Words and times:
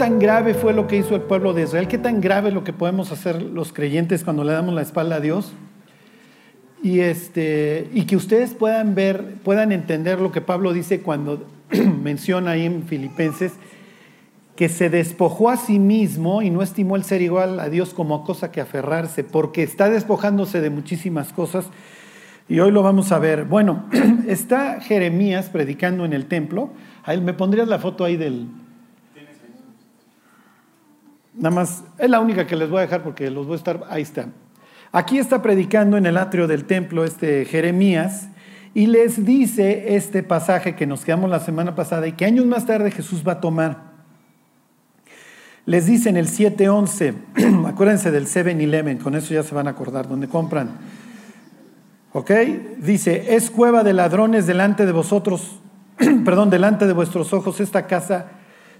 tan 0.00 0.18
grave 0.18 0.54
fue 0.54 0.72
lo 0.72 0.86
que 0.86 0.96
hizo 0.96 1.14
el 1.14 1.20
pueblo 1.20 1.52
de 1.52 1.64
Israel? 1.64 1.86
¿Qué 1.86 1.98
tan 1.98 2.22
grave 2.22 2.48
es 2.48 2.54
lo 2.54 2.64
que 2.64 2.72
podemos 2.72 3.12
hacer 3.12 3.42
los 3.42 3.70
creyentes 3.74 4.24
cuando 4.24 4.44
le 4.44 4.52
damos 4.54 4.74
la 4.74 4.80
espalda 4.80 5.16
a 5.16 5.20
Dios? 5.20 5.52
Y, 6.82 7.00
este, 7.00 7.86
y 7.92 8.06
que 8.06 8.16
ustedes 8.16 8.54
puedan 8.54 8.94
ver, 8.94 9.34
puedan 9.44 9.72
entender 9.72 10.18
lo 10.18 10.32
que 10.32 10.40
Pablo 10.40 10.72
dice 10.72 11.02
cuando 11.02 11.46
menciona 12.02 12.52
ahí 12.52 12.64
en 12.64 12.84
Filipenses, 12.84 13.52
que 14.56 14.70
se 14.70 14.88
despojó 14.88 15.50
a 15.50 15.58
sí 15.58 15.78
mismo 15.78 16.40
y 16.40 16.48
no 16.48 16.62
estimó 16.62 16.96
el 16.96 17.04
ser 17.04 17.20
igual 17.20 17.60
a 17.60 17.68
Dios 17.68 17.92
como 17.92 18.24
cosa 18.24 18.50
que 18.50 18.62
aferrarse, 18.62 19.22
porque 19.22 19.62
está 19.62 19.90
despojándose 19.90 20.62
de 20.62 20.70
muchísimas 20.70 21.30
cosas. 21.34 21.66
Y 22.48 22.58
hoy 22.60 22.72
lo 22.72 22.82
vamos 22.82 23.12
a 23.12 23.18
ver. 23.18 23.44
Bueno, 23.44 23.84
está 24.26 24.80
Jeremías 24.80 25.50
predicando 25.50 26.06
en 26.06 26.14
el 26.14 26.24
templo. 26.24 26.70
Ahí, 27.04 27.20
¿Me 27.20 27.34
pondrías 27.34 27.68
la 27.68 27.78
foto 27.78 28.06
ahí 28.06 28.16
del... 28.16 28.48
Nada 31.34 31.54
más, 31.54 31.84
es 31.98 32.10
la 32.10 32.20
única 32.20 32.46
que 32.46 32.56
les 32.56 32.68
voy 32.68 32.78
a 32.78 32.82
dejar 32.82 33.02
porque 33.02 33.30
los 33.30 33.46
voy 33.46 33.54
a 33.54 33.56
estar... 33.56 33.84
Ahí 33.88 34.02
está. 34.02 34.26
Aquí 34.92 35.18
está 35.18 35.42
predicando 35.42 35.96
en 35.96 36.06
el 36.06 36.16
atrio 36.16 36.46
del 36.46 36.64
templo 36.64 37.04
este 37.04 37.44
Jeremías 37.44 38.28
y 38.74 38.86
les 38.86 39.24
dice 39.24 39.94
este 39.94 40.22
pasaje 40.22 40.74
que 40.74 40.86
nos 40.86 41.04
quedamos 41.04 41.30
la 41.30 41.40
semana 41.40 41.74
pasada 41.74 42.08
y 42.08 42.12
que 42.12 42.24
años 42.24 42.46
más 42.46 42.66
tarde 42.66 42.90
Jesús 42.90 43.22
va 43.26 43.32
a 43.32 43.40
tomar 43.40 43.90
les 45.70 45.86
dice 45.86 46.08
en 46.08 46.16
el 46.16 46.26
7.11, 46.26 47.66
acuérdense 47.68 48.10
del 48.10 48.26
7-Eleven, 48.26 48.98
con 48.98 49.14
eso 49.14 49.34
ya 49.34 49.44
se 49.44 49.54
van 49.54 49.68
a 49.68 49.70
acordar, 49.70 50.08
donde 50.08 50.26
compran. 50.26 50.70
¿Ok? 52.12 52.30
Dice, 52.78 53.36
es 53.36 53.50
cueva 53.50 53.84
de 53.84 53.92
ladrones 53.92 54.48
delante 54.48 54.84
de 54.84 54.90
vosotros, 54.90 55.60
perdón, 56.24 56.50
delante 56.50 56.88
de 56.88 56.92
vuestros 56.92 57.32
ojos 57.32 57.60
esta 57.60 57.86
casa 57.86 58.32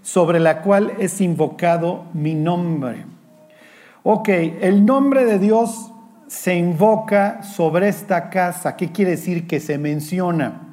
sobre 0.02 0.40
la 0.40 0.62
cual 0.62 0.92
es 0.98 1.20
invocado 1.20 2.04
mi 2.14 2.34
nombre. 2.34 3.04
Ok, 4.02 4.28
el 4.28 4.86
nombre 4.86 5.24
de 5.24 5.38
Dios 5.38 5.90
se 6.26 6.54
invoca 6.54 7.42
sobre 7.42 7.88
esta 7.88 8.30
casa. 8.30 8.76
¿Qué 8.76 8.92
quiere 8.92 9.10
decir 9.12 9.46
que 9.46 9.60
se 9.60 9.78
menciona? 9.78 10.68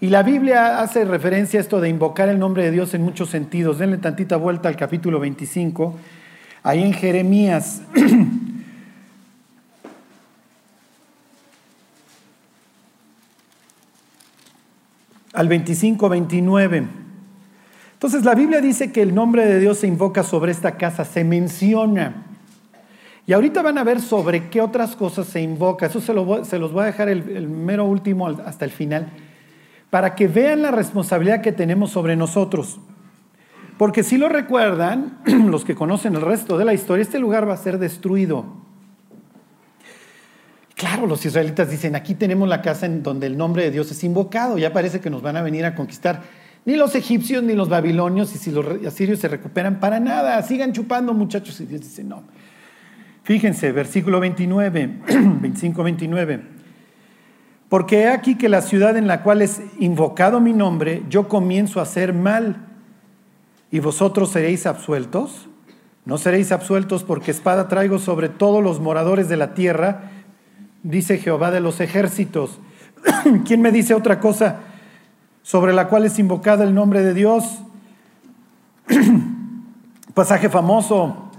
Y 0.00 0.08
la 0.08 0.22
Biblia 0.22 0.80
hace 0.80 1.04
referencia 1.06 1.58
a 1.58 1.62
esto 1.62 1.80
de 1.80 1.88
invocar 1.88 2.28
el 2.28 2.38
nombre 2.38 2.64
de 2.64 2.70
Dios 2.70 2.92
en 2.92 3.02
muchos 3.02 3.30
sentidos. 3.30 3.78
Denle 3.78 3.96
tantita 3.98 4.36
vuelta 4.36 4.68
al 4.68 4.76
capítulo 4.76 5.18
25, 5.20 5.94
ahí 6.62 6.82
en 6.82 6.92
Jeremías. 6.92 7.80
al 15.32 15.48
25, 15.48 16.08
29. 16.08 17.05
Entonces 17.96 18.26
la 18.26 18.34
Biblia 18.34 18.60
dice 18.60 18.92
que 18.92 19.00
el 19.00 19.14
nombre 19.14 19.46
de 19.46 19.58
Dios 19.58 19.78
se 19.78 19.86
invoca 19.86 20.22
sobre 20.22 20.52
esta 20.52 20.76
casa, 20.76 21.06
se 21.06 21.24
menciona. 21.24 22.26
Y 23.26 23.32
ahorita 23.32 23.62
van 23.62 23.78
a 23.78 23.84
ver 23.84 24.02
sobre 24.02 24.50
qué 24.50 24.60
otras 24.60 24.94
cosas 24.94 25.26
se 25.26 25.40
invoca. 25.40 25.86
Eso 25.86 26.02
se, 26.02 26.12
los 26.12 26.72
voy 26.72 26.82
a 26.82 26.86
dejar 26.86 27.08
el, 27.08 27.36
el 27.36 27.48
mero 27.48 27.86
último 27.86 28.28
hasta 28.28 28.66
el 28.66 28.70
final 28.70 29.08
para 29.88 30.14
que 30.14 30.28
vean 30.28 30.60
la 30.60 30.70
responsabilidad 30.70 31.40
que 31.40 31.52
tenemos 31.52 31.90
sobre 31.90 32.16
nosotros. 32.16 32.78
Porque 33.78 34.02
si 34.02 34.18
lo 34.18 34.28
recuerdan, 34.28 35.18
los 35.50 35.64
que 35.64 35.74
conocen 35.74 36.16
el 36.16 36.20
resto 36.20 36.58
de 36.58 36.66
la 36.66 36.74
historia, 36.74 37.02
este 37.02 37.18
lugar 37.18 37.48
va 37.48 37.54
a 37.54 37.56
ser 37.56 37.78
destruido. 37.78 38.44
Claro, 40.74 41.06
los 41.06 41.24
israelitas 41.24 41.70
dicen, 41.70 41.96
aquí 41.96 42.14
tenemos 42.14 42.46
la 42.46 42.60
casa 42.60 42.84
en 42.84 43.02
donde 43.02 43.26
el 43.26 43.38
nombre 43.38 43.62
de 43.62 43.70
Dios 43.70 43.90
es 43.90 44.04
invocado, 44.04 44.58
ya 44.58 44.74
parece 44.74 45.00
que 45.00 45.08
nos 45.08 45.22
van 45.22 45.36
a 45.36 45.42
venir 45.42 45.64
a 45.64 45.74
conquistar. 45.74 46.22
Ni 46.66 46.74
los 46.74 46.96
egipcios 46.96 47.44
ni 47.44 47.54
los 47.54 47.68
babilonios, 47.68 48.34
y 48.34 48.38
si 48.38 48.50
los 48.50 48.66
asirios 48.84 49.20
se 49.20 49.28
recuperan, 49.28 49.78
para 49.78 50.00
nada, 50.00 50.42
sigan 50.42 50.72
chupando 50.72 51.14
muchachos. 51.14 51.60
Y 51.60 51.66
Dios 51.66 51.80
dice, 51.80 52.02
no. 52.02 52.24
Fíjense, 53.22 53.70
versículo 53.70 54.18
29, 54.18 54.98
25-29. 55.06 56.42
Porque 57.68 58.00
he 58.00 58.08
aquí 58.08 58.36
que 58.36 58.48
la 58.48 58.62
ciudad 58.62 58.96
en 58.96 59.06
la 59.06 59.22
cual 59.22 59.42
es 59.42 59.60
invocado 59.78 60.40
mi 60.40 60.52
nombre, 60.52 61.04
yo 61.08 61.28
comienzo 61.28 61.78
a 61.78 61.84
hacer 61.84 62.12
mal, 62.12 62.66
y 63.70 63.78
vosotros 63.78 64.30
seréis 64.30 64.66
absueltos. 64.66 65.48
No 66.04 66.18
seréis 66.18 66.52
absueltos 66.52 67.02
porque 67.02 67.32
espada 67.32 67.66
traigo 67.68 67.98
sobre 67.98 68.28
todos 68.28 68.62
los 68.62 68.80
moradores 68.80 69.28
de 69.28 69.36
la 69.36 69.54
tierra, 69.54 70.10
dice 70.84 71.18
Jehová 71.18 71.50
de 71.50 71.60
los 71.60 71.80
ejércitos. 71.80 72.60
¿Quién 73.44 73.60
me 73.60 73.72
dice 73.72 73.92
otra 73.92 74.20
cosa 74.20 74.60
sobre 75.46 75.72
la 75.72 75.86
cual 75.86 76.04
es 76.04 76.18
invocado 76.18 76.64
el 76.64 76.74
nombre 76.74 77.04
de 77.04 77.14
Dios? 77.14 77.44
Pasaje 80.14 80.48
famoso. 80.48 81.30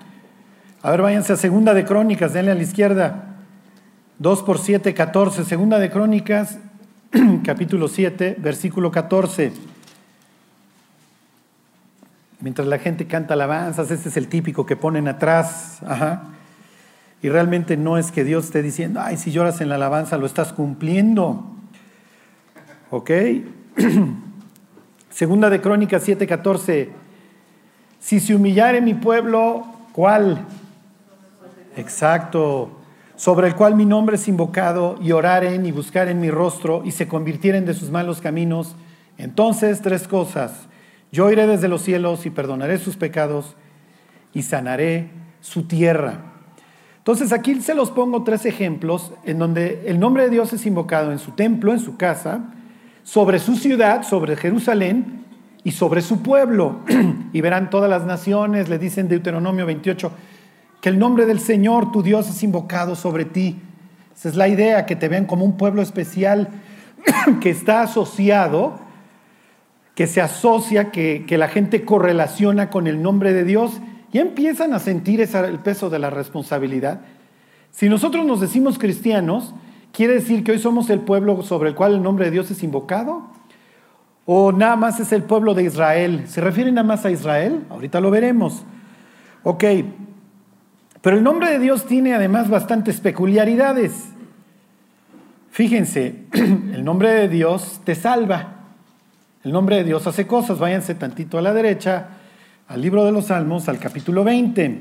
A 0.82 0.92
ver, 0.92 1.02
váyanse 1.02 1.34
a 1.34 1.36
segunda 1.36 1.74
de 1.74 1.84
Crónicas, 1.84 2.32
denle 2.32 2.52
a 2.52 2.56
la 2.56 2.64
izquierda. 2.64 3.36
2 4.20 4.44
por 4.44 4.60
7, 4.60 4.94
14. 4.94 5.44
Segunda 5.44 5.78
de 5.78 5.90
Crónicas, 5.90 6.58
capítulo 7.44 7.90
7, 7.90 8.38
versículo 8.40 8.92
14. 8.92 9.52
Mientras 12.40 12.66
la 12.66 12.80
gente 12.80 13.08
canta 13.08 13.34
alabanzas, 13.34 13.92
este 13.92 14.08
es 14.08 14.16
el 14.16 14.30
típico 14.30 14.66
que 14.66 14.78
ponen 14.78 15.10
atrás. 15.10 15.80
Ajá. 15.86 16.24
Y 17.22 17.28
realmente 17.28 17.76
no 17.76 17.98
es 17.98 18.14
que 18.14 18.24
Dios 18.24 18.46
esté 18.46 18.62
diciendo, 18.62 19.02
ay, 19.04 19.18
si 19.18 19.32
lloras 19.32 19.60
en 19.60 19.68
la 19.68 19.76
alabanza 19.76 20.18
lo 20.18 20.28
estás 20.28 20.54
cumpliendo. 20.54 21.44
¿Ok? 22.90 23.12
Segunda 25.10 25.50
de 25.50 25.62
Crónicas 25.62 26.04
7, 26.04 26.26
14. 26.28 26.90
Si 28.00 28.20
se 28.20 28.36
humillare 28.36 28.82
mi 28.82 28.94
pueblo, 28.94 29.66
¿cuál? 29.94 30.46
Exacto 31.76 32.78
sobre 33.18 33.48
el 33.48 33.56
cual 33.56 33.76
mi 33.76 33.86
nombre 33.86 34.16
es 34.16 34.28
invocado, 34.28 34.96
y 35.02 35.12
oraren 35.12 35.66
y 35.66 35.72
buscaren 35.72 36.22
mi 36.22 36.30
rostro, 36.30 36.84
y 36.86 36.92
se 36.92 37.08
convirtieren 37.08 37.66
de 37.66 37.74
sus 37.74 37.90
malos 37.90 38.22
caminos, 38.22 38.76
entonces 39.18 39.82
tres 39.82 40.08
cosas, 40.08 40.68
yo 41.12 41.30
iré 41.32 41.48
desde 41.48 41.68
los 41.68 41.82
cielos 41.82 42.28
y 42.28 42.30
perdonaré 42.30 42.78
sus 42.78 42.96
pecados, 42.96 43.56
y 44.34 44.44
sanaré 44.44 45.10
su 45.42 45.64
tierra. 45.64 46.22
Entonces 47.00 47.32
aquí 47.32 47.60
se 47.60 47.74
los 47.74 47.90
pongo 47.90 48.24
tres 48.24 48.46
ejemplos 48.46 49.12
en 49.26 49.40
donde 49.40 49.86
el 49.88 50.00
nombre 50.00 50.24
de 50.24 50.30
Dios 50.30 50.54
es 50.54 50.66
invocado 50.68 51.12
en 51.12 51.18
su 51.18 51.32
templo, 51.32 51.74
en 51.74 51.80
su 51.80 51.98
casa, 51.98 52.54
sobre 53.08 53.40
su 53.40 53.56
ciudad, 53.56 54.04
sobre 54.04 54.36
Jerusalén 54.36 55.24
y 55.64 55.72
sobre 55.72 56.02
su 56.02 56.22
pueblo. 56.22 56.80
y 57.32 57.40
verán 57.40 57.70
todas 57.70 57.90
las 57.90 58.06
naciones, 58.06 58.68
le 58.68 58.78
dicen 58.78 59.08
Deuteronomio 59.08 59.66
28, 59.66 60.12
que 60.82 60.90
el 60.90 61.00
nombre 61.00 61.26
del 61.26 61.40
Señor, 61.40 61.94
tu 61.94 62.04
Dios, 62.04 62.30
es 62.30 62.44
invocado 62.44 62.98
sobre 62.98 63.24
ti. 63.24 63.62
Esa 64.14 64.28
es 64.28 64.36
la 64.36 64.50
idea, 64.50 64.86
que 64.86 64.98
te 64.98 65.08
vean 65.08 65.24
como 65.24 65.46
un 65.46 65.56
pueblo 65.56 65.82
especial 65.82 66.50
que 67.40 67.50
está 67.50 67.82
asociado, 67.82 68.78
que 69.96 70.06
se 70.06 70.20
asocia, 70.20 70.92
que, 70.92 71.26
la 71.30 71.48
gente 71.48 71.86
correlaciona 71.86 72.70
con 72.70 72.88
el 72.88 73.02
nombre 73.02 73.32
de 73.32 73.46
Dios 73.46 73.80
y 74.12 74.18
empiezan 74.18 74.74
a 74.74 74.80
sentir 74.80 75.22
el 75.22 75.60
peso 75.60 75.90
de 75.90 76.00
la 76.00 76.10
responsabilidad. 76.10 77.00
Si 77.72 77.88
nosotros 77.88 78.26
nos 78.26 78.42
decimos 78.42 78.78
cristianos, 78.78 79.56
¿quiere 79.98 80.14
decir 80.14 80.44
que 80.44 80.52
hoy 80.52 80.60
somos 80.60 80.92
el 80.92 81.00
pueblo 81.00 81.42
sobre 81.42 81.70
el 81.70 81.76
cual 81.76 81.96
el 81.96 82.04
nombre 82.04 82.26
de 82.26 82.32
Dios 82.32 82.52
es 82.52 82.62
invocado? 82.62 83.32
¿O 84.28 84.52
nada 84.52 84.76
más 84.76 85.00
es 85.00 85.12
el 85.12 85.24
pueblo 85.24 85.56
de 85.56 85.64
Israel? 85.64 86.26
¿Se 86.28 86.40
refiere 86.40 86.72
nada 86.72 86.88
más 86.88 87.04
a 87.04 87.10
Israel? 87.10 87.66
Ahorita 87.72 88.00
lo 88.00 88.12
veremos. 88.12 88.62
Ok, 89.42 89.64
pero 91.02 91.18
el 91.18 91.24
nombre 91.24 91.50
de 91.50 91.58
Dios 91.58 91.88
tiene 91.88 92.14
además 92.14 92.48
bastantes 92.48 93.00
peculiaridades. 93.00 94.10
Fíjense, 95.50 96.26
el 96.32 96.84
nombre 96.86 97.10
de 97.10 97.28
Dios 97.28 97.82
te 97.84 97.96
salva. 97.96 98.66
El 99.44 99.52
nombre 99.52 99.78
de 99.78 99.84
Dios 99.84 100.06
hace 100.06 100.28
cosas. 100.28 100.60
Váyanse 100.60 100.94
tantito 100.94 101.40
a 101.40 101.42
la 101.42 101.56
derecha, 101.56 102.10
al 102.68 102.82
libro 102.84 103.04
de 103.04 103.12
los 103.12 103.26
Salmos, 103.26 103.68
al 103.68 103.80
capítulo 103.80 104.24
20. 104.24 104.80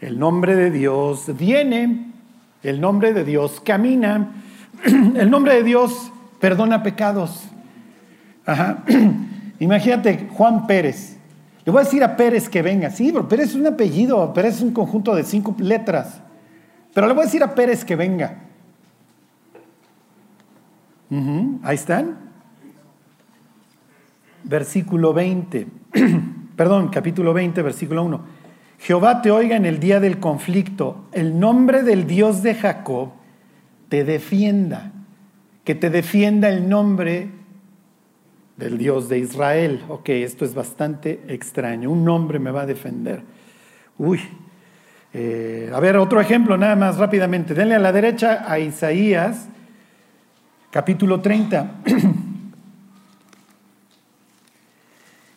El 0.00 0.18
nombre 0.18 0.56
de 0.56 0.72
Dios 0.72 1.30
viene, 1.38 2.09
el 2.62 2.80
nombre 2.80 3.12
de 3.12 3.24
Dios 3.24 3.60
camina, 3.64 4.32
el 4.84 5.30
nombre 5.30 5.54
de 5.54 5.62
Dios 5.62 6.12
perdona 6.40 6.82
pecados. 6.82 7.44
Imagínate 9.58 10.28
Juan 10.32 10.66
Pérez. 10.66 11.16
Le 11.64 11.72
voy 11.72 11.82
a 11.82 11.84
decir 11.84 12.02
a 12.02 12.16
Pérez 12.16 12.48
que 12.48 12.62
venga. 12.62 12.90
Sí, 12.90 13.10
pero 13.12 13.28
Pérez 13.28 13.50
es 13.50 13.54
un 13.54 13.66
apellido, 13.66 14.32
Pérez 14.32 14.56
es 14.56 14.62
un 14.62 14.72
conjunto 14.72 15.14
de 15.14 15.24
cinco 15.24 15.54
letras. 15.58 16.20
Pero 16.94 17.06
le 17.06 17.12
voy 17.12 17.22
a 17.22 17.26
decir 17.26 17.42
a 17.42 17.54
Pérez 17.54 17.84
que 17.84 17.96
venga. 17.96 18.38
Ahí 21.62 21.74
están. 21.74 22.16
Versículo 24.44 25.12
20. 25.12 25.66
Perdón, 26.56 26.88
capítulo 26.88 27.32
20, 27.34 27.62
versículo 27.62 28.04
1. 28.04 28.39
Jehová 28.80 29.20
te 29.20 29.30
oiga 29.30 29.56
en 29.56 29.66
el 29.66 29.78
día 29.78 30.00
del 30.00 30.18
conflicto. 30.18 31.04
El 31.12 31.38
nombre 31.38 31.82
del 31.82 32.06
Dios 32.06 32.42
de 32.42 32.54
Jacob 32.54 33.10
te 33.90 34.04
defienda. 34.04 34.92
Que 35.64 35.74
te 35.74 35.90
defienda 35.90 36.48
el 36.48 36.66
nombre 36.66 37.28
del 38.56 38.78
Dios 38.78 39.10
de 39.10 39.18
Israel. 39.18 39.82
Ok, 39.88 40.08
esto 40.08 40.46
es 40.46 40.54
bastante 40.54 41.20
extraño. 41.28 41.90
Un 41.90 42.06
nombre 42.06 42.38
me 42.38 42.50
va 42.50 42.62
a 42.62 42.66
defender. 42.66 43.22
Uy. 43.98 44.20
Eh, 45.12 45.70
a 45.74 45.80
ver, 45.80 45.98
otro 45.98 46.18
ejemplo 46.18 46.56
nada 46.56 46.74
más 46.74 46.96
rápidamente. 46.96 47.52
Denle 47.52 47.74
a 47.74 47.80
la 47.80 47.92
derecha 47.92 48.50
a 48.50 48.58
Isaías, 48.58 49.46
capítulo 50.70 51.20
30. 51.20 51.82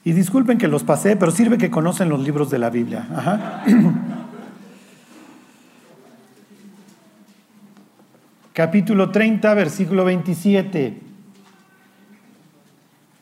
y 0.03 0.11
disculpen 0.11 0.57
que 0.57 0.67
los 0.67 0.83
pasé, 0.83 1.15
pero 1.15 1.31
sirve 1.31 1.57
que 1.57 1.71
conocen 1.71 2.09
los 2.09 2.19
libros 2.19 2.49
de 2.49 2.59
la 2.59 2.69
Biblia. 2.69 3.07
Ajá. 3.15 3.63
capítulo 8.53 9.09
30, 9.11 9.53
versículo 9.55 10.05
27. 10.05 11.01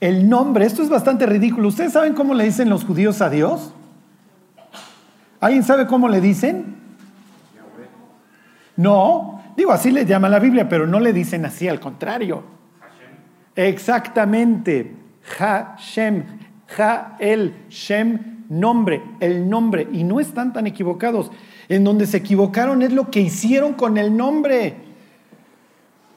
El 0.01 0.27
nombre, 0.27 0.65
esto 0.65 0.83
es 0.83 0.89
bastante 0.89 1.25
ridículo. 1.25 1.69
¿Ustedes 1.69 1.93
saben 1.93 2.13
cómo 2.13 2.33
le 2.33 2.43
dicen 2.43 2.69
los 2.69 2.83
judíos 2.83 3.21
a 3.21 3.29
Dios? 3.29 3.73
¿Alguien 5.39 5.63
sabe 5.63 5.87
cómo 5.87 6.09
le 6.09 6.21
dicen? 6.21 6.75
No, 8.75 9.43
digo, 9.55 9.71
así 9.71 9.91
le 9.91 10.05
llama 10.05 10.27
la 10.27 10.39
Biblia, 10.39 10.67
pero 10.67 10.87
no 10.87 10.99
le 10.99 11.13
dicen 11.13 11.45
así, 11.45 11.67
al 11.67 11.79
contrario. 11.79 12.43
Exactamente. 13.55 14.95
Ha-Shem, 15.39 16.23
Ha-El, 16.77 17.53
Shem, 17.69 18.45
nombre, 18.49 19.01
el 19.19 19.49
nombre. 19.49 19.87
Y 19.91 20.03
no 20.03 20.19
están 20.19 20.53
tan 20.53 20.67
equivocados. 20.67 21.31
En 21.69 21.83
donde 21.83 22.05
se 22.05 22.17
equivocaron 22.17 22.81
es 22.81 22.91
lo 22.91 23.09
que 23.09 23.21
hicieron 23.21 23.73
con 23.73 23.97
el 23.97 24.15
nombre. 24.15 24.75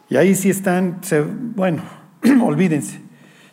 Y 0.08 0.16
ahí 0.16 0.34
sí 0.34 0.50
están, 0.50 1.00
bueno, 1.54 1.82
olvídense. 2.42 3.00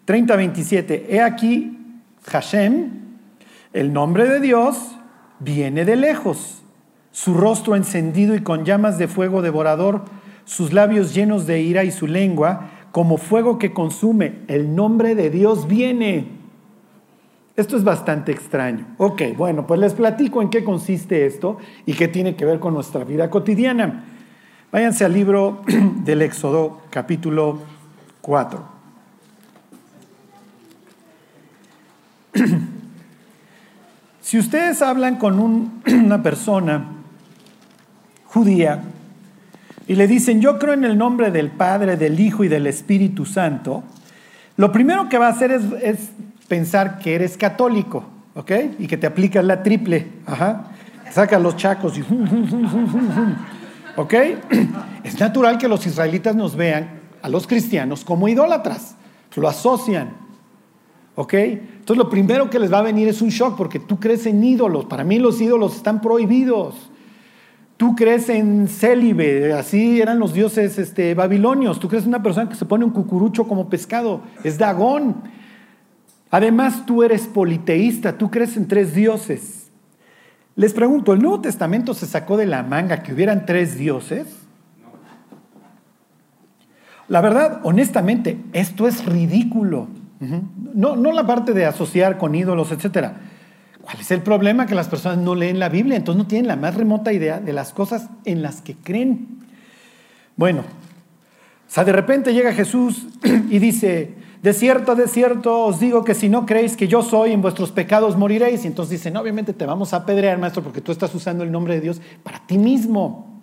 30-27, 0.06 1.06
he 1.10 1.22
aquí 1.22 1.78
Hashem, 2.26 2.90
el 3.72 3.94
nombre 3.94 4.28
de 4.28 4.40
Dios, 4.40 4.96
viene 5.40 5.86
de 5.86 5.96
lejos, 5.96 6.64
su 7.12 7.34
rostro 7.34 7.76
encendido 7.76 8.36
y 8.36 8.42
con 8.42 8.66
llamas 8.66 8.98
de 8.98 9.08
fuego 9.08 9.42
devorador, 9.42 10.06
sus 10.46 10.74
labios 10.74 11.14
llenos 11.14 11.46
de 11.46 11.62
ira 11.62 11.84
y 11.84 11.92
su 11.92 12.08
lengua 12.08 12.70
como 12.92 13.18
fuego 13.18 13.58
que 13.58 13.74
consume. 13.74 14.40
El 14.48 14.76
nombre 14.76 15.16
de 15.16 15.30
Dios 15.30 15.68
viene. 15.68 16.41
Esto 17.56 17.76
es 17.76 17.84
bastante 17.84 18.32
extraño. 18.32 18.86
Ok, 18.98 19.22
bueno, 19.38 19.68
pues 19.68 19.80
les 19.80 19.94
platico 19.94 20.42
en 20.42 20.50
qué 20.50 20.64
consiste 20.64 21.26
esto 21.26 21.58
y 21.86 21.94
qué 21.94 22.08
tiene 22.08 22.36
que 22.36 22.46
ver 22.46 22.60
con 22.60 22.74
nuestra 22.74 23.04
vida 23.04 23.30
cotidiana. 23.30 24.06
Váyanse 24.72 25.04
al 25.04 25.14
libro 25.14 25.62
del 26.06 26.22
Éxodo, 26.22 26.82
capítulo 26.90 27.60
4. 28.22 28.64
si 34.22 34.40
ustedes 34.40 34.82
hablan 34.82 35.18
con 35.18 35.40
una 35.86 36.24
persona 36.24 36.86
judía 38.28 38.82
y 39.88 39.96
le 39.96 40.08
dicen, 40.08 40.40
yo 40.40 40.58
creo 40.58 40.74
en 40.74 40.86
el 40.86 40.98
nombre 40.98 41.32
del 41.32 41.52
Padre, 41.52 41.98
del 41.98 42.18
Hijo 42.18 42.46
y 42.46 42.48
del 42.48 42.66
Espíritu 42.66 43.26
Santo, 43.26 43.84
lo 44.56 44.72
primero 44.72 45.10
que 45.10 45.18
va 45.18 45.28
a 45.28 45.32
hacer 45.32 45.52
es, 45.52 46.12
pensar 46.52 47.00
que 47.00 47.16
eres 47.16 47.38
católico, 47.38 48.04
¿ok? 48.36 48.52
Y 48.78 48.86
que 48.86 48.98
te 48.98 49.08
aplicas 49.08 49.46
la 49.46 49.64
triple, 49.64 50.06
ajá. 50.26 50.66
Sacas 51.10 51.42
los 51.42 51.56
chacos 51.56 51.98
y... 51.98 52.02
¿Ok? 53.96 54.14
Es 55.06 55.18
natural 55.18 55.58
que 55.58 55.70
los 55.70 55.88
israelitas 55.88 56.36
nos 56.36 56.58
vean 56.58 57.00
a 57.22 57.30
los 57.30 57.48
cristianos 57.48 58.04
como 58.04 58.28
idólatras, 58.28 58.98
lo 59.34 59.48
asocian. 59.48 60.10
¿Ok? 61.16 61.34
Entonces 61.36 61.98
lo 61.98 62.10
primero 62.10 62.50
que 62.50 62.60
les 62.60 62.72
va 62.72 62.80
a 62.80 62.82
venir 62.82 63.08
es 63.08 63.22
un 63.22 63.30
shock 63.30 63.56
porque 63.56 63.80
tú 63.80 63.98
crees 63.98 64.26
en 64.26 64.44
ídolos. 64.44 64.84
Para 64.86 65.06
mí 65.06 65.20
los 65.20 65.40
ídolos 65.40 65.78
están 65.78 66.02
prohibidos. 66.02 66.92
Tú 67.78 67.96
crees 67.96 68.28
en 68.28 68.68
célibe, 68.68 69.54
así 69.54 70.02
eran 70.02 70.20
los 70.20 70.34
dioses 70.34 70.78
este, 70.78 71.14
babilonios. 71.14 71.80
Tú 71.80 71.88
crees 71.88 72.04
en 72.04 72.10
una 72.10 72.22
persona 72.22 72.50
que 72.50 72.56
se 72.56 72.66
pone 72.66 72.84
un 72.84 72.92
cucurucho 72.92 73.46
como 73.46 73.70
pescado, 73.70 74.20
es 74.44 74.58
Dagón. 74.58 75.41
Además 76.32 76.86
tú 76.86 77.04
eres 77.04 77.28
politeísta, 77.28 78.18
tú 78.18 78.32
crees 78.32 78.58
en 78.58 78.68
tres 78.68 78.96
dioses. 78.96 79.70
Les 80.56 80.74
pregunto, 80.74 81.14
¿el 81.14 81.22
Nuevo 81.22 81.42
Testamento 81.42 81.94
se 81.94 82.08
sacó 82.08 82.38
de 82.38 82.46
la 82.48 82.64
manga 82.64 83.04
que 83.04 83.14
hubieran 83.14 83.46
tres 83.46 83.78
dioses? 83.78 84.28
La 87.08 87.22
verdad, 87.22 87.60
honestamente, 87.64 88.40
esto 88.54 88.88
es 88.88 89.06
ridículo 89.06 89.88
no, 90.74 90.96
no 90.96 91.12
la 91.12 91.26
parte 91.26 91.54
de 91.54 91.66
asociar 91.66 92.18
con 92.18 92.36
ídolos, 92.36 92.72
etc. 92.72 93.10
¿Cuál 93.82 94.00
es 94.00 94.12
el 94.12 94.22
problema? 94.22 94.68
Que 94.68 94.76
las 94.76 94.88
personas 94.88 95.18
no 95.18 95.34
leen 95.34 95.60
la 95.60 95.70
Biblia, 95.70 95.98
entonces 95.98 96.22
no 96.22 96.28
tienen 96.28 96.48
la 96.48 96.56
más 96.56 96.76
remota 96.76 97.12
idea 97.12 97.40
de 97.40 97.54
las 97.54 97.74
cosas 97.74 98.08
en 98.26 98.44
las 98.44 98.62
que 98.62 98.76
creen. 98.76 99.40
Bueno, 100.36 100.62
o 100.62 101.74
sea, 101.74 101.84
de 101.84 101.92
repente 101.92 102.34
llega 102.34 102.54
Jesús 102.54 103.08
y 103.50 103.58
dice, 103.58 104.14
de 104.42 104.54
cierto, 104.54 104.96
de 104.96 105.08
cierto 105.08 105.66
os 105.66 105.80
digo 105.80 106.04
que 106.04 106.16
si 106.16 106.28
no 106.28 106.48
creéis 106.48 106.76
que 106.76 106.88
yo 106.88 107.04
soy, 107.04 107.32
en 107.32 107.42
vuestros 107.44 107.72
pecados 107.72 108.18
moriréis. 108.18 108.64
Y 108.64 108.68
entonces 108.68 108.92
dicen, 108.92 109.16
obviamente 109.16 109.54
te 109.54 109.66
vamos 109.66 109.94
a 109.94 109.98
apedrear, 109.98 110.40
maestro, 110.40 110.64
porque 110.64 110.82
tú 110.82 110.92
estás 110.92 111.14
usando 111.14 111.44
el 111.44 111.52
nombre 111.52 111.76
de 111.76 111.82
Dios 111.82 112.02
para 112.24 112.40
ti 112.48 112.58
mismo. 112.58 113.42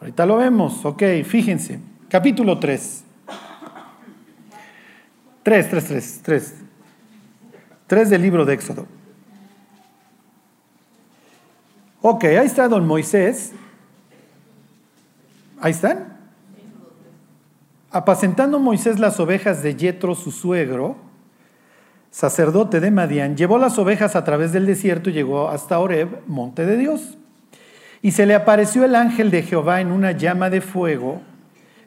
Ahorita 0.00 0.26
lo 0.26 0.36
vemos, 0.36 0.84
ok, 0.84 1.02
fíjense. 1.24 1.80
Capítulo 2.08 2.58
3. 2.58 3.04
Tres, 5.42 5.70
tres, 5.70 5.84
tres, 5.86 6.20
tres. 6.22 6.54
Tres 7.86 8.10
del 8.10 8.20
libro 8.20 8.44
de 8.44 8.52
Éxodo. 8.52 8.86
Ok, 12.02 12.24
ahí 12.24 12.46
está 12.46 12.68
don 12.68 12.86
Moisés. 12.86 13.52
Ahí 15.58 15.72
están. 15.72 16.17
Apacentando 17.90 18.58
Moisés 18.58 18.98
las 18.98 19.18
ovejas 19.18 19.62
de 19.62 19.74
Yetro, 19.74 20.14
su 20.14 20.30
suegro, 20.30 20.96
sacerdote 22.10 22.80
de 22.80 22.90
Madián, 22.90 23.36
llevó 23.36 23.56
las 23.58 23.78
ovejas 23.78 24.14
a 24.14 24.24
través 24.24 24.52
del 24.52 24.66
desierto 24.66 25.08
y 25.08 25.14
llegó 25.14 25.48
hasta 25.48 25.78
Oreb, 25.78 26.20
monte 26.26 26.66
de 26.66 26.76
Dios. 26.76 27.16
Y 28.02 28.10
se 28.10 28.26
le 28.26 28.34
apareció 28.34 28.84
el 28.84 28.94
ángel 28.94 29.30
de 29.30 29.42
Jehová 29.42 29.80
en 29.80 29.90
una 29.90 30.12
llama 30.12 30.50
de 30.50 30.60
fuego 30.60 31.22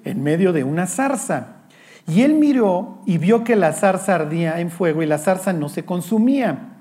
en 0.03 0.23
medio 0.23 0.53
de 0.53 0.63
una 0.63 0.87
zarza. 0.87 1.57
Y 2.07 2.23
él 2.23 2.33
miró 2.33 3.01
y 3.05 3.19
vio 3.19 3.43
que 3.43 3.55
la 3.55 3.71
zarza 3.73 4.15
ardía 4.15 4.59
en 4.59 4.71
fuego 4.71 5.03
y 5.03 5.05
la 5.05 5.19
zarza 5.19 5.53
no 5.53 5.69
se 5.69 5.85
consumía. 5.85 6.77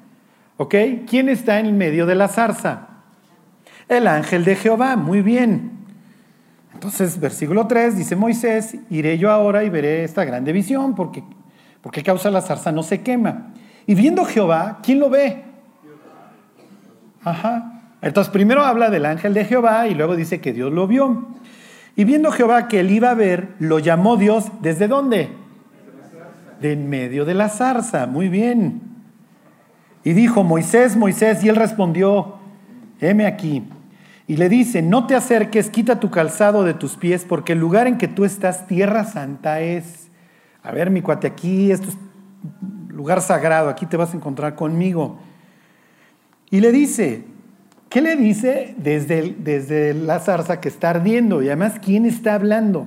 ¿Ok? 0.56 0.74
¿Quién 1.06 1.28
está 1.28 1.60
en 1.60 1.76
medio 1.76 2.06
de 2.06 2.14
la 2.14 2.28
zarza? 2.28 2.88
El 3.88 4.06
ángel 4.06 4.44
de 4.44 4.56
Jehová. 4.56 4.96
Muy 4.96 5.20
bien. 5.20 5.79
Entonces, 6.72 7.18
versículo 7.18 7.66
3 7.66 7.96
dice 7.96 8.16
Moisés, 8.16 8.76
iré 8.90 9.18
yo 9.18 9.30
ahora 9.30 9.64
y 9.64 9.70
veré 9.70 10.04
esta 10.04 10.24
grande 10.24 10.52
visión, 10.52 10.94
porque, 10.94 11.22
porque 11.82 12.02
causa 12.02 12.30
la 12.30 12.40
zarza 12.40 12.72
no 12.72 12.82
se 12.82 13.02
quema. 13.02 13.52
Y 13.86 13.94
viendo 13.94 14.24
Jehová, 14.24 14.78
¿quién 14.82 15.00
lo 15.00 15.10
ve? 15.10 15.44
Ajá. 17.22 17.82
Entonces, 18.02 18.32
primero 18.32 18.62
habla 18.62 18.88
del 18.88 19.04
ángel 19.04 19.34
de 19.34 19.44
Jehová 19.44 19.88
y 19.88 19.94
luego 19.94 20.16
dice 20.16 20.40
que 20.40 20.52
Dios 20.52 20.72
lo 20.72 20.86
vio. 20.86 21.26
Y 21.96 22.04
viendo 22.04 22.30
Jehová 22.30 22.68
que 22.68 22.80
él 22.80 22.90
iba 22.90 23.10
a 23.10 23.14
ver, 23.14 23.48
lo 23.58 23.78
llamó 23.78 24.16
Dios, 24.16 24.46
¿desde 24.62 24.88
dónde? 24.88 25.30
De 26.60 26.72
en 26.72 26.88
medio 26.88 27.24
de 27.24 27.34
la 27.34 27.48
zarza, 27.48 28.06
muy 28.06 28.28
bien. 28.28 28.80
Y 30.04 30.12
dijo, 30.12 30.44
Moisés, 30.44 30.96
Moisés, 30.96 31.44
y 31.44 31.48
él 31.48 31.56
respondió, 31.56 32.36
heme 33.00 33.26
aquí. 33.26 33.64
Y 34.30 34.36
le 34.36 34.48
dice, 34.48 34.80
no 34.80 35.08
te 35.08 35.16
acerques, 35.16 35.70
quita 35.70 35.98
tu 35.98 36.08
calzado 36.08 36.62
de 36.62 36.72
tus 36.72 36.94
pies, 36.94 37.24
porque 37.28 37.54
el 37.54 37.58
lugar 37.58 37.88
en 37.88 37.98
que 37.98 38.06
tú 38.06 38.24
estás, 38.24 38.68
tierra 38.68 39.02
santa 39.02 39.60
es. 39.60 40.08
A 40.62 40.70
ver, 40.70 40.88
mi 40.88 41.02
cuate, 41.02 41.26
aquí 41.26 41.72
esto 41.72 41.88
es 41.88 41.96
lugar 42.94 43.22
sagrado, 43.22 43.68
aquí 43.68 43.86
te 43.86 43.96
vas 43.96 44.14
a 44.14 44.16
encontrar 44.16 44.54
conmigo. 44.54 45.18
Y 46.48 46.60
le 46.60 46.70
dice, 46.70 47.24
¿Qué 47.88 48.00
le 48.00 48.14
dice 48.14 48.76
desde, 48.78 49.34
desde 49.36 49.94
la 49.94 50.20
zarza 50.20 50.60
que 50.60 50.68
está 50.68 50.90
ardiendo? 50.90 51.42
Y 51.42 51.48
además, 51.48 51.80
¿quién 51.82 52.06
está 52.06 52.34
hablando? 52.34 52.86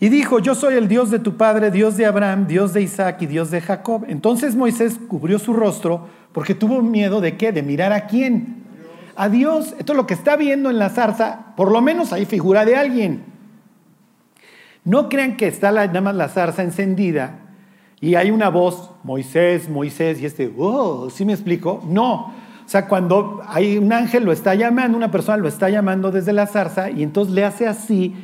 Y 0.00 0.10
dijo, 0.10 0.38
yo 0.38 0.54
soy 0.54 0.74
el 0.74 0.86
Dios 0.86 1.10
de 1.10 1.18
tu 1.18 1.38
padre, 1.38 1.70
Dios 1.70 1.96
de 1.96 2.04
Abraham, 2.04 2.46
Dios 2.46 2.74
de 2.74 2.82
Isaac 2.82 3.22
y 3.22 3.26
Dios 3.26 3.50
de 3.50 3.62
Jacob. 3.62 4.04
Entonces 4.06 4.54
Moisés 4.54 4.98
cubrió 5.08 5.38
su 5.38 5.54
rostro 5.54 6.08
porque 6.34 6.54
tuvo 6.54 6.82
miedo 6.82 7.22
de 7.22 7.38
qué? 7.38 7.52
De 7.52 7.62
mirar 7.62 7.94
a 7.94 8.06
quién. 8.06 8.63
A 9.16 9.28
Dios. 9.28 9.74
Esto 9.78 9.92
es 9.92 9.96
lo 9.96 10.06
que 10.06 10.14
está 10.14 10.36
viendo 10.36 10.70
en 10.70 10.78
la 10.78 10.90
zarza, 10.90 11.54
por 11.56 11.70
lo 11.70 11.80
menos 11.80 12.12
hay 12.12 12.24
figura 12.24 12.64
de 12.64 12.76
alguien. 12.76 13.24
No 14.84 15.08
crean 15.08 15.36
que 15.36 15.46
está 15.46 15.70
la, 15.72 15.86
nada 15.86 16.00
más 16.00 16.14
la 16.14 16.28
zarza 16.28 16.62
encendida 16.62 17.40
y 18.00 18.16
hay 18.16 18.30
una 18.30 18.50
voz, 18.50 18.90
Moisés, 19.02 19.70
Moisés, 19.70 20.20
y 20.20 20.26
este, 20.26 20.52
oh, 20.58 21.08
¿sí 21.08 21.24
me 21.24 21.32
explico? 21.32 21.82
No, 21.88 22.34
o 22.64 22.68
sea, 22.68 22.86
cuando 22.86 23.42
hay 23.46 23.78
un 23.78 23.92
ángel 23.92 24.24
lo 24.24 24.32
está 24.32 24.54
llamando, 24.54 24.96
una 24.96 25.10
persona 25.10 25.38
lo 25.38 25.48
está 25.48 25.68
llamando 25.68 26.10
desde 26.10 26.32
la 26.32 26.46
zarza 26.46 26.90
y 26.90 27.02
entonces 27.02 27.34
le 27.34 27.44
hace 27.44 27.66
así, 27.66 28.14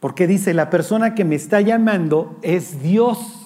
porque 0.00 0.26
dice, 0.26 0.54
la 0.54 0.70
persona 0.70 1.14
que 1.14 1.24
me 1.24 1.34
está 1.34 1.60
llamando 1.60 2.38
es 2.42 2.82
Dios. 2.82 3.39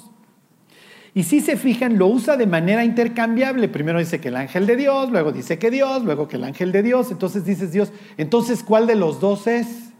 Y 1.16 1.22
si 1.22 1.40
se 1.40 1.56
fijan, 1.56 1.96
lo 1.96 2.08
usa 2.08 2.36
de 2.36 2.46
manera 2.46 2.84
intercambiable. 2.84 3.68
Primero 3.68 4.00
dice 4.00 4.20
que 4.20 4.28
el 4.28 4.36
ángel 4.36 4.66
de 4.66 4.74
Dios, 4.74 5.12
luego 5.12 5.30
dice 5.30 5.60
que 5.60 5.70
Dios, 5.70 6.02
luego 6.02 6.26
que 6.26 6.36
el 6.36 6.44
ángel 6.44 6.72
de 6.72 6.82
Dios. 6.82 7.12
Entonces 7.12 7.44
dices 7.44 7.70
Dios, 7.70 7.92
entonces 8.16 8.64
¿cuál 8.64 8.88
de 8.88 8.96
los 8.96 9.20
dos 9.20 9.46
es? 9.46 9.92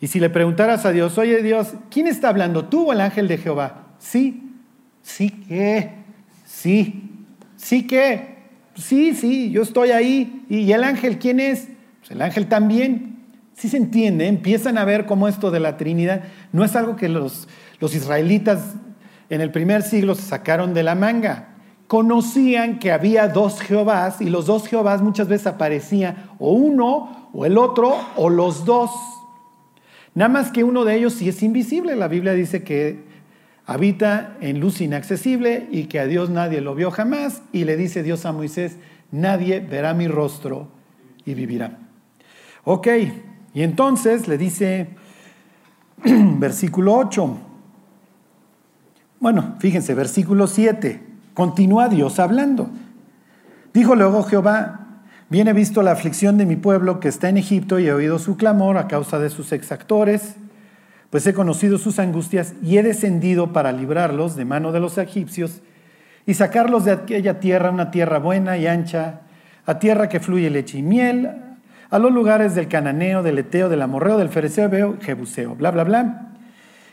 Y 0.00 0.06
si 0.06 0.18
le 0.18 0.30
preguntaras 0.30 0.86
a 0.86 0.92
Dios, 0.92 1.18
oye 1.18 1.42
Dios, 1.42 1.74
¿quién 1.90 2.06
está 2.06 2.30
hablando, 2.30 2.64
tú 2.64 2.88
o 2.88 2.92
el 2.94 3.02
ángel 3.02 3.28
de 3.28 3.36
Jehová? 3.36 3.88
Sí, 3.98 4.50
sí 5.02 5.28
que, 5.28 5.92
sí, 6.46 7.10
sí 7.56 7.86
que, 7.86 8.38
sí, 8.76 9.14
sí, 9.14 9.50
yo 9.50 9.60
estoy 9.60 9.90
ahí. 9.90 10.46
¿Y 10.48 10.72
el 10.72 10.84
ángel 10.84 11.18
quién 11.18 11.38
es? 11.38 11.68
Pues 11.98 12.12
el 12.12 12.22
ángel 12.22 12.46
también. 12.46 13.18
Sí 13.54 13.68
se 13.68 13.76
entiende, 13.76 14.26
empiezan 14.26 14.78
a 14.78 14.86
ver 14.86 15.04
cómo 15.04 15.28
esto 15.28 15.50
de 15.50 15.60
la 15.60 15.76
Trinidad 15.76 16.24
no 16.50 16.64
es 16.64 16.74
algo 16.76 16.96
que 16.96 17.10
los, 17.10 17.46
los 17.78 17.94
israelitas 17.94 18.76
en 19.30 19.40
el 19.40 19.52
primer 19.52 19.82
siglo 19.82 20.14
se 20.14 20.22
sacaron 20.22 20.74
de 20.74 20.82
la 20.82 20.94
manga. 20.94 21.54
Conocían 21.86 22.78
que 22.78 22.92
había 22.92 23.28
dos 23.28 23.60
Jehovás 23.60 24.20
y 24.20 24.28
los 24.28 24.46
dos 24.46 24.68
Jehovás 24.68 25.02
muchas 25.02 25.28
veces 25.28 25.46
aparecían 25.46 26.30
o 26.38 26.52
uno 26.52 27.30
o 27.32 27.46
el 27.46 27.56
otro 27.56 27.96
o 28.16 28.28
los 28.28 28.64
dos. 28.64 28.90
Nada 30.14 30.28
más 30.28 30.50
que 30.50 30.64
uno 30.64 30.84
de 30.84 30.96
ellos 30.96 31.14
sí 31.14 31.28
es 31.28 31.42
invisible. 31.42 31.96
La 31.96 32.08
Biblia 32.08 32.32
dice 32.32 32.64
que 32.64 33.04
habita 33.66 34.36
en 34.40 34.58
luz 34.58 34.80
inaccesible 34.80 35.68
y 35.70 35.84
que 35.84 36.00
a 36.00 36.06
Dios 36.06 36.28
nadie 36.28 36.60
lo 36.60 36.74
vio 36.74 36.90
jamás. 36.90 37.42
Y 37.52 37.64
le 37.64 37.76
dice 37.76 38.02
Dios 38.02 38.26
a 38.26 38.32
Moisés, 38.32 38.76
nadie 39.12 39.60
verá 39.60 39.94
mi 39.94 40.08
rostro 40.08 40.68
y 41.24 41.34
vivirá. 41.34 41.78
Ok, 42.64 42.88
y 43.54 43.62
entonces 43.62 44.26
le 44.26 44.38
dice, 44.38 44.88
versículo 46.04 46.94
8, 46.96 47.49
bueno, 49.20 49.56
fíjense, 49.58 49.94
versículo 49.94 50.46
7. 50.46 51.00
Continúa 51.34 51.88
Dios 51.88 52.18
hablando. 52.18 52.70
Dijo 53.72 53.94
luego 53.94 54.22
Jehová, 54.24 55.02
bien 55.28 55.46
he 55.46 55.52
visto 55.52 55.82
la 55.82 55.92
aflicción 55.92 56.38
de 56.38 56.46
mi 56.46 56.56
pueblo 56.56 56.98
que 57.00 57.08
está 57.08 57.28
en 57.28 57.36
Egipto 57.36 57.78
y 57.78 57.86
he 57.86 57.92
oído 57.92 58.18
su 58.18 58.36
clamor 58.36 58.78
a 58.78 58.88
causa 58.88 59.18
de 59.18 59.30
sus 59.30 59.52
exactores, 59.52 60.36
pues 61.10 61.26
he 61.26 61.34
conocido 61.34 61.78
sus 61.78 61.98
angustias 61.98 62.54
y 62.62 62.78
he 62.78 62.82
descendido 62.82 63.52
para 63.52 63.72
librarlos 63.72 64.36
de 64.36 64.44
mano 64.44 64.72
de 64.72 64.80
los 64.80 64.96
egipcios 64.98 65.60
y 66.26 66.34
sacarlos 66.34 66.84
de 66.84 66.92
aquella 66.92 67.40
tierra, 67.40 67.70
una 67.70 67.90
tierra 67.90 68.18
buena 68.18 68.56
y 68.56 68.66
ancha, 68.66 69.20
a 69.66 69.78
tierra 69.78 70.08
que 70.08 70.20
fluye 70.20 70.48
leche 70.50 70.78
y 70.78 70.82
miel, 70.82 71.30
a 71.90 71.98
los 71.98 72.12
lugares 72.12 72.54
del 72.54 72.68
cananeo, 72.68 73.22
del 73.22 73.38
eteo, 73.38 73.68
del 73.68 73.82
amorreo, 73.82 74.16
del 74.16 74.28
fereceo, 74.30 74.96
jebuseo, 75.00 75.56
bla, 75.56 75.70
bla, 75.70 75.84
bla. 75.84 76.29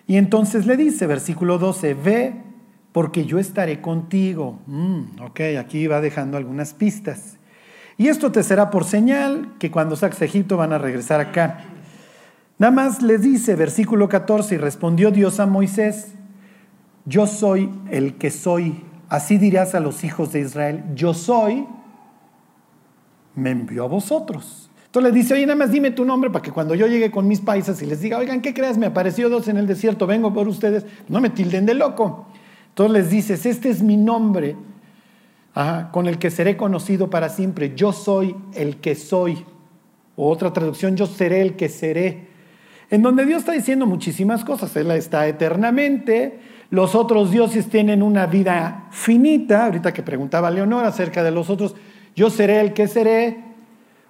Y 0.07 0.15
entonces 0.15 0.65
le 0.65 0.77
dice, 0.77 1.05
versículo 1.05 1.57
12, 1.57 1.93
ve 1.93 2.33
porque 2.93 3.25
yo 3.25 3.37
estaré 3.37 3.81
contigo. 3.81 4.59
Mm, 4.65 5.21
ok, 5.21 5.41
aquí 5.59 5.85
va 5.85 5.99
dejando 5.99 6.37
algunas 6.37 6.73
pistas. 6.73 7.37
Y 7.97 8.07
esto 8.07 8.31
te 8.31 8.41
será 8.41 8.69
por 8.69 8.85
señal 8.85 9.53
que 9.59 9.69
cuando 9.69 9.95
saques 9.95 10.21
Egipto 10.21 10.55
van 10.55 10.71
a 10.71 10.77
regresar 10.77 11.19
acá. 11.19 11.59
Nada 12.57 12.71
más 12.71 13.01
le 13.01 13.17
dice, 13.17 13.55
versículo 13.55 14.07
14, 14.07 14.55
y 14.55 14.57
respondió 14.57 15.11
Dios 15.11 15.39
a 15.39 15.45
Moisés, 15.45 16.13
yo 17.05 17.27
soy 17.27 17.69
el 17.91 18.15
que 18.15 18.31
soy. 18.31 18.83
Así 19.09 19.37
dirás 19.37 19.75
a 19.75 19.79
los 19.79 20.03
hijos 20.03 20.31
de 20.31 20.41
Israel, 20.41 20.83
yo 20.95 21.13
soy, 21.13 21.67
me 23.35 23.51
envió 23.51 23.83
a 23.83 23.87
vosotros. 23.87 24.66
Entonces 24.88 25.12
le 25.12 25.17
dice, 25.17 25.34
oye, 25.36 25.46
nada 25.46 25.58
más 25.58 25.72
dime 25.72 25.91
tu 25.91 26.03
nombre 26.03 26.29
para 26.29 26.41
que 26.41 26.51
cuando 26.51 26.74
yo 26.74 26.88
llegue 26.88 27.12
con 27.12 27.27
mis 27.27 27.39
paisas 27.41 27.82
y 27.82 27.86
les 27.86 28.01
diga, 28.01 28.17
oigan, 28.17 28.41
¿qué 28.41 28.53
crees? 28.53 28.77
Me 28.77 28.88
apareció 28.88 29.29
dos 29.29 29.48
en 29.48 29.58
el 29.58 29.67
desierto, 29.67 30.08
vengo 30.08 30.34
por 30.34 30.48
ustedes, 30.48 30.86
no 31.10 31.22
me 31.22 31.29
tilden 31.29 31.65
de 31.65 31.74
loco. 31.74 32.27
Entonces 32.70 32.94
les 32.94 33.10
dices, 33.10 33.46
este 33.46 33.70
es 33.70 33.82
mi 33.82 33.98
nombre, 33.98 34.56
con 35.91 36.08
el 36.08 36.20
que 36.20 36.29
seré 36.29 36.56
conocido 36.56 37.10
para 37.10 37.29
siempre. 37.29 37.74
Yo 37.75 37.91
soy 37.91 38.36
el 38.53 38.77
que 38.77 38.96
soy. 38.96 39.44
O 40.15 40.29
otra 40.29 40.53
traducción, 40.53 40.96
yo 40.96 41.06
seré 41.06 41.41
el 41.41 41.56
que 41.56 41.70
seré. 41.70 42.27
En 42.89 43.01
donde 43.01 43.25
Dios 43.25 43.39
está 43.39 43.51
diciendo 43.51 43.86
muchísimas 43.86 44.46
cosas. 44.46 44.75
Él 44.75 44.91
está 44.91 45.27
eternamente. 45.27 46.39
Los 46.70 46.96
otros 46.96 47.32
dioses 47.32 47.70
tienen 47.70 48.03
una 48.03 48.27
vida 48.27 48.88
finita. 48.91 49.65
Ahorita 49.65 49.94
que 49.94 50.03
preguntaba 50.03 50.51
Leonor 50.51 50.86
acerca 50.86 51.24
de 51.24 51.32
los 51.32 51.50
otros, 51.50 51.75
yo 52.15 52.29
seré 52.29 52.62
el 52.62 52.74
que 52.74 52.88
seré. 52.88 53.47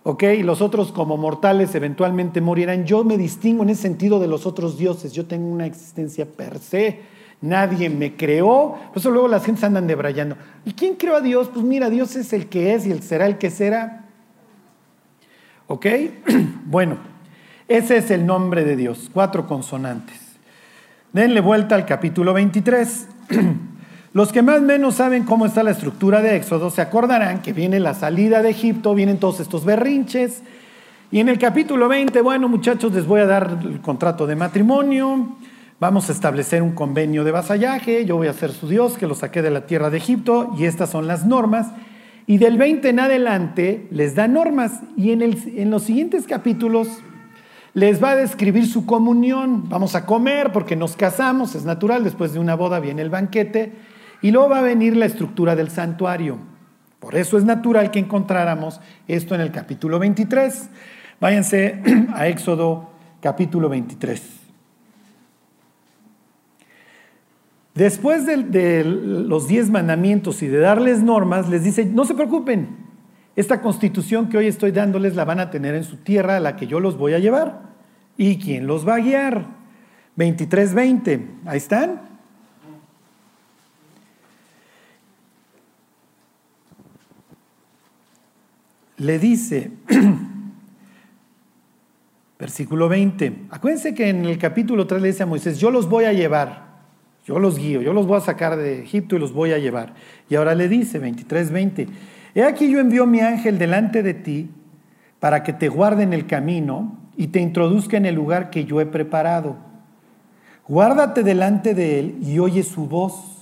¿Ok? 0.08 0.24
Y 0.38 0.44
los 0.44 0.62
otros 0.62 0.94
como 0.94 1.18
mortales 1.18 1.76
eventualmente 1.76 2.40
morirán. 2.40 2.86
Yo 2.86 3.04
me 3.04 3.18
distingo 3.18 3.64
en 3.64 3.72
ese 3.72 3.82
sentido 3.82 4.22
de 4.22 4.28
los 4.28 4.46
otros 4.46 4.78
dioses. 4.78 5.12
Yo 5.12 5.26
tengo 5.26 5.50
una 5.50 5.66
existencia 5.66 6.26
per 6.26 6.60
se. 6.60 7.02
Nadie 7.42 7.90
me 7.90 8.16
creó. 8.16 8.78
Por 8.88 9.00
eso 9.00 9.12
luego 9.12 9.28
las 9.28 9.44
gentes 9.44 9.66
andan 9.66 9.86
debrayando. 9.86 10.38
¿Y 10.64 10.72
quién 10.72 10.96
creó 10.96 11.18
a 11.18 11.22
Dios? 11.22 11.50
Pues 11.54 11.66
mira, 11.66 11.90
Dios 11.90 12.16
es 12.16 12.32
el 12.32 12.48
que 12.48 12.74
es 12.74 12.88
y 12.88 12.92
él 12.92 13.04
será 13.04 13.26
el 13.26 13.38
que 13.38 13.50
será. 13.52 14.06
¿Ok? 15.68 15.86
Bueno, 16.70 16.98
ese 17.70 17.98
es 17.98 18.12
el 18.12 18.26
nombre 18.26 18.66
de 18.66 18.76
Dios. 18.78 19.10
Cuatro 19.14 19.46
consonantes. 19.46 20.20
Denle 21.12 21.42
vuelta 21.42 21.76
al 21.76 21.86
capítulo 21.86 22.34
23. 22.34 23.08
Los 24.18 24.32
que 24.32 24.42
más 24.42 24.58
o 24.58 24.62
menos 24.62 24.96
saben 24.96 25.26
cómo 25.26 25.46
está 25.46 25.62
la 25.62 25.70
estructura 25.70 26.24
de 26.24 26.38
Éxodo 26.38 26.72
se 26.72 26.82
acordarán 26.82 27.44
que 27.44 27.54
viene 27.54 27.80
la 27.80 27.94
salida 27.94 28.42
de 28.42 28.50
Egipto, 28.50 28.96
vienen 28.96 29.20
todos 29.20 29.40
estos 29.40 29.64
berrinches. 29.64 30.42
Y 31.12 31.20
en 31.20 31.30
el 31.30 31.38
capítulo 31.38 31.88
20, 31.88 32.20
bueno 32.22 32.50
muchachos, 32.50 32.92
les 32.94 33.06
voy 33.06 33.20
a 33.20 33.28
dar 33.28 33.60
el 33.64 33.80
contrato 33.80 34.26
de 34.26 34.36
matrimonio, 34.36 35.38
vamos 35.80 36.10
a 36.10 36.14
establecer 36.14 36.64
un 36.64 36.72
convenio 36.72 37.24
de 37.24 37.30
vasallaje, 37.30 38.06
yo 38.06 38.18
voy 38.18 38.26
a 38.26 38.34
ser 38.34 38.52
su 38.54 38.68
Dios 38.68 38.98
que 38.98 39.06
lo 39.06 39.14
saqué 39.14 39.44
de 39.44 39.52
la 39.52 39.68
tierra 39.68 39.92
de 39.92 39.98
Egipto 39.98 40.52
y 40.58 40.66
estas 40.66 40.90
son 40.90 41.06
las 41.06 41.28
normas. 41.28 41.68
Y 42.26 42.40
del 42.40 42.58
20 42.58 42.90
en 42.90 43.00
adelante 43.00 43.88
les 43.92 44.16
da 44.16 44.28
normas 44.28 44.80
y 44.96 45.12
en, 45.12 45.22
en 45.22 45.70
los 45.70 45.84
siguientes 45.84 46.26
capítulos 46.26 46.88
les 47.76 48.04
va 48.04 48.10
a 48.10 48.16
describir 48.16 48.66
su 48.66 48.88
comunión. 48.88 49.70
Vamos 49.70 49.94
a 49.94 50.08
comer 50.08 50.52
porque 50.52 50.76
nos 50.76 50.96
casamos, 50.96 51.54
es 51.54 51.66
natural, 51.66 52.04
después 52.04 52.34
de 52.34 52.40
una 52.40 52.56
boda 52.56 52.80
viene 52.80 53.04
el 53.04 53.12
banquete 53.12 53.87
y 54.22 54.32
luego 54.32 54.50
va 54.50 54.60
a 54.60 54.64
venir 54.64 54.96
la 54.96 55.06
estructura 55.06 55.56
del 55.56 55.70
santuario. 55.70 56.40
Por 57.00 57.16
eso 57.16 57.38
es 57.38 57.46
natural 57.46 57.92
que 57.92 58.00
encontráramos 58.00 58.82
esto 59.08 59.36
en 59.36 59.42
el 59.42 59.52
capítulo 59.52 60.00
23. 60.00 60.70
Váyanse 61.20 61.82
a 62.14 62.28
Éxodo 62.28 62.90
capítulo 63.22 63.70
23. 63.70 64.38
Después 67.78 68.26
de, 68.26 68.84
los 68.84 69.48
diez 69.48 69.70
mandamientos 69.70 70.42
y 70.42 70.48
de 70.48 70.58
darles 70.58 71.04
normas, 71.04 71.48
les 71.48 71.64
dice, 71.64 71.86
no 71.86 72.06
se 72.06 72.16
preocupen, 72.16 72.70
esta 73.36 73.62
constitución 73.62 74.30
que 74.30 74.38
hoy 74.40 74.48
estoy 74.48 74.72
dándoles 74.72 75.16
la 75.16 75.26
van 75.26 75.40
a 75.40 75.52
tener 75.52 75.76
en 75.76 75.84
su 75.84 75.98
tierra 75.98 76.38
a 76.38 76.40
la 76.40 76.56
que 76.56 76.66
yo 76.66 76.80
los 76.80 76.98
voy 76.98 77.14
a 77.14 77.20
llevar. 77.20 77.62
¿Y 78.18 78.40
quién 78.40 78.66
los 78.66 78.88
va 78.88 78.96
a 78.96 79.00
guiar? 79.00 79.46
23-20, 80.18 81.22
ahí 81.46 81.58
están. 81.58 82.17
Le 88.98 89.20
dice, 89.20 89.72
versículo 92.40 92.90
20, 92.90 93.46
acuérdense 93.52 93.94
que 93.94 94.10
en 94.10 94.26
el 94.26 94.38
capítulo 94.38 94.88
3 94.88 95.02
le 95.02 95.08
dice 95.10 95.24
a 95.24 95.28
Moisés, 95.28 95.60
yo 95.60 95.72
los 95.72 95.88
voy 95.88 96.06
a 96.06 96.14
llevar, 96.14 96.68
yo 97.26 97.40
los 97.40 97.58
guío, 97.58 97.82
yo 97.82 97.94
los 97.94 98.08
voy 98.08 98.18
a 98.18 98.22
sacar 98.22 98.58
de 98.58 98.82
Egipto 98.82 99.16
y 99.16 99.20
los 99.20 99.34
voy 99.34 99.52
a 99.52 99.60
llevar. 99.60 99.94
Y 100.30 100.36
ahora 100.36 100.56
le 100.56 100.68
dice, 100.68 101.00
23, 101.00 101.52
20, 101.52 101.88
he 102.34 102.44
aquí 102.44 102.72
yo 102.72 102.80
envío 102.80 103.06
mi 103.06 103.20
ángel 103.20 103.60
delante 103.60 104.02
de 104.02 104.14
ti 104.14 104.50
para 105.20 105.44
que 105.44 105.54
te 105.54 105.70
guarde 105.70 106.04
en 106.04 106.14
el 106.14 106.26
camino 106.26 106.98
y 107.16 107.28
te 107.28 107.40
introduzca 107.40 107.98
en 107.98 108.06
el 108.06 108.16
lugar 108.16 108.50
que 108.50 108.66
yo 108.66 108.82
he 108.82 108.86
preparado. 108.86 109.58
Guárdate 110.68 111.24
delante 111.24 111.74
de 111.74 112.00
él 112.00 112.18
y 112.22 112.40
oye 112.40 112.64
su 112.64 112.88
voz. 112.88 113.36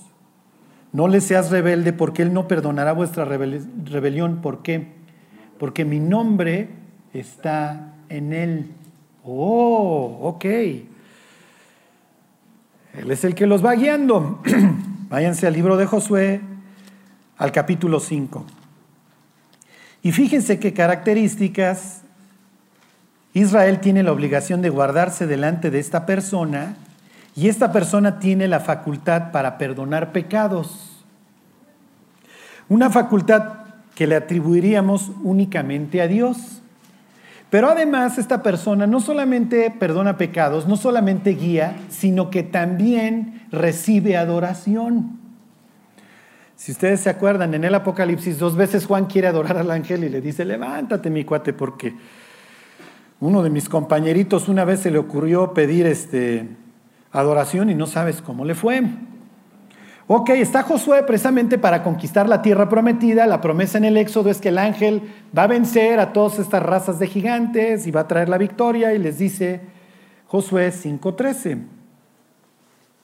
No 0.92 1.08
le 1.08 1.20
seas 1.20 1.50
rebelde 1.50 1.92
porque 1.92 2.22
él 2.22 2.32
no 2.32 2.48
perdonará 2.48 2.92
vuestra 2.92 3.24
rebelión. 3.24 4.40
¿Por 4.40 4.62
qué? 4.62 4.96
Porque 5.58 5.84
mi 5.84 6.00
nombre 6.00 6.68
está 7.12 7.94
en 8.08 8.32
él. 8.32 8.70
Oh, 9.24 10.18
ok. 10.22 10.44
Él 10.44 10.86
es 13.10 13.24
el 13.24 13.34
que 13.34 13.46
los 13.46 13.64
va 13.64 13.74
guiando. 13.74 14.42
Váyanse 15.10 15.46
al 15.46 15.52
libro 15.52 15.76
de 15.76 15.86
Josué, 15.86 16.40
al 17.38 17.52
capítulo 17.52 18.00
5. 18.00 18.44
Y 20.02 20.12
fíjense 20.12 20.58
qué 20.58 20.72
características 20.72 22.02
Israel 23.34 23.80
tiene 23.80 24.02
la 24.02 24.12
obligación 24.12 24.62
de 24.62 24.70
guardarse 24.70 25.26
delante 25.26 25.70
de 25.70 25.78
esta 25.78 26.06
persona 26.06 26.76
y 27.34 27.48
esta 27.48 27.70
persona 27.70 28.18
tiene 28.18 28.48
la 28.48 28.60
facultad 28.60 29.30
para 29.30 29.58
perdonar 29.58 30.12
pecados. 30.12 31.04
Una 32.68 32.88
facultad 32.88 33.65
que 33.96 34.06
le 34.06 34.14
atribuiríamos 34.14 35.10
únicamente 35.24 36.00
a 36.00 36.06
Dios. 36.06 36.62
Pero 37.50 37.70
además 37.70 38.18
esta 38.18 38.42
persona 38.42 38.86
no 38.86 39.00
solamente 39.00 39.74
perdona 39.76 40.18
pecados, 40.18 40.68
no 40.68 40.76
solamente 40.76 41.30
guía, 41.30 41.76
sino 41.88 42.30
que 42.30 42.42
también 42.42 43.46
recibe 43.50 44.16
adoración. 44.16 45.18
Si 46.56 46.72
ustedes 46.72 47.00
se 47.00 47.10
acuerdan, 47.10 47.54
en 47.54 47.64
el 47.64 47.74
Apocalipsis 47.74 48.38
dos 48.38 48.54
veces 48.54 48.84
Juan 48.86 49.06
quiere 49.06 49.28
adorar 49.28 49.56
al 49.56 49.70
ángel 49.70 50.04
y 50.04 50.10
le 50.10 50.20
dice, 50.20 50.44
levántate 50.44 51.08
mi 51.08 51.24
cuate, 51.24 51.54
porque 51.54 51.94
uno 53.20 53.42
de 53.42 53.48
mis 53.48 53.68
compañeritos 53.68 54.48
una 54.48 54.66
vez 54.66 54.80
se 54.80 54.90
le 54.90 54.98
ocurrió 54.98 55.54
pedir 55.54 55.86
este, 55.86 56.46
adoración 57.12 57.70
y 57.70 57.74
no 57.74 57.86
sabes 57.86 58.20
cómo 58.20 58.44
le 58.44 58.54
fue. 58.54 58.82
Ok, 60.08 60.30
está 60.30 60.62
Josué 60.62 61.02
precisamente 61.02 61.58
para 61.58 61.82
conquistar 61.82 62.28
la 62.28 62.40
tierra 62.40 62.68
prometida. 62.68 63.26
La 63.26 63.40
promesa 63.40 63.76
en 63.76 63.84
el 63.84 63.96
Éxodo 63.96 64.30
es 64.30 64.40
que 64.40 64.50
el 64.50 64.58
ángel 64.58 65.02
va 65.36 65.44
a 65.44 65.48
vencer 65.48 65.98
a 65.98 66.12
todas 66.12 66.38
estas 66.38 66.62
razas 66.62 67.00
de 67.00 67.08
gigantes 67.08 67.88
y 67.88 67.90
va 67.90 68.02
a 68.02 68.08
traer 68.08 68.28
la 68.28 68.38
victoria 68.38 68.94
y 68.94 68.98
les 68.98 69.18
dice 69.18 69.62
Josué 70.28 70.68
5.13. 70.68 71.64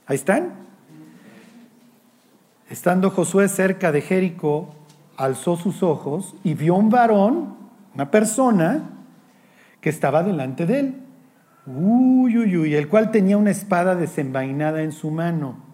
Ahí 0.07 0.15
están. 0.15 0.53
Estando 2.71 3.11
Josué 3.11 3.49
cerca 3.49 3.91
de 3.91 4.01
Jericó, 4.01 4.73
alzó 5.17 5.57
sus 5.57 5.83
ojos 5.83 6.37
y 6.45 6.55
vio 6.55 6.77
un 6.77 6.89
varón, 6.89 7.57
una 7.97 8.13
persona, 8.13 8.91
que 9.81 9.91
estaba 9.91 10.23
delante 10.23 10.67
de 10.67 10.79
él. 10.79 10.95
Uy, 11.67 12.39
uy, 12.39 12.57
uy, 12.57 12.75
el 12.77 12.89
cual 12.89 13.11
tenía 13.11 13.37
una 13.37 13.51
espada 13.51 13.97
desenvainada 13.97 14.83
en 14.83 14.93
su 14.93 15.11
mano. 15.11 15.72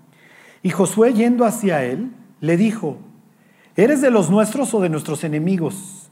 Y 0.62 0.70
Josué 0.70 1.12
yendo 1.14 1.44
hacia 1.44 1.84
él, 1.84 2.10
le 2.40 2.56
dijo, 2.56 2.98
¿eres 3.76 4.00
de 4.00 4.10
los 4.10 4.30
nuestros 4.30 4.74
o 4.74 4.80
de 4.80 4.88
nuestros 4.88 5.24
enemigos? 5.24 6.10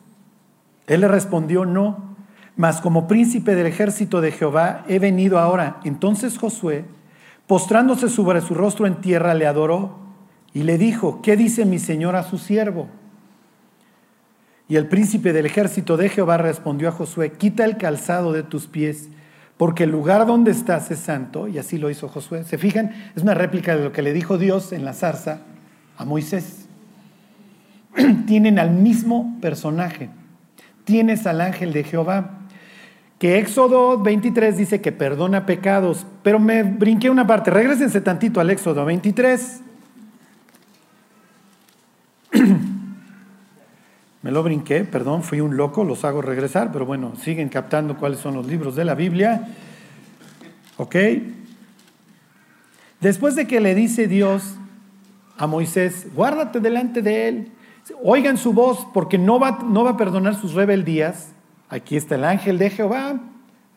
Él 0.87 1.01
le 1.01 1.09
respondió, 1.09 1.65
no, 1.65 2.17
mas 2.57 2.81
como 2.81 3.07
príncipe 3.07 3.55
del 3.55 3.67
ejército 3.67 4.21
de 4.21 4.33
Jehová 4.33 4.85
he 4.89 4.99
venido 4.99 5.39
ahora. 5.39 5.81
Entonces 5.85 6.39
Josué, 6.39 6.85
postrándose 7.47 8.09
sobre 8.09 8.41
su 8.41 8.55
rostro 8.55 8.87
en 8.87 9.01
tierra, 9.01 9.35
le 9.35 9.47
adoró 9.47 9.99
y 10.55 10.63
le 10.63 10.79
dijo, 10.79 11.21
¿qué 11.23 11.37
dice 11.37 11.67
mi 11.67 11.79
señor 11.79 12.17
a 12.17 12.23
su 12.23 12.39
siervo? 12.39 12.89
Y 14.69 14.77
el 14.77 14.89
príncipe 14.89 15.33
del 15.33 15.47
ejército 15.47 15.97
de 15.97 16.09
Jehová 16.09 16.39
respondió 16.39 16.89
a 16.89 16.93
Josué, 16.93 17.33
quita 17.33 17.65
el 17.65 17.77
calzado 17.77 18.33
de 18.33 18.43
tus 18.43 18.67
pies 18.67 19.11
porque 19.57 19.85
el 19.85 19.91
lugar 19.91 20.27
donde 20.27 20.51
estás 20.51 20.91
es 20.91 20.99
santo, 20.99 21.49
y 21.49 21.59
así 21.59 21.79
lo 21.79 21.89
hizo 21.89 22.09
Josué. 22.09 22.45
¿Se 22.45 22.59
fijan? 22.59 22.93
Es 23.15 23.23
una 23.23 23.35
réplica 23.35 23.77
de 23.77 23.85
lo 23.85 23.93
que 23.93 24.03
le 24.03 24.13
dijo 24.13 24.37
Dios 24.37 24.73
en 24.73 24.85
la 24.85 24.93
zarza 24.93 25.41
a 25.97 26.05
Moisés. 26.05 26.67
Tienen 28.27 28.59
al 28.59 28.71
mismo 28.71 29.39
personaje. 29.41 30.11
Tienes 30.85 31.27
al 31.27 31.41
ángel 31.41 31.73
de 31.73 31.85
Jehová, 31.85 32.41
que 33.19 33.39
Éxodo 33.39 34.01
23 34.03 34.57
dice 34.57 34.81
que 34.83 34.93
perdona 34.93 35.47
pecados, 35.47 36.07
pero 36.23 36.39
me 36.39 36.63
brinqué 36.63 37.09
una 37.09 37.27
parte. 37.27 37.51
Regrésense 37.51 38.03
tantito 38.03 38.41
al 38.41 38.51
Éxodo 38.51 38.85
23. 38.85 39.63
Me 44.27 44.33
lo 44.33 44.43
brinqué, 44.43 44.83
perdón, 44.83 45.23
fui 45.23 45.41
un 45.41 45.57
loco, 45.57 45.85
los 45.85 46.05
hago 46.05 46.21
regresar, 46.21 46.73
pero 46.73 46.85
bueno, 46.85 47.13
siguen 47.15 47.49
captando 47.49 47.97
cuáles 47.97 48.19
son 48.19 48.35
los 48.35 48.45
libros 48.45 48.75
de 48.75 48.85
la 48.85 48.97
Biblia. 48.97 49.47
¿Ok? 50.79 50.97
Después 53.01 53.37
de 53.37 53.47
que 53.47 53.61
le 53.61 53.77
dice 53.77 54.09
Dios 54.09 54.57
a 55.39 55.47
Moisés, 55.47 56.09
guárdate 56.13 56.59
delante 56.59 57.03
de 57.03 57.29
él, 57.29 57.53
oigan 58.03 58.37
su 58.37 58.53
voz 58.53 58.85
porque 58.93 59.17
no 59.17 59.39
va, 59.39 59.61
no 59.65 59.85
va 59.85 59.91
a 59.91 59.97
perdonar 59.97 60.35
sus 60.35 60.55
rebeldías. 60.55 61.29
Aquí 61.69 61.97
está 61.97 62.17
el 62.17 62.25
ángel 62.25 62.59
de 62.59 62.71
Jehová. 62.71 63.21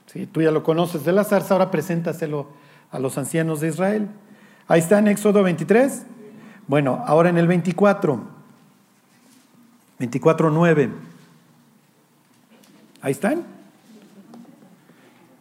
Si 0.07 0.25
tú 0.25 0.41
ya 0.41 0.49
lo 0.49 0.63
conoces 0.63 1.05
de 1.05 1.11
la 1.11 1.25
zarza, 1.25 1.53
ahora 1.53 1.69
preséntaselo 1.69 2.47
a 2.89 2.97
los 2.97 3.19
ancianos 3.19 3.61
de 3.61 3.67
Israel. 3.67 4.07
Ahí 4.67 4.79
está 4.79 4.97
en 4.97 5.09
Éxodo 5.09 5.43
23. 5.43 6.07
Bueno, 6.65 7.03
ahora 7.05 7.29
en 7.29 7.37
el 7.37 7.45
24. 7.45 8.38
24.9. 9.99 10.89
Ahí 13.01 13.11
están. 13.11 13.43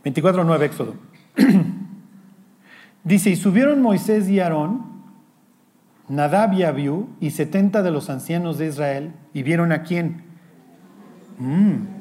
24.9 0.04 0.62
Éxodo. 0.62 0.94
Dice, 3.04 3.30
y 3.30 3.36
subieron 3.36 3.80
Moisés 3.80 4.28
y 4.28 4.40
Aarón, 4.40 4.82
Nadab 6.08 6.52
y 6.54 6.64
Abiú, 6.64 7.08
y 7.20 7.30
setenta 7.30 7.82
de 7.82 7.90
los 7.90 8.10
ancianos 8.10 8.58
de 8.58 8.66
Israel, 8.66 9.12
y 9.32 9.42
vieron 9.42 9.72
a 9.72 9.82
quién. 9.82 10.24
Mm. 11.38 11.98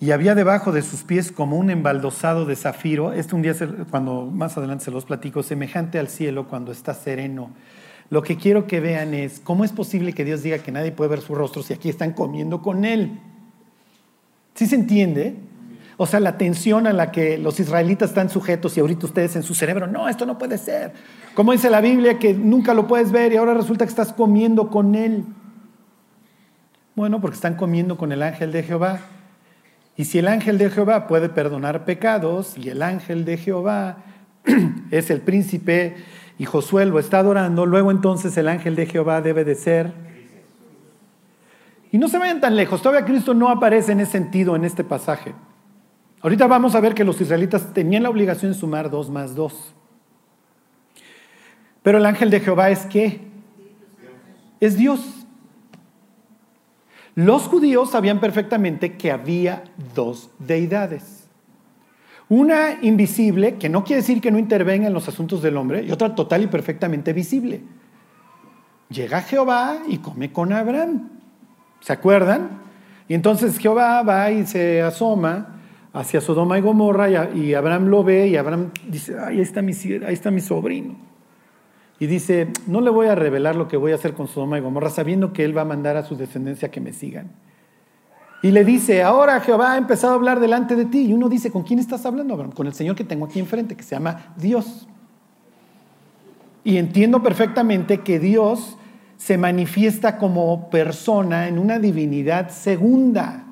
Y 0.00 0.10
había 0.10 0.34
debajo 0.34 0.72
de 0.72 0.82
sus 0.82 1.04
pies 1.04 1.32
como 1.32 1.56
un 1.56 1.70
embaldosado 1.70 2.44
de 2.44 2.56
zafiro. 2.56 3.12
Este 3.12 3.34
un 3.34 3.42
día, 3.42 3.54
cuando 3.90 4.26
más 4.26 4.58
adelante 4.58 4.84
se 4.84 4.90
los 4.90 5.04
platico, 5.04 5.42
semejante 5.42 5.98
al 5.98 6.08
cielo 6.08 6.48
cuando 6.48 6.72
está 6.72 6.92
sereno 6.92 7.50
lo 8.12 8.22
que 8.22 8.36
quiero 8.36 8.66
que 8.66 8.78
vean 8.78 9.14
es 9.14 9.40
cómo 9.40 9.64
es 9.64 9.72
posible 9.72 10.12
que 10.12 10.22
Dios 10.22 10.42
diga 10.42 10.58
que 10.58 10.70
nadie 10.70 10.92
puede 10.92 11.08
ver 11.08 11.22
su 11.22 11.34
rostro 11.34 11.62
si 11.62 11.72
aquí 11.72 11.88
están 11.88 12.12
comiendo 12.12 12.60
con 12.60 12.84
Él. 12.84 13.18
¿Sí 14.54 14.66
se 14.66 14.74
entiende? 14.74 15.36
O 15.96 16.04
sea, 16.04 16.20
la 16.20 16.36
tensión 16.36 16.86
a 16.86 16.92
la 16.92 17.10
que 17.10 17.38
los 17.38 17.58
israelitas 17.58 18.10
están 18.10 18.28
sujetos 18.28 18.76
y 18.76 18.80
ahorita 18.80 19.06
ustedes 19.06 19.34
en 19.36 19.42
su 19.42 19.54
cerebro, 19.54 19.86
no, 19.86 20.10
esto 20.10 20.26
no 20.26 20.36
puede 20.36 20.58
ser. 20.58 20.92
Como 21.32 21.52
dice 21.52 21.70
la 21.70 21.80
Biblia 21.80 22.18
que 22.18 22.34
nunca 22.34 22.74
lo 22.74 22.86
puedes 22.86 23.12
ver 23.12 23.32
y 23.32 23.36
ahora 23.36 23.54
resulta 23.54 23.86
que 23.86 23.90
estás 23.90 24.12
comiendo 24.12 24.68
con 24.68 24.94
Él. 24.94 25.24
Bueno, 26.94 27.18
porque 27.22 27.36
están 27.36 27.54
comiendo 27.54 27.96
con 27.96 28.12
el 28.12 28.22
ángel 28.22 28.52
de 28.52 28.62
Jehová. 28.62 29.00
Y 29.96 30.04
si 30.04 30.18
el 30.18 30.28
ángel 30.28 30.58
de 30.58 30.68
Jehová 30.68 31.06
puede 31.06 31.30
perdonar 31.30 31.86
pecados 31.86 32.58
y 32.58 32.68
el 32.68 32.82
ángel 32.82 33.24
de 33.24 33.38
Jehová 33.38 34.04
es 34.90 35.08
el 35.08 35.22
príncipe 35.22 35.96
y 36.38 36.44
Josué 36.44 36.86
lo 36.86 36.98
está 36.98 37.18
adorando, 37.18 37.66
luego 37.66 37.90
entonces 37.90 38.36
el 38.36 38.48
ángel 38.48 38.76
de 38.76 38.86
Jehová 38.86 39.20
debe 39.20 39.44
de 39.44 39.54
ser. 39.54 39.92
Y 41.90 41.98
no 41.98 42.08
se 42.08 42.18
vayan 42.18 42.40
tan 42.40 42.56
lejos, 42.56 42.82
todavía 42.82 43.06
Cristo 43.06 43.34
no 43.34 43.48
aparece 43.48 43.92
en 43.92 44.00
ese 44.00 44.12
sentido 44.12 44.56
en 44.56 44.64
este 44.64 44.82
pasaje. 44.82 45.34
Ahorita 46.22 46.46
vamos 46.46 46.74
a 46.74 46.80
ver 46.80 46.94
que 46.94 47.04
los 47.04 47.20
israelitas 47.20 47.74
tenían 47.74 48.04
la 48.04 48.10
obligación 48.10 48.52
de 48.52 48.58
sumar 48.58 48.90
dos 48.90 49.10
más 49.10 49.34
dos. 49.34 49.74
Pero 51.82 51.98
el 51.98 52.06
ángel 52.06 52.30
de 52.30 52.40
Jehová 52.40 52.70
es 52.70 52.86
qué? 52.86 53.20
Es 54.60 54.76
Dios. 54.76 55.26
Los 57.14 57.42
judíos 57.42 57.90
sabían 57.90 58.20
perfectamente 58.20 58.96
que 58.96 59.10
había 59.10 59.64
dos 59.94 60.30
deidades. 60.38 61.21
Una 62.32 62.78
invisible, 62.80 63.56
que 63.56 63.68
no 63.68 63.84
quiere 63.84 64.00
decir 64.00 64.22
que 64.22 64.30
no 64.30 64.38
intervenga 64.38 64.86
en 64.86 64.94
los 64.94 65.06
asuntos 65.06 65.42
del 65.42 65.54
hombre, 65.58 65.84
y 65.84 65.92
otra 65.92 66.14
total 66.14 66.42
y 66.42 66.46
perfectamente 66.46 67.12
visible. 67.12 67.60
Llega 68.88 69.20
Jehová 69.20 69.82
y 69.86 69.98
come 69.98 70.32
con 70.32 70.50
Abraham. 70.50 71.10
¿Se 71.80 71.92
acuerdan? 71.92 72.62
Y 73.06 73.12
entonces 73.12 73.58
Jehová 73.58 74.02
va 74.02 74.30
y 74.30 74.46
se 74.46 74.80
asoma 74.80 75.60
hacia 75.92 76.22
Sodoma 76.22 76.56
y 76.56 76.62
Gomorra 76.62 77.10
y, 77.34 77.52
Abraham 77.52 77.88
lo 77.88 78.02
ve 78.02 78.28
y 78.28 78.36
Abraham 78.38 78.70
dice, 78.88 79.14
ahí 79.20 79.38
está, 79.38 79.60
mi, 79.60 79.72
ahí 79.74 80.14
está 80.14 80.30
mi 80.30 80.40
sobrino. 80.40 80.96
Y 81.98 82.06
dice, 82.06 82.48
no 82.66 82.80
le 82.80 82.88
voy 82.88 83.08
a 83.08 83.14
revelar 83.14 83.56
lo 83.56 83.68
que 83.68 83.76
voy 83.76 83.92
a 83.92 83.96
hacer 83.96 84.14
con 84.14 84.26
Sodoma 84.26 84.56
y 84.56 84.62
Gomorra 84.62 84.88
sabiendo 84.88 85.34
que 85.34 85.44
él 85.44 85.54
va 85.54 85.62
a 85.62 85.66
mandar 85.66 85.98
a 85.98 86.02
su 86.02 86.16
descendencia 86.16 86.70
que 86.70 86.80
me 86.80 86.94
sigan. 86.94 87.30
Y 88.42 88.50
le 88.50 88.64
dice, 88.64 89.04
ahora 89.04 89.40
Jehová 89.40 89.74
ha 89.74 89.78
empezado 89.78 90.14
a 90.14 90.16
hablar 90.16 90.40
delante 90.40 90.74
de 90.74 90.84
ti. 90.84 91.06
Y 91.06 91.12
uno 91.12 91.28
dice, 91.28 91.52
¿con 91.52 91.62
quién 91.62 91.78
estás 91.78 92.04
hablando, 92.04 92.50
Con 92.50 92.66
el 92.66 92.74
Señor 92.74 92.96
que 92.96 93.04
tengo 93.04 93.26
aquí 93.26 93.38
enfrente, 93.38 93.76
que 93.76 93.84
se 93.84 93.94
llama 93.94 94.34
Dios. 94.36 94.88
Y 96.64 96.76
entiendo 96.76 97.22
perfectamente 97.22 98.00
que 98.00 98.18
Dios 98.18 98.76
se 99.16 99.38
manifiesta 99.38 100.18
como 100.18 100.68
persona 100.70 101.46
en 101.46 101.60
una 101.60 101.78
divinidad 101.78 102.50
segunda. 102.50 103.44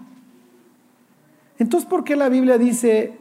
Entonces, 1.61 1.88
¿por 1.88 2.03
qué 2.03 2.16
la 2.16 2.29
Biblia 2.29 2.59
dice, 2.59 3.16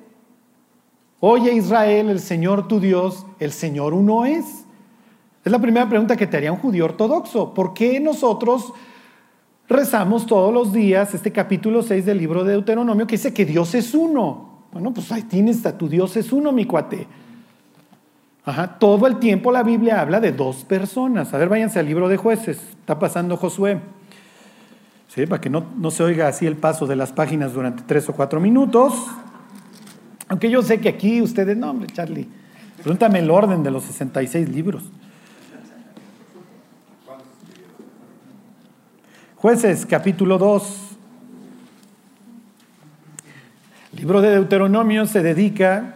oye 1.19 1.53
Israel, 1.53 2.09
el 2.09 2.19
Señor 2.19 2.67
tu 2.67 2.79
Dios, 2.79 3.27
el 3.39 3.51
Señor 3.51 3.93
uno 3.93 4.25
es? 4.25 4.65
Es 5.45 5.51
la 5.51 5.59
primera 5.59 5.87
pregunta 5.87 6.17
que 6.17 6.25
te 6.25 6.37
haría 6.37 6.51
un 6.51 6.57
judío 6.57 6.85
ortodoxo. 6.85 7.53
¿Por 7.53 7.75
qué 7.75 7.99
nosotros 7.99 8.73
rezamos 9.69 10.25
todos 10.25 10.51
los 10.51 10.73
días 10.73 11.13
este 11.13 11.31
capítulo 11.31 11.83
6 11.83 12.05
del 12.05 12.17
libro 12.17 12.43
de 12.43 12.53
Deuteronomio 12.53 13.05
que 13.05 13.15
dice 13.15 13.33
que 13.33 13.45
Dios 13.45 13.75
es 13.75 13.93
uno. 13.93 14.65
Bueno, 14.71 14.93
pues 14.93 15.11
ahí 15.11 15.23
tienes 15.23 15.65
a 15.65 15.77
tu 15.77 15.87
Dios 15.87 16.17
es 16.17 16.33
uno, 16.33 16.51
mi 16.51 16.65
cuate. 16.65 17.07
Ajá, 18.43 18.79
todo 18.79 19.05
el 19.05 19.19
tiempo 19.19 19.51
la 19.51 19.61
Biblia 19.61 20.01
habla 20.01 20.19
de 20.19 20.31
dos 20.31 20.65
personas. 20.65 21.33
A 21.33 21.37
ver, 21.37 21.49
váyanse 21.49 21.79
al 21.79 21.85
libro 21.85 22.09
de 22.09 22.17
jueces. 22.17 22.57
Está 22.79 22.97
pasando 22.97 23.37
Josué. 23.37 23.79
Sí, 25.07 25.25
para 25.27 25.39
que 25.39 25.49
no, 25.49 25.65
no 25.77 25.91
se 25.91 26.03
oiga 26.03 26.27
así 26.27 26.45
el 26.47 26.55
paso 26.55 26.87
de 26.87 26.95
las 26.95 27.11
páginas 27.11 27.53
durante 27.53 27.83
tres 27.83 28.09
o 28.09 28.13
cuatro 28.13 28.39
minutos. 28.39 28.93
Aunque 30.27 30.49
yo 30.49 30.61
sé 30.61 30.79
que 30.79 30.89
aquí 30.89 31.21
ustedes, 31.21 31.57
no, 31.57 31.71
hombre, 31.71 31.87
Charlie, 31.91 32.27
pregúntame 32.77 33.19
el 33.19 33.29
orden 33.29 33.63
de 33.63 33.71
los 33.71 33.83
66 33.83 34.49
libros. 34.49 34.83
Jueces 39.41 39.85
capítulo 39.85 40.37
2. 40.37 40.97
libro 43.93 44.19
de 44.19 44.31
Deuteronomio 44.31 45.05
se 45.05 45.23
dedica 45.23 45.95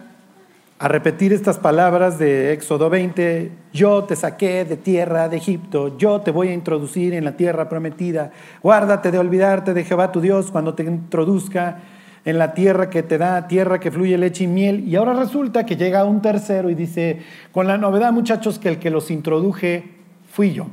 a 0.78 0.88
repetir 0.88 1.34
estas 1.34 1.58
palabras 1.58 2.18
de 2.18 2.54
Éxodo 2.54 2.88
20, 2.88 3.52
yo 3.74 4.04
te 4.04 4.16
saqué 4.16 4.64
de 4.64 4.78
tierra 4.78 5.28
de 5.28 5.36
Egipto, 5.36 5.98
yo 5.98 6.22
te 6.22 6.30
voy 6.30 6.48
a 6.48 6.54
introducir 6.54 7.12
en 7.12 7.26
la 7.26 7.36
tierra 7.36 7.68
prometida, 7.68 8.30
guárdate 8.62 9.10
de 9.10 9.18
olvidarte 9.18 9.74
de 9.74 9.84
Jehová 9.84 10.10
tu 10.10 10.22
Dios 10.22 10.50
cuando 10.50 10.72
te 10.72 10.84
introduzca 10.84 11.82
en 12.24 12.38
la 12.38 12.54
tierra 12.54 12.88
que 12.88 13.02
te 13.02 13.18
da, 13.18 13.46
tierra 13.46 13.78
que 13.78 13.90
fluye 13.90 14.16
leche 14.16 14.44
y 14.44 14.46
miel. 14.46 14.88
Y 14.88 14.96
ahora 14.96 15.12
resulta 15.12 15.66
que 15.66 15.76
llega 15.76 16.06
un 16.06 16.22
tercero 16.22 16.70
y 16.70 16.74
dice, 16.74 17.20
con 17.52 17.66
la 17.66 17.76
novedad 17.76 18.10
muchachos 18.10 18.58
que 18.58 18.70
el 18.70 18.78
que 18.78 18.88
los 18.88 19.10
introduje 19.10 19.84
fui 20.30 20.54
yo. 20.54 20.68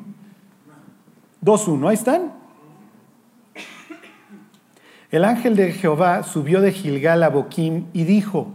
2.1, 1.44 1.90
ahí 1.90 1.96
están. 1.96 2.41
El 5.12 5.26
ángel 5.26 5.58
de 5.58 5.74
Jehová 5.74 6.24
subió 6.24 6.62
de 6.62 6.72
Gilgal 6.72 7.22
a 7.24 7.30
Boquim 7.30 7.88
y 7.92 8.06
dijo, 8.06 8.48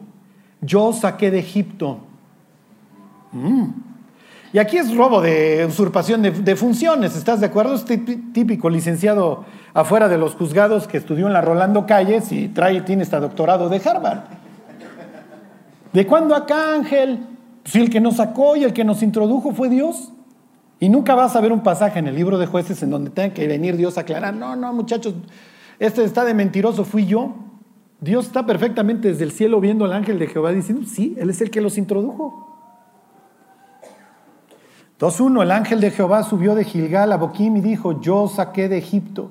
yo 0.63 0.95
saqué 0.95 1.31
de 1.31 1.39
Egipto. 1.39 1.99
Mm. 3.33 3.67
Y 4.55 4.59
aquí 4.59 4.79
es 4.79 4.95
robo 4.97 5.21
de 5.21 5.67
usurpación 5.69 6.23
de, 6.23 6.57
funciones, 6.57 7.15
¿estás 7.15 7.41
de 7.41 7.47
acuerdo? 7.47 7.75
Es 7.75 7.85
típico 7.85 8.71
licenciado 8.71 9.45
afuera 9.75 10.09
de 10.09 10.17
los 10.17 10.35
juzgados 10.35 10.89
que 10.89 10.97
estudió 10.97 11.27
en 11.27 11.35
la 11.35 11.43
Rolando 11.43 11.85
Calles 11.85 12.33
y 12.33 12.49
trae, 12.49 12.81
tiene 12.81 13.03
este 13.03 13.21
doctorado 13.21 13.69
de 13.69 13.83
Harvard. 13.85 14.21
¿De 15.93 16.07
cuándo 16.07 16.35
acá, 16.35 16.75
Ángel? 16.75 17.21
Si 17.65 17.81
el 17.81 17.91
que 17.91 18.01
nos 18.01 18.17
sacó 18.17 18.57
y 18.57 18.65
el 18.65 18.73
que 18.73 18.85
nos 18.85 19.03
introdujo 19.03 19.53
fue 19.53 19.69
Dios. 19.69 20.13
Y 20.79 20.89
nunca 20.89 21.15
vas 21.15 21.37
a 21.37 21.41
ver 21.41 21.53
un 21.53 21.63
pasaje 21.63 21.99
en 21.99 22.07
el 22.07 22.15
libro 22.15 22.39
de 22.39 22.47
jueces 22.47 22.83
en 22.83 22.91
donde 22.91 23.11
tenga 23.11 23.35
que 23.35 23.47
venir 23.47 23.77
Dios 23.77 23.99
a 23.99 24.03
aclarar, 24.03 24.35
no, 24.35 24.57
no, 24.57 24.73
muchachos, 24.73 25.15
este 25.79 26.05
está 26.05 26.25
de 26.25 26.35
mentiroso, 26.35 26.85
fui 26.85 27.07
yo. 27.07 27.35
Dios 28.01 28.27
está 28.27 28.45
perfectamente 28.45 29.09
desde 29.09 29.25
el 29.25 29.33
cielo 29.33 29.61
viendo 29.61 29.85
al 29.85 29.93
ángel 29.93 30.19
de 30.19 30.27
Jehová 30.27 30.53
diciendo, 30.53 30.87
sí, 30.87 31.17
Él 31.19 31.31
es 31.31 31.41
el 31.41 31.51
que 31.51 31.61
los 31.61 31.79
introdujo. 31.79 32.47
2.1, 34.99 35.43
el 35.43 35.51
ángel 35.51 35.81
de 35.81 35.91
Jehová 35.91 36.23
subió 36.23 36.55
de 36.55 36.65
Gilgal 36.65 37.13
a 37.13 37.17
Boquim 37.17 37.57
y 37.57 37.61
dijo, 37.61 38.01
yo 38.01 38.29
saqué 38.29 38.69
de 38.69 38.79
Egipto 38.79 39.31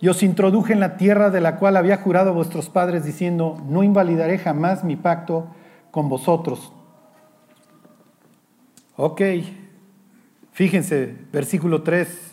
y 0.00 0.08
os 0.08 0.22
introduje 0.22 0.72
en 0.72 0.80
la 0.80 0.96
tierra 0.96 1.30
de 1.30 1.40
la 1.40 1.56
cual 1.56 1.76
había 1.76 1.96
jurado 1.96 2.34
vuestros 2.34 2.68
padres 2.68 3.04
diciendo, 3.04 3.56
no 3.68 3.82
invalidaré 3.82 4.36
jamás 4.36 4.84
mi 4.84 4.96
pacto 4.96 5.46
con 5.90 6.08
vosotros. 6.08 6.72
Ok, 8.96 9.22
fíjense, 10.52 11.16
versículo 11.32 11.82
3. 11.82 12.31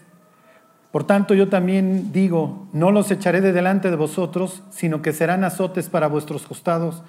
Por 0.91 1.03
tanto, 1.03 1.35
yo 1.35 1.49
también 1.49 2.11
digo, 2.11 2.67
no 2.73 2.91
los 2.91 3.11
echaré 3.11 3.41
de 3.41 3.53
delante 3.53 3.91
de 3.91 3.95
vosotros, 3.95 4.63
sino 4.71 5.01
que 5.01 5.13
serán 5.13 5.43
azotes 5.43 5.87
para 5.87 6.07
vuestros 6.07 6.47
costados, 6.47 7.03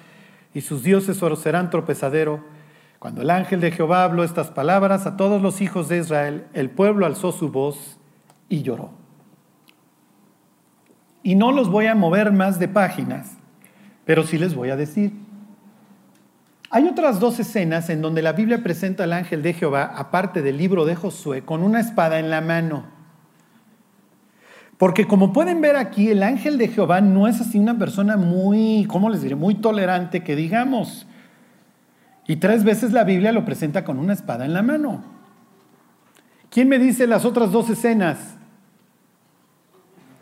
y 0.53 0.61
sus 0.61 0.83
dioses 0.83 1.21
os 1.23 1.39
serán 1.39 1.69
tropezadero. 1.69 2.43
Cuando 2.99 3.23
el 3.23 3.31
ángel 3.31 3.59
de 3.59 3.71
Jehová 3.71 4.03
habló 4.03 4.23
estas 4.23 4.51
palabras 4.51 5.07
a 5.07 5.17
todos 5.17 5.41
los 5.41 5.61
hijos 5.61 5.89
de 5.89 5.97
Israel, 5.97 6.45
el 6.53 6.69
pueblo 6.69 7.07
alzó 7.07 7.31
su 7.31 7.49
voz 7.49 7.97
y 8.49 8.61
lloró. 8.61 8.91
Y 11.23 11.33
no 11.33 11.51
los 11.51 11.69
voy 11.69 11.87
a 11.87 11.95
mover 11.95 12.31
más 12.31 12.59
de 12.59 12.67
páginas, 12.67 13.31
pero 14.05 14.23
sí 14.23 14.37
les 14.37 14.53
voy 14.53 14.69
a 14.69 14.75
decir. 14.75 15.13
Hay 16.69 16.87
otras 16.87 17.19
dos 17.19 17.39
escenas 17.39 17.89
en 17.89 18.01
donde 18.01 18.21
la 18.21 18.33
Biblia 18.33 18.61
presenta 18.61 19.03
al 19.03 19.13
ángel 19.13 19.41
de 19.41 19.53
Jehová, 19.53 19.91
aparte 19.95 20.43
del 20.43 20.57
libro 20.57 20.85
de 20.85 20.95
Josué, 20.95 21.41
con 21.41 21.63
una 21.63 21.79
espada 21.79 22.19
en 22.19 22.29
la 22.29 22.41
mano. 22.41 23.00
Porque 24.81 25.05
como 25.05 25.31
pueden 25.31 25.61
ver 25.61 25.75
aquí, 25.75 26.09
el 26.09 26.23
ángel 26.23 26.57
de 26.57 26.67
Jehová 26.67 27.01
no 27.01 27.27
es 27.27 27.39
así 27.39 27.59
una 27.59 27.77
persona 27.77 28.17
muy, 28.17 28.87
¿cómo 28.89 29.11
les 29.11 29.21
diré? 29.21 29.35
Muy 29.35 29.53
tolerante 29.53 30.23
que 30.23 30.35
digamos. 30.35 31.05
Y 32.25 32.37
tres 32.37 32.63
veces 32.63 32.91
la 32.91 33.03
Biblia 33.03 33.31
lo 33.31 33.45
presenta 33.45 33.83
con 33.83 33.99
una 33.99 34.13
espada 34.13 34.43
en 34.43 34.55
la 34.55 34.63
mano. 34.63 35.03
¿Quién 36.49 36.67
me 36.67 36.79
dice 36.79 37.05
las 37.05 37.25
otras 37.25 37.51
dos 37.51 37.69
escenas? 37.69 38.37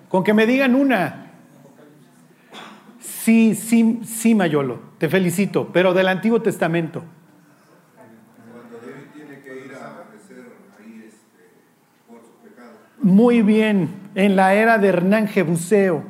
Con 0.09 0.25
que 0.25 0.33
me 0.33 0.45
digan 0.45 0.75
una. 0.75 1.31
Sí, 2.99 3.55
sí, 3.55 4.01
sí, 4.03 4.35
Mayolo, 4.35 4.81
te 4.97 5.07
felicito, 5.07 5.69
pero 5.71 5.93
del 5.93 6.09
Antiguo 6.09 6.41
Testamento. 6.41 7.05
Muy 13.01 13.41
bien, 13.41 13.89
en 14.15 14.35
la 14.35 14.53
era 14.53 14.77
de 14.77 14.89
Hernán 14.89 15.27
Jebuseo. 15.27 16.03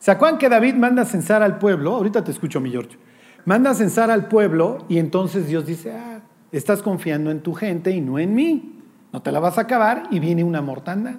¿Se 0.00 0.10
acuerdan 0.10 0.38
que 0.38 0.48
David 0.48 0.74
manda 0.74 1.04
censar 1.04 1.42
al 1.42 1.58
pueblo? 1.58 1.94
Ahorita 1.94 2.24
te 2.24 2.32
escucho, 2.32 2.60
mi 2.60 2.72
George. 2.72 2.98
Manda 3.44 3.70
a 3.70 3.74
censar 3.74 4.10
al 4.10 4.26
pueblo 4.26 4.84
y 4.88 4.98
entonces 4.98 5.46
Dios 5.46 5.64
dice, 5.64 5.92
ah, 5.92 6.20
estás 6.50 6.82
confiando 6.82 7.30
en 7.30 7.40
tu 7.40 7.54
gente 7.54 7.92
y 7.92 8.00
no 8.00 8.18
en 8.18 8.34
mí. 8.34 8.80
No 9.12 9.22
te 9.22 9.30
la 9.30 9.38
vas 9.38 9.58
a 9.58 9.62
acabar 9.62 10.04
y 10.10 10.18
viene 10.18 10.42
una 10.42 10.60
mortanda. 10.60 11.18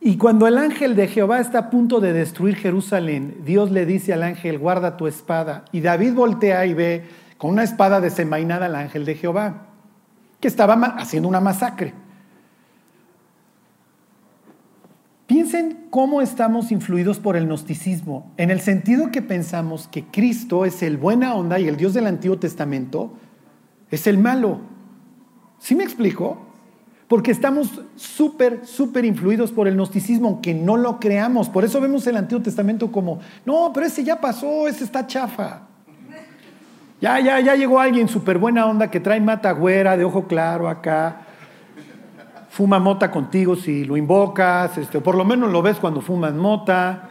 Y 0.00 0.16
cuando 0.16 0.48
el 0.48 0.58
ángel 0.58 0.96
de 0.96 1.06
Jehová 1.06 1.38
está 1.38 1.58
a 1.58 1.70
punto 1.70 2.00
de 2.00 2.12
destruir 2.12 2.56
Jerusalén, 2.56 3.36
Dios 3.44 3.70
le 3.70 3.86
dice 3.86 4.12
al 4.12 4.24
ángel, 4.24 4.58
guarda 4.58 4.96
tu 4.96 5.06
espada. 5.06 5.64
Y 5.70 5.80
David 5.80 6.14
voltea 6.14 6.66
y 6.66 6.74
ve 6.74 7.04
con 7.38 7.52
una 7.52 7.62
espada 7.62 8.00
desenvainada 8.00 8.66
al 8.66 8.74
ángel 8.74 9.04
de 9.04 9.14
Jehová, 9.14 9.66
que 10.40 10.48
estaba 10.48 10.74
haciendo 10.74 11.28
una 11.28 11.40
masacre. 11.40 11.94
Piensen 15.26 15.86
cómo 15.88 16.20
estamos 16.20 16.70
influidos 16.70 17.18
por 17.18 17.36
el 17.36 17.46
gnosticismo, 17.46 18.30
en 18.36 18.50
el 18.50 18.60
sentido 18.60 19.10
que 19.10 19.22
pensamos 19.22 19.88
que 19.88 20.04
Cristo 20.04 20.66
es 20.66 20.82
el 20.82 20.98
buena 20.98 21.34
onda 21.34 21.58
y 21.58 21.66
el 21.66 21.78
Dios 21.78 21.94
del 21.94 22.06
Antiguo 22.06 22.38
Testamento 22.38 23.14
es 23.90 24.06
el 24.06 24.18
malo. 24.18 24.60
¿Sí 25.58 25.74
me 25.74 25.84
explico? 25.84 26.36
Porque 27.08 27.30
estamos 27.30 27.80
súper, 27.96 28.66
súper 28.66 29.06
influidos 29.06 29.50
por 29.50 29.66
el 29.66 29.76
gnosticismo, 29.76 30.28
aunque 30.28 30.52
no 30.52 30.76
lo 30.76 31.00
creamos. 31.00 31.48
Por 31.48 31.64
eso 31.64 31.80
vemos 31.80 32.06
el 32.06 32.18
Antiguo 32.18 32.42
Testamento 32.42 32.92
como, 32.92 33.20
no, 33.46 33.70
pero 33.72 33.86
ese 33.86 34.04
ya 34.04 34.20
pasó, 34.20 34.68
ese 34.68 34.84
está 34.84 35.06
chafa. 35.06 35.68
Ya, 37.00 37.18
ya, 37.20 37.40
ya 37.40 37.54
llegó 37.54 37.80
alguien 37.80 38.08
súper 38.08 38.36
buena 38.36 38.66
onda 38.66 38.90
que 38.90 39.00
trae 39.00 39.20
mata 39.20 39.52
güera 39.52 39.96
de 39.96 40.04
ojo 40.04 40.26
claro 40.26 40.68
acá 40.68 41.23
fuma 42.54 42.78
mota 42.78 43.10
contigo 43.10 43.56
si 43.56 43.84
lo 43.84 43.96
invocas, 43.96 44.78
este, 44.78 45.00
por 45.00 45.16
lo 45.16 45.24
menos 45.24 45.50
lo 45.50 45.60
ves 45.60 45.78
cuando 45.78 46.00
fumas 46.00 46.32
mota. 46.34 47.10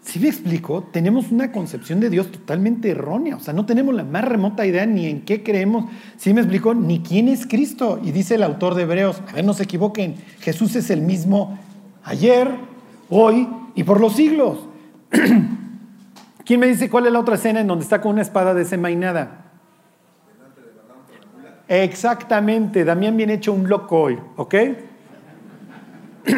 Si 0.00 0.18
me 0.18 0.28
explico, 0.28 0.88
tenemos 0.90 1.30
una 1.30 1.52
concepción 1.52 2.00
de 2.00 2.08
Dios 2.08 2.32
totalmente 2.32 2.88
errónea, 2.88 3.36
o 3.36 3.40
sea, 3.40 3.52
no 3.52 3.66
tenemos 3.66 3.94
la 3.94 4.02
más 4.02 4.24
remota 4.24 4.64
idea 4.64 4.86
ni 4.86 5.06
en 5.08 5.26
qué 5.26 5.42
creemos, 5.42 5.90
si 6.16 6.32
me 6.32 6.40
explico, 6.40 6.72
ni 6.72 7.00
quién 7.00 7.28
es 7.28 7.46
Cristo. 7.46 8.00
Y 8.02 8.12
dice 8.12 8.36
el 8.36 8.42
autor 8.42 8.74
de 8.74 8.84
Hebreos, 8.84 9.22
a 9.28 9.34
ver, 9.34 9.44
no 9.44 9.52
se 9.52 9.64
equivoquen, 9.64 10.14
Jesús 10.40 10.74
es 10.74 10.88
el 10.88 11.02
mismo 11.02 11.58
ayer, 12.02 12.48
hoy 13.10 13.46
y 13.74 13.84
por 13.84 14.00
los 14.00 14.14
siglos. 14.14 14.56
¿Quién 16.46 16.60
me 16.60 16.66
dice 16.66 16.88
cuál 16.88 17.06
es 17.06 17.12
la 17.12 17.20
otra 17.20 17.34
escena 17.34 17.60
en 17.60 17.66
donde 17.66 17.84
está 17.84 18.00
con 18.00 18.12
una 18.12 18.22
espada 18.22 18.54
desenvainada? 18.54 19.41
Exactamente, 21.72 22.84
Damián 22.84 23.16
viene 23.16 23.32
hecho 23.32 23.50
un 23.50 23.66
loco 23.66 23.98
hoy, 23.98 24.18
¿ok? 24.36 24.54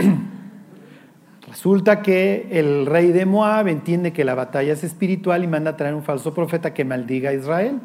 Resulta 1.49 2.03
que 2.03 2.47
el 2.53 2.87
rey 2.87 3.11
de 3.11 3.27
Moab 3.27 3.67
entiende 3.67 4.13
que 4.13 4.23
la 4.23 4.37
batalla 4.37 4.73
es 4.73 4.85
espiritual 4.85 5.43
y 5.43 5.49
manda 5.49 5.73
a 5.73 5.77
traer 5.77 5.97
un 5.97 6.05
falso 6.05 6.33
profeta 6.33 6.73
que 6.73 6.85
maldiga 6.85 7.31
a 7.31 7.33
Israel. 7.33 7.81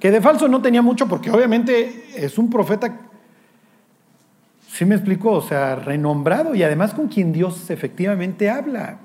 Que 0.00 0.10
de 0.10 0.22
falso 0.22 0.48
no 0.48 0.62
tenía 0.62 0.80
mucho 0.80 1.06
porque 1.06 1.30
obviamente 1.30 2.06
es 2.16 2.38
un 2.38 2.48
profeta, 2.48 3.00
¿sí 4.66 4.86
me 4.86 4.94
explico? 4.94 5.30
O 5.30 5.42
sea, 5.42 5.76
renombrado 5.76 6.54
y 6.54 6.62
además 6.62 6.94
con 6.94 7.08
quien 7.08 7.34
Dios 7.34 7.68
efectivamente 7.68 8.48
habla. 8.48 8.96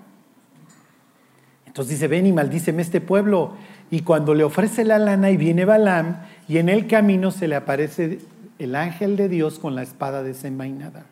Entonces 1.66 1.96
dice, 1.96 2.08
ven 2.08 2.28
y 2.28 2.32
maldíceme 2.32 2.82
este 2.82 3.02
pueblo. 3.02 3.56
Y 3.92 4.02
cuando 4.02 4.34
le 4.34 4.46
ofrece 4.46 4.86
la 4.86 5.00
lana 5.00 5.32
y 5.32 5.38
viene 5.38 5.66
Balaam, 5.66 6.18
y 6.48 6.58
en 6.58 6.70
el 6.70 6.88
camino 6.88 7.32
se 7.32 7.48
le 7.48 7.56
aparece 7.56 8.20
el 8.60 8.76
ángel 8.76 9.16
de 9.16 9.30
Dios 9.30 9.60
con 9.60 9.76
la 9.76 9.84
espada 9.84 10.24
desenvainada. 10.24 11.06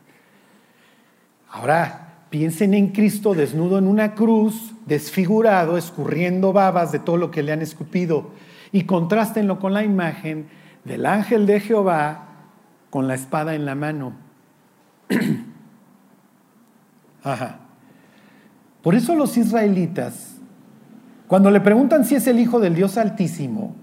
Ahora, 1.50 2.14
piensen 2.30 2.74
en 2.74 2.90
Cristo 2.90 3.34
desnudo 3.34 3.78
en 3.78 3.88
una 3.88 4.16
cruz, 4.16 4.74
desfigurado, 4.86 5.78
escurriendo 5.78 6.54
babas 6.54 6.92
de 6.92 7.00
todo 7.00 7.18
lo 7.18 7.32
que 7.32 7.44
le 7.44 7.52
han 7.52 7.62
escupido, 7.62 8.32
y 8.72 8.84
contrástenlo 8.84 9.60
con 9.60 9.74
la 9.74 9.84
imagen 9.84 10.48
del 10.84 11.06
ángel 11.06 11.46
de 11.46 11.60
Jehová 11.60 12.30
con 12.90 13.08
la 13.08 13.16
espada 13.16 13.56
en 13.56 13.66
la 13.66 13.76
mano. 13.76 14.14
Ajá. 17.24 17.60
Por 18.82 18.96
eso 18.96 19.16
los 19.16 19.36
israelitas 19.38 20.36
cuando 21.28 21.50
le 21.50 21.60
preguntan 21.60 22.06
si 22.06 22.16
es 22.16 22.28
el 22.28 22.40
Hijo 22.40 22.60
del 22.60 22.76
Dios 22.76 22.98
Altísimo, 22.98 23.76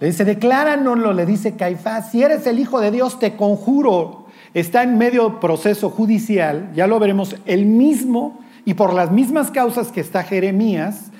le 0.00 0.06
dice, 0.06 0.24
decláranoslo, 0.24 1.12
le 1.12 1.26
dice 1.26 1.56
Caifás, 1.56 2.12
si 2.12 2.22
eres 2.22 2.46
el 2.46 2.58
Hijo 2.58 2.80
de 2.80 2.90
Dios, 2.90 3.18
te 3.18 3.36
conjuro. 3.36 4.26
Está 4.54 4.82
en 4.82 4.96
medio 4.96 5.40
proceso 5.40 5.90
judicial, 5.90 6.70
ya 6.74 6.86
lo 6.86 6.98
veremos, 6.98 7.36
el 7.46 7.66
mismo 7.66 8.40
y 8.64 8.74
por 8.74 8.94
las 8.94 9.10
mismas 9.10 9.50
causas 9.50 9.90
que 9.90 10.00
está 10.00 10.22
Jeremías, 10.22 11.10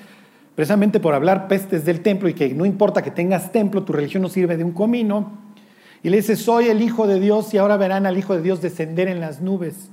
precisamente 0.55 0.99
por 0.99 1.13
hablar 1.13 1.47
pestes 1.47 1.83
del 1.83 2.01
templo 2.01 2.29
y 2.29 2.33
que 2.33 2.53
no 2.53 2.65
importa 2.65 3.01
que 3.01 3.11
tengas 3.11 3.51
templo, 3.51 3.83
tu 3.83 3.93
religión 3.93 4.23
no 4.23 4.29
sirve 4.29 4.55
de 4.55 4.63
un 4.63 4.71
comino. 4.71 5.31
Y 6.01 6.09
le 6.09 6.17
dice, 6.17 6.35
soy 6.35 6.67
el 6.67 6.81
Hijo 6.81 7.07
de 7.07 7.19
Dios 7.19 7.53
y 7.53 7.57
ahora 7.57 7.75
verán 7.75 8.05
al 8.05 8.17
Hijo 8.17 8.35
de 8.35 8.41
Dios 8.41 8.61
descender 8.61 9.09
en 9.09 9.19
las 9.19 9.41
nubes. 9.41 9.89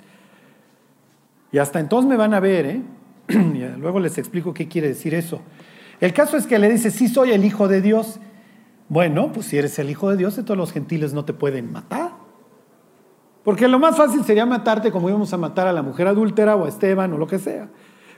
Y 1.51 1.59
hasta 1.59 1.81
entonces 1.81 2.09
me 2.09 2.17
van 2.17 2.35
a 2.35 2.41
ver, 2.41 2.67
¿eh? 2.67 2.83
y 3.29 3.81
luego 3.81 3.99
les 3.99 4.19
explico 4.19 4.55
qué 4.55 4.69
quiere 4.69 4.89
decir 4.89 5.15
eso. 5.15 5.41
El 6.01 6.13
caso 6.13 6.37
es 6.37 6.47
que 6.47 6.59
le 6.59 6.71
dice, 6.71 6.91
sí 6.91 7.09
soy 7.09 7.33
el 7.33 7.45
Hijo 7.45 7.67
de 7.67 7.81
Dios. 7.81 8.21
Bueno, 8.89 9.33
pues 9.33 9.47
si 9.47 9.59
eres 9.59 9.79
el 9.79 9.91
Hijo 9.91 10.11
de 10.11 10.17
Dios, 10.17 10.37
todos 10.37 10.57
los 10.57 10.73
gentiles 10.73 11.13
no 11.13 11.25
te 11.25 11.33
pueden 11.33 11.73
matar. 11.73 12.13
Porque 13.43 13.69
lo 13.69 13.79
más 13.79 13.97
fácil 13.97 14.25
sería 14.25 14.47
matarte 14.47 14.91
como 14.91 15.09
íbamos 15.09 15.33
a 15.33 15.37
matar 15.37 15.67
a 15.67 15.73
la 15.73 15.83
mujer 15.83 16.09
adúltera 16.09 16.57
o 16.57 16.65
a 16.65 16.69
Esteban 16.69 17.13
o 17.13 17.19
lo 17.19 17.27
que 17.27 17.39
sea. 17.39 17.69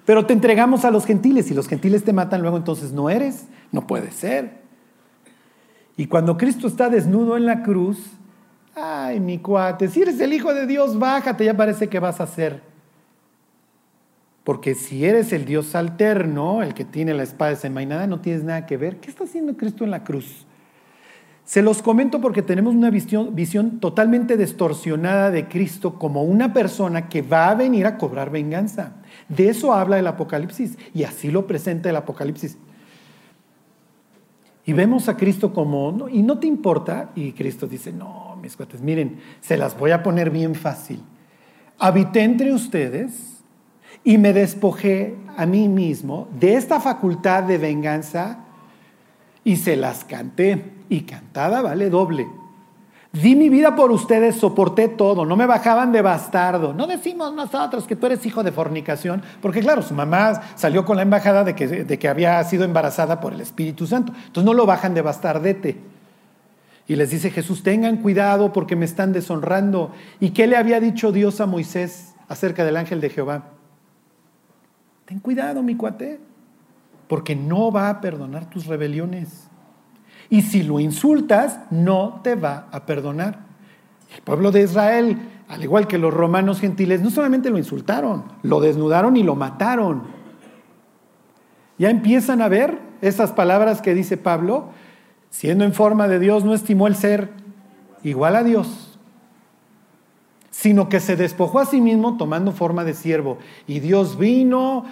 Pero 0.04 0.24
te 0.24 0.32
entregamos 0.32 0.86
a 0.86 0.90
los 0.90 1.04
gentiles 1.04 1.50
y 1.50 1.54
los 1.54 1.68
gentiles 1.68 2.02
te 2.02 2.14
matan, 2.14 2.40
luego 2.40 2.56
entonces 2.56 2.92
no 2.92 3.10
eres, 3.10 3.46
no 3.72 3.86
puede 3.86 4.10
ser. 4.10 4.62
Y 5.98 6.06
cuando 6.06 6.38
Cristo 6.38 6.66
está 6.66 6.88
desnudo 6.88 7.36
en 7.36 7.44
la 7.44 7.62
cruz, 7.62 7.98
ay, 8.74 9.20
mi 9.20 9.38
cuate, 9.38 9.88
si 9.88 10.00
eres 10.00 10.18
el 10.20 10.32
Hijo 10.32 10.54
de 10.54 10.66
Dios, 10.66 10.98
bájate, 10.98 11.44
ya 11.44 11.54
parece 11.54 11.88
que 11.88 11.98
vas 11.98 12.22
a 12.22 12.26
ser. 12.26 12.62
Porque 14.44 14.74
si 14.74 15.04
eres 15.04 15.34
el 15.34 15.44
Dios 15.44 15.74
alterno, 15.74 16.62
el 16.62 16.72
que 16.72 16.86
tiene 16.86 17.12
la 17.12 17.22
espada 17.22 17.50
desenvainada, 17.50 18.06
no 18.06 18.20
tienes 18.20 18.44
nada 18.44 18.64
que 18.64 18.78
ver. 18.78 19.00
¿Qué 19.00 19.10
está 19.10 19.24
haciendo 19.24 19.58
Cristo 19.58 19.84
en 19.84 19.90
la 19.90 20.04
cruz? 20.04 20.46
Se 21.48 21.62
los 21.62 21.80
comento 21.80 22.20
porque 22.20 22.42
tenemos 22.42 22.74
una 22.74 22.90
visión, 22.90 23.34
visión, 23.34 23.80
totalmente 23.80 24.36
distorsionada 24.36 25.30
de 25.30 25.48
Cristo 25.48 25.94
como 25.94 26.22
una 26.22 26.52
persona 26.52 27.08
que 27.08 27.22
va 27.22 27.48
a 27.48 27.54
venir 27.54 27.86
a 27.86 27.96
cobrar 27.96 28.28
venganza. 28.28 28.96
De 29.30 29.48
eso 29.48 29.72
habla 29.72 29.98
el 29.98 30.06
Apocalipsis 30.06 30.76
y 30.92 31.04
así 31.04 31.30
lo 31.30 31.46
presenta 31.46 31.88
el 31.88 31.96
Apocalipsis. 31.96 32.58
Y 34.66 34.74
vemos 34.74 35.08
a 35.08 35.16
Cristo 35.16 35.54
como, 35.54 36.10
y 36.10 36.22
no 36.22 36.38
te 36.38 36.46
importa, 36.46 37.12
y 37.14 37.32
Cristo 37.32 37.66
dice, 37.66 37.94
no, 37.94 38.36
mis 38.42 38.54
cuates, 38.54 38.82
miren, 38.82 39.18
se 39.40 39.56
las 39.56 39.78
voy 39.78 39.92
a 39.92 40.02
poner 40.02 40.28
bien 40.28 40.54
fácil. 40.54 41.00
Habité 41.78 42.24
entre 42.24 42.52
ustedes 42.52 43.38
y 44.04 44.18
me 44.18 44.34
despojé 44.34 45.16
a 45.34 45.46
mí 45.46 45.66
mismo 45.66 46.28
de 46.38 46.56
esta 46.56 46.78
facultad 46.78 47.44
de 47.44 47.56
venganza 47.56 48.40
y 49.44 49.56
se 49.56 49.76
las 49.76 50.04
canté 50.04 50.76
y 50.88 51.02
cantada 51.02 51.62
vale 51.62 51.90
doble. 51.90 52.26
Di 53.12 53.34
mi 53.34 53.48
vida 53.48 53.74
por 53.74 53.90
ustedes, 53.90 54.36
soporté 54.36 54.86
todo, 54.86 55.24
no 55.24 55.34
me 55.34 55.46
bajaban 55.46 55.92
de 55.92 56.02
bastardo. 56.02 56.74
No 56.74 56.86
decimos 56.86 57.32
nosotros 57.32 57.86
que 57.86 57.96
tú 57.96 58.06
eres 58.06 58.24
hijo 58.26 58.42
de 58.42 58.52
fornicación, 58.52 59.22
porque 59.40 59.60
claro, 59.60 59.80
su 59.80 59.94
mamá 59.94 60.42
salió 60.56 60.84
con 60.84 60.96
la 60.96 61.02
embajada 61.02 61.42
de 61.42 61.54
que, 61.54 61.66
de 61.66 61.98
que 61.98 62.08
había 62.08 62.42
sido 62.44 62.64
embarazada 62.64 63.18
por 63.18 63.32
el 63.32 63.40
Espíritu 63.40 63.86
Santo. 63.86 64.12
Entonces 64.14 64.44
no 64.44 64.52
lo 64.52 64.66
bajan 64.66 64.92
de 64.92 65.02
bastardete. 65.02 65.78
Y 66.86 66.96
les 66.96 67.10
dice 67.10 67.30
Jesús, 67.30 67.62
tengan 67.62 67.98
cuidado 67.98 68.52
porque 68.52 68.76
me 68.76 68.84
están 68.84 69.12
deshonrando. 69.12 69.92
¿Y 70.20 70.30
qué 70.30 70.46
le 70.46 70.56
había 70.56 70.78
dicho 70.78 71.10
Dios 71.10 71.40
a 71.40 71.46
Moisés 71.46 72.14
acerca 72.28 72.64
del 72.64 72.76
ángel 72.76 73.00
de 73.00 73.10
Jehová? 73.10 73.44
Ten 75.06 75.20
cuidado, 75.20 75.62
mi 75.62 75.76
cuate, 75.76 76.20
porque 77.08 77.34
no 77.34 77.72
va 77.72 77.88
a 77.88 78.00
perdonar 78.02 78.50
tus 78.50 78.66
rebeliones. 78.66 79.48
Y 80.30 80.42
si 80.42 80.62
lo 80.62 80.78
insultas, 80.80 81.60
no 81.70 82.20
te 82.22 82.34
va 82.34 82.68
a 82.70 82.84
perdonar. 82.84 83.40
El 84.14 84.22
pueblo 84.22 84.50
de 84.50 84.62
Israel, 84.62 85.18
al 85.48 85.62
igual 85.62 85.86
que 85.86 85.98
los 85.98 86.12
romanos 86.12 86.60
gentiles, 86.60 87.00
no 87.00 87.10
solamente 87.10 87.50
lo 87.50 87.58
insultaron, 87.58 88.24
lo 88.42 88.60
desnudaron 88.60 89.16
y 89.16 89.22
lo 89.22 89.34
mataron. 89.34 90.04
Ya 91.78 91.90
empiezan 91.90 92.42
a 92.42 92.48
ver 92.48 92.78
esas 93.00 93.32
palabras 93.32 93.80
que 93.80 93.94
dice 93.94 94.16
Pablo, 94.16 94.70
siendo 95.30 95.64
en 95.64 95.72
forma 95.72 96.08
de 96.08 96.18
Dios, 96.18 96.44
no 96.44 96.54
estimó 96.54 96.86
el 96.86 96.96
ser 96.96 97.30
igual 98.02 98.36
a 98.36 98.42
Dios, 98.42 98.98
sino 100.50 100.88
que 100.88 101.00
se 101.00 101.16
despojó 101.16 101.60
a 101.60 101.66
sí 101.66 101.80
mismo 101.80 102.16
tomando 102.16 102.52
forma 102.52 102.84
de 102.84 102.94
siervo. 102.94 103.38
Y 103.66 103.80
Dios 103.80 104.18
vino, 104.18 104.84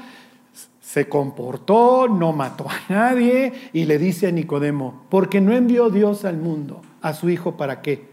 se 0.97 1.11
comportó, 1.11 2.09
no 2.09 2.33
mató 2.33 2.65
a 2.71 2.91
nadie 2.91 3.53
y 3.75 3.85
le 3.85 3.99
dice 3.99 4.29
a 4.29 4.31
Nicodemo, 4.31 5.03
porque 5.11 5.43
no 5.43 5.53
envió 5.53 5.91
Dios 5.91 6.25
al 6.25 6.39
mundo 6.39 6.81
a 7.03 7.13
su 7.13 7.29
Hijo 7.29 7.59
para 7.59 7.83
qué. 7.83 8.09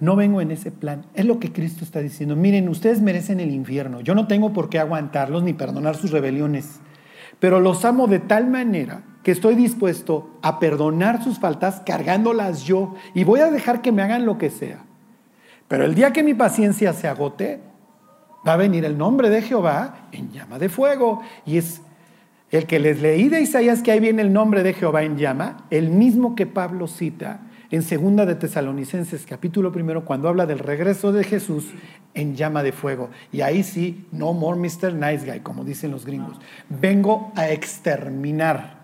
No 0.00 0.16
vengo 0.16 0.40
en 0.40 0.50
ese 0.50 0.72
plan. 0.72 1.06
Es 1.14 1.24
lo 1.24 1.38
que 1.38 1.52
Cristo 1.52 1.84
está 1.84 2.00
diciendo. 2.00 2.34
Miren, 2.34 2.68
ustedes 2.68 3.02
merecen 3.02 3.38
el 3.38 3.52
infierno. 3.52 4.00
Yo 4.00 4.16
no 4.16 4.26
tengo 4.26 4.52
por 4.52 4.68
qué 4.68 4.80
aguantarlos 4.80 5.44
ni 5.44 5.52
perdonar 5.52 5.94
sus 5.94 6.10
rebeliones. 6.10 6.80
Pero 7.38 7.60
los 7.60 7.84
amo 7.84 8.08
de 8.08 8.18
tal 8.18 8.48
manera 8.48 9.04
que 9.22 9.30
estoy 9.30 9.54
dispuesto 9.54 10.36
a 10.42 10.58
perdonar 10.58 11.22
sus 11.22 11.38
faltas 11.38 11.82
cargándolas 11.86 12.64
yo 12.64 12.96
y 13.14 13.22
voy 13.22 13.38
a 13.38 13.52
dejar 13.52 13.80
que 13.80 13.92
me 13.92 14.02
hagan 14.02 14.26
lo 14.26 14.38
que 14.38 14.50
sea. 14.50 14.80
Pero 15.68 15.84
el 15.84 15.94
día 15.94 16.12
que 16.12 16.24
mi 16.24 16.34
paciencia 16.34 16.92
se 16.92 17.06
agote, 17.06 17.60
va 18.46 18.54
a 18.54 18.56
venir 18.56 18.84
el 18.84 18.96
nombre 18.96 19.30
de 19.30 19.42
Jehová 19.42 20.08
en 20.12 20.30
llama 20.30 20.58
de 20.58 20.68
fuego. 20.68 21.22
Y 21.44 21.58
es 21.58 21.80
el 22.50 22.66
que 22.66 22.78
les 22.78 23.00
leí 23.00 23.28
de 23.28 23.40
Isaías 23.40 23.82
que 23.82 23.92
ahí 23.92 24.00
viene 24.00 24.22
el 24.22 24.32
nombre 24.32 24.62
de 24.62 24.72
Jehová 24.72 25.02
en 25.02 25.16
llama, 25.16 25.64
el 25.70 25.90
mismo 25.90 26.36
que 26.36 26.46
Pablo 26.46 26.86
cita 26.86 27.40
en 27.70 27.82
segunda 27.82 28.24
de 28.24 28.36
Tesalonicenses 28.36 29.26
capítulo 29.26 29.72
primero 29.72 30.04
cuando 30.04 30.28
habla 30.28 30.46
del 30.46 30.60
regreso 30.60 31.12
de 31.12 31.24
Jesús 31.24 31.66
en 32.14 32.36
llama 32.36 32.62
de 32.62 32.72
fuego. 32.72 33.10
Y 33.32 33.40
ahí 33.40 33.64
sí, 33.64 34.06
no 34.12 34.32
more 34.32 34.58
Mr. 34.58 34.94
Nice 34.94 35.30
Guy, 35.30 35.40
como 35.40 35.64
dicen 35.64 35.90
los 35.90 36.06
gringos. 36.06 36.40
Vengo 36.68 37.32
a 37.34 37.50
exterminar. 37.50 38.76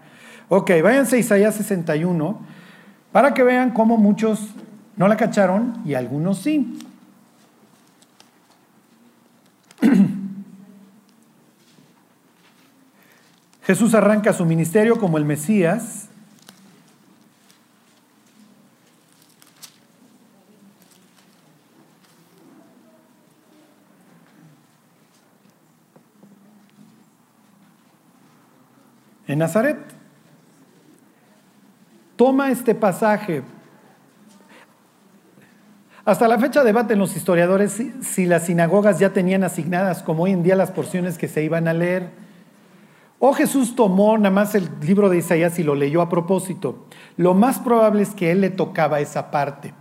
Ok, 0.48 0.70
váyanse 0.82 1.16
a 1.16 1.18
Isaías 1.20 1.54
61 1.54 2.40
para 3.12 3.32
que 3.34 3.44
vean 3.44 3.70
cómo 3.70 3.96
muchos 3.96 4.54
no 4.96 5.06
la 5.06 5.16
cacharon 5.16 5.80
y 5.84 5.94
algunos 5.94 6.38
sí. 6.38 6.78
Jesús 13.72 13.94
arranca 13.94 14.34
su 14.34 14.44
ministerio 14.44 14.98
como 14.98 15.16
el 15.16 15.24
Mesías. 15.24 16.10
En 29.26 29.38
Nazaret. 29.38 29.78
Toma 32.16 32.50
este 32.50 32.74
pasaje 32.74 33.42
hasta 36.04 36.28
la 36.28 36.38
fecha 36.38 36.62
debaten 36.62 36.98
los 36.98 37.16
historiadores 37.16 37.80
si, 38.02 38.26
las 38.26 38.44
sinagogas 38.44 38.98
ya 38.98 39.14
tenían 39.14 39.44
asignadas 39.44 40.02
como 40.02 40.24
hoy 40.24 40.32
en 40.32 40.42
día 40.42 40.56
las 40.56 40.72
porciones 40.72 41.16
que 41.16 41.26
se 41.26 41.42
iban 41.42 41.68
a 41.68 41.72
leer. 41.72 42.31
O 43.24 43.32
Jesús 43.34 43.76
tomó 43.76 44.18
nada 44.18 44.34
más 44.34 44.56
el 44.56 44.68
libro 44.80 45.08
de 45.08 45.18
Isaías 45.18 45.56
y 45.60 45.62
lo 45.62 45.76
leyó 45.76 46.02
a 46.02 46.08
propósito. 46.08 46.86
Lo 47.16 47.34
más 47.34 47.60
probable 47.60 48.02
es 48.02 48.10
que 48.10 48.32
él 48.32 48.40
le 48.40 48.50
tocaba 48.50 48.98
esa 48.98 49.30
parte. 49.30 49.72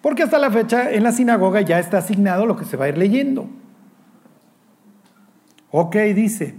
Porque 0.00 0.22
hasta 0.22 0.38
la 0.38 0.52
fecha 0.52 0.92
en 0.92 1.02
la 1.02 1.10
sinagoga 1.10 1.62
ya 1.62 1.80
está 1.80 1.98
asignado 1.98 2.46
lo 2.46 2.56
que 2.56 2.64
se 2.64 2.76
va 2.76 2.84
a 2.84 2.88
ir 2.88 2.98
leyendo. 2.98 3.48
Ok, 5.72 5.96
dice, 6.14 6.54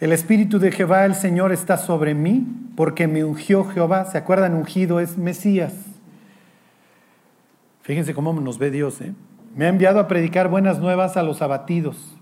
el 0.00 0.10
Espíritu 0.12 0.58
de 0.58 0.72
Jehová, 0.72 1.04
el 1.04 1.14
Señor, 1.14 1.52
está 1.52 1.76
sobre 1.76 2.14
mí 2.14 2.44
porque 2.74 3.06
me 3.06 3.22
ungió 3.22 3.62
Jehová. 3.62 4.06
¿Se 4.06 4.18
acuerdan? 4.18 4.56
Ungido 4.56 4.98
es 4.98 5.16
Mesías 5.16 5.74
Fíjense 7.82 8.14
cómo 8.14 8.32
nos 8.32 8.58
ve 8.58 8.70
Dios. 8.70 9.00
¿eh? 9.00 9.12
Me 9.54 9.66
ha 9.66 9.68
enviado 9.68 10.00
a 10.00 10.08
predicar 10.08 10.48
buenas 10.48 10.78
nuevas 10.78 11.16
a 11.16 11.22
los 11.22 11.42
abatidos, 11.42 12.16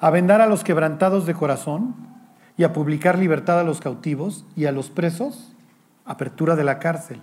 a 0.00 0.10
vendar 0.10 0.40
a 0.40 0.46
los 0.46 0.64
quebrantados 0.64 1.26
de 1.26 1.34
corazón 1.34 1.94
y 2.56 2.64
a 2.64 2.72
publicar 2.72 3.18
libertad 3.18 3.60
a 3.60 3.64
los 3.64 3.80
cautivos 3.80 4.46
y 4.56 4.64
a 4.64 4.72
los 4.72 4.90
presos, 4.90 5.54
apertura 6.04 6.56
de 6.56 6.64
la 6.64 6.78
cárcel, 6.78 7.20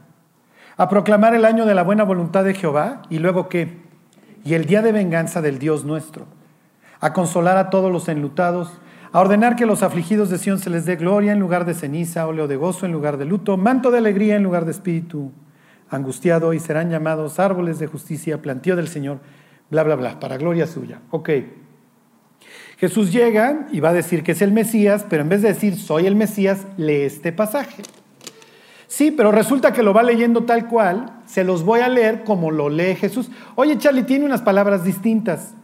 a 0.78 0.88
proclamar 0.88 1.34
el 1.34 1.46
año 1.46 1.66
de 1.66 1.76
la 1.76 1.84
buena 1.84 2.04
voluntad 2.04 2.44
de 2.44 2.54
Jehová 2.54 3.02
y 3.10 3.20
luego 3.20 3.50
qué, 3.50 3.82
y 4.46 4.54
el 4.54 4.66
día 4.66 4.82
de 4.82 4.92
venganza 4.92 5.42
del 5.42 5.60
Dios 5.60 5.86
nuestro, 5.86 6.26
a 7.00 7.14
consolar 7.14 7.58
a 7.58 7.70
todos 7.70 7.92
los 7.92 8.08
enlutados, 8.10 8.72
a 9.12 9.20
ordenar 9.20 9.56
que 9.56 9.66
los 9.66 9.84
afligidos 9.84 10.30
de 10.30 10.38
Sión 10.38 10.60
se 10.60 10.70
les 10.70 10.86
dé 10.86 10.96
gloria 10.96 11.32
en 11.32 11.40
lugar 11.40 11.66
de 11.66 11.74
ceniza, 11.74 12.28
óleo 12.28 12.48
de 12.48 12.56
gozo 12.56 12.86
en 12.86 12.92
lugar 12.92 13.18
de 13.18 13.26
luto, 13.26 13.58
manto 13.58 13.90
de 13.90 13.98
alegría 13.98 14.36
en 14.36 14.44
lugar 14.44 14.66
de 14.66 14.72
espíritu 14.72 15.32
angustiado 15.90 16.54
y 16.54 16.60
serán 16.60 16.90
llamados 16.90 17.40
árboles 17.40 17.80
de 17.80 17.88
justicia, 17.88 18.42
plantío 18.42 18.76
del 18.76 18.88
Señor, 18.88 19.20
bla, 19.70 19.84
bla, 19.84 19.96
bla, 19.96 20.20
para 20.20 20.38
gloria 20.38 20.68
suya. 20.68 21.02
Ok. 21.12 21.30
Jesús 22.78 23.12
llega 23.12 23.68
y 23.72 23.80
va 23.80 23.90
a 23.90 23.94
decir 23.94 24.24
que 24.24 24.34
es 24.34 24.42
el 24.42 24.52
Mesías, 24.52 25.06
pero 25.10 25.24
en 25.24 25.30
vez 25.30 25.42
de 25.42 25.50
decir 25.50 25.76
soy 25.76 26.06
el 26.06 26.16
Mesías, 26.16 26.66
lee 26.78 27.02
este 27.02 27.32
pasaje. 27.32 27.82
Sí, 28.88 29.12
pero 29.12 29.32
resulta 29.32 29.74
que 29.74 29.84
lo 29.84 29.94
va 29.94 30.04
leyendo 30.04 30.44
tal 30.46 30.68
cual, 30.68 31.22
se 31.26 31.44
los 31.44 31.64
voy 31.64 31.82
a 31.82 31.90
leer 31.90 32.24
como 32.24 32.52
lo 32.52 32.70
lee 32.70 32.96
Jesús. 32.96 33.30
Oye, 33.56 33.78
Charlie, 33.78 34.04
tiene 34.04 34.26
unas 34.26 34.42
palabras 34.42 34.84
distintas. 34.84 35.56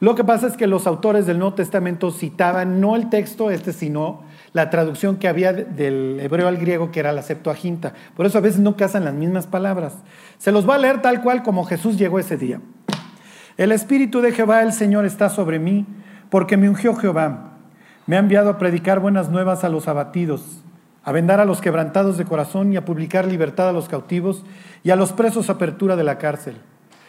Lo 0.00 0.14
que 0.14 0.24
pasa 0.24 0.46
es 0.46 0.56
que 0.56 0.66
los 0.66 0.86
autores 0.86 1.26
del 1.26 1.38
Nuevo 1.38 1.54
Testamento 1.54 2.10
citaban 2.10 2.80
no 2.80 2.94
el 2.94 3.10
texto 3.10 3.50
este, 3.50 3.72
sino 3.72 4.22
la 4.52 4.70
traducción 4.70 5.16
que 5.16 5.28
había 5.28 5.52
del 5.52 6.18
hebreo 6.20 6.48
al 6.48 6.56
griego, 6.56 6.90
que 6.90 7.00
era 7.00 7.12
la 7.12 7.22
Septuaginta. 7.22 7.94
Por 8.16 8.24
eso 8.24 8.38
a 8.38 8.40
veces 8.40 8.60
no 8.60 8.76
casan 8.76 9.04
las 9.04 9.14
mismas 9.14 9.46
palabras. 9.46 9.94
Se 10.38 10.52
los 10.52 10.68
va 10.68 10.76
a 10.76 10.78
leer 10.78 11.02
tal 11.02 11.22
cual 11.22 11.42
como 11.42 11.64
Jesús 11.64 11.98
llegó 11.98 12.18
ese 12.18 12.36
día. 12.36 12.60
El 13.56 13.72
Espíritu 13.72 14.20
de 14.20 14.32
Jehová, 14.32 14.62
el 14.62 14.72
Señor, 14.72 15.04
está 15.04 15.28
sobre 15.28 15.58
mí, 15.58 15.84
porque 16.30 16.56
me 16.56 16.68
ungió 16.68 16.94
Jehová. 16.94 17.50
Me 18.06 18.16
ha 18.16 18.20
enviado 18.20 18.50
a 18.50 18.58
predicar 18.58 19.00
buenas 19.00 19.28
nuevas 19.28 19.62
a 19.64 19.68
los 19.68 19.88
abatidos, 19.88 20.62
a 21.04 21.12
vendar 21.12 21.40
a 21.40 21.44
los 21.44 21.60
quebrantados 21.60 22.16
de 22.16 22.24
corazón 22.24 22.72
y 22.72 22.76
a 22.76 22.84
publicar 22.84 23.26
libertad 23.26 23.68
a 23.68 23.72
los 23.72 23.88
cautivos 23.88 24.44
y 24.82 24.90
a 24.90 24.96
los 24.96 25.12
presos 25.12 25.50
apertura 25.50 25.96
de 25.96 26.04
la 26.04 26.18
cárcel, 26.18 26.56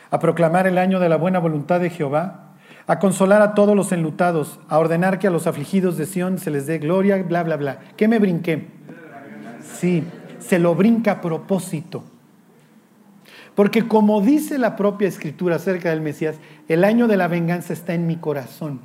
a 0.10 0.19
proclamar 0.19 0.67
el 0.67 0.77
año 0.77 0.99
de 0.99 1.10
la 1.10 1.17
buena 1.17 1.39
voluntad 1.39 1.79
de 1.79 1.89
Jehová 1.89 2.51
a 2.88 2.99
consolar 2.99 3.41
a 3.41 3.53
todos 3.53 3.75
los 3.75 3.91
enlutados, 3.91 4.60
a 4.67 4.79
ordenar 4.79 5.19
que 5.19 5.27
a 5.27 5.31
los 5.31 5.47
afligidos 5.47 5.97
de 5.97 6.05
Sión 6.05 6.39
se 6.39 6.51
les 6.51 6.65
dé 6.65 6.79
gloria, 6.79 7.21
bla, 7.23 7.43
bla, 7.43 7.55
bla. 7.55 7.79
¿Qué 7.95 8.07
me 8.07 8.19
brinqué? 8.19 8.67
Sí, 9.62 10.03
se 10.39 10.60
lo 10.60 10.75
brinca 10.75 11.13
a 11.13 11.21
propósito. 11.21 12.03
Porque 13.55 13.88
como 13.88 14.21
dice 14.21 14.57
la 14.57 14.75
propia 14.75 15.07
escritura 15.07 15.57
acerca 15.57 15.89
del 15.89 16.01
Mesías, 16.01 16.36
el 16.67 16.84
año 16.84 17.07
de 17.07 17.17
la 17.17 17.27
venganza 17.27 17.73
está 17.73 17.93
en 17.93 18.07
mi 18.07 18.17
corazón. 18.17 18.81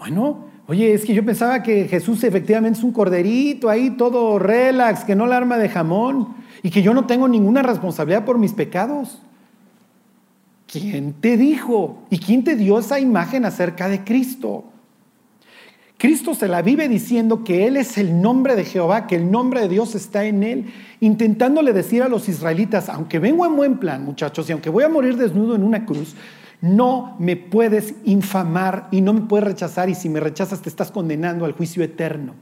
Bueno, 0.00 0.46
oye, 0.66 0.94
es 0.94 1.04
que 1.04 1.12
yo 1.12 1.22
pensaba 1.24 1.62
que 1.62 1.86
Jesús 1.86 2.24
efectivamente 2.24 2.78
es 2.78 2.84
un 2.84 2.90
corderito 2.90 3.68
ahí, 3.68 3.90
todo 3.90 4.38
relax, 4.38 5.04
que 5.04 5.14
no 5.14 5.26
la 5.26 5.36
arma 5.36 5.58
de 5.58 5.68
jamón, 5.68 6.28
y 6.62 6.70
que 6.70 6.80
yo 6.80 6.94
no 6.94 7.06
tengo 7.06 7.28
ninguna 7.28 7.62
responsabilidad 7.62 8.24
por 8.24 8.38
mis 8.38 8.54
pecados. 8.54 9.20
¿Quién 10.66 11.12
te 11.12 11.36
dijo? 11.36 11.98
¿Y 12.08 12.18
quién 12.18 12.44
te 12.44 12.56
dio 12.56 12.78
esa 12.78 12.98
imagen 12.98 13.44
acerca 13.44 13.88
de 13.88 14.02
Cristo? 14.02 14.64
Cristo 15.98 16.34
se 16.34 16.48
la 16.48 16.62
vive 16.62 16.88
diciendo 16.88 17.44
que 17.44 17.66
Él 17.66 17.76
es 17.76 17.98
el 17.98 18.22
nombre 18.22 18.56
de 18.56 18.64
Jehová, 18.64 19.06
que 19.06 19.16
el 19.16 19.30
nombre 19.30 19.60
de 19.60 19.68
Dios 19.68 19.94
está 19.94 20.24
en 20.24 20.42
Él, 20.42 20.72
intentándole 21.00 21.74
decir 21.74 22.02
a 22.02 22.08
los 22.08 22.26
israelitas, 22.26 22.88
aunque 22.88 23.18
vengo 23.18 23.44
en 23.44 23.54
buen 23.54 23.76
plan, 23.76 24.02
muchachos, 24.02 24.48
y 24.48 24.52
aunque 24.52 24.70
voy 24.70 24.84
a 24.84 24.88
morir 24.88 25.18
desnudo 25.18 25.54
en 25.54 25.62
una 25.62 25.84
cruz, 25.84 26.14
no 26.60 27.16
me 27.18 27.36
puedes 27.36 27.94
infamar 28.04 28.88
y 28.90 29.00
no 29.00 29.12
me 29.12 29.22
puedes 29.22 29.46
rechazar, 29.46 29.88
y 29.88 29.94
si 29.94 30.08
me 30.08 30.20
rechazas 30.20 30.60
te 30.60 30.68
estás 30.68 30.90
condenando 30.90 31.44
al 31.44 31.52
juicio 31.52 31.82
eterno. 31.82 32.34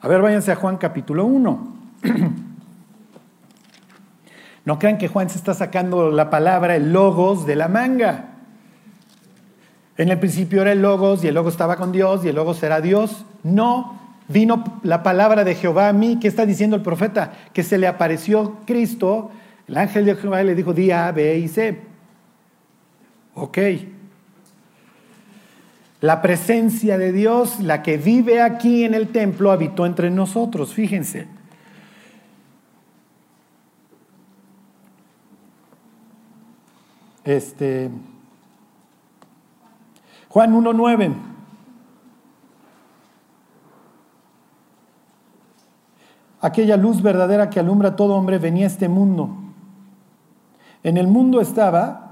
A 0.00 0.08
ver, 0.08 0.20
váyanse 0.20 0.52
a 0.52 0.56
Juan 0.56 0.76
capítulo 0.76 1.24
1. 1.24 1.76
No 4.64 4.78
crean 4.78 4.96
que 4.96 5.08
Juan 5.08 5.28
se 5.28 5.38
está 5.38 5.54
sacando 5.54 6.12
la 6.12 6.30
palabra, 6.30 6.76
el 6.76 6.92
logos, 6.92 7.46
de 7.46 7.56
la 7.56 7.66
manga. 7.66 8.28
En 9.96 10.08
el 10.08 10.20
principio 10.20 10.62
era 10.62 10.70
el 10.70 10.80
logos 10.80 11.24
y 11.24 11.26
el 11.26 11.34
logos 11.34 11.54
estaba 11.54 11.74
con 11.74 11.90
Dios 11.90 12.24
y 12.24 12.28
el 12.28 12.36
logos 12.36 12.62
era 12.62 12.80
Dios. 12.80 13.24
No, 13.42 13.98
vino 14.28 14.62
la 14.84 15.02
palabra 15.02 15.42
de 15.42 15.56
Jehová 15.56 15.88
a 15.88 15.92
mí. 15.92 16.18
¿Qué 16.20 16.28
está 16.28 16.46
diciendo 16.46 16.76
el 16.76 16.82
profeta? 16.82 17.32
Que 17.52 17.64
se 17.64 17.76
le 17.76 17.88
apareció 17.88 18.58
Cristo, 18.64 19.32
el 19.66 19.76
ángel 19.76 20.04
de 20.04 20.14
Jehová 20.14 20.42
le 20.44 20.54
dijo 20.54 20.72
día 20.72 21.08
A, 21.08 21.12
B 21.12 21.38
y 21.38 21.48
C. 21.48 21.91
Ok. 23.34 23.58
La 26.00 26.20
presencia 26.20 26.98
de 26.98 27.12
Dios, 27.12 27.60
la 27.60 27.82
que 27.82 27.96
vive 27.96 28.42
aquí 28.42 28.84
en 28.84 28.94
el 28.94 29.08
templo, 29.12 29.52
habitó 29.52 29.86
entre 29.86 30.10
nosotros. 30.10 30.74
Fíjense. 30.74 31.28
Este, 37.24 37.88
Juan 40.28 40.54
1.9. 40.54 41.14
Aquella 46.40 46.76
luz 46.76 47.00
verdadera 47.00 47.48
que 47.48 47.60
alumbra 47.60 47.90
a 47.90 47.96
todo 47.96 48.14
hombre 48.16 48.38
venía 48.38 48.64
a 48.64 48.66
este 48.66 48.88
mundo. 48.88 49.36
En 50.82 50.96
el 50.96 51.06
mundo 51.06 51.40
estaba 51.40 52.11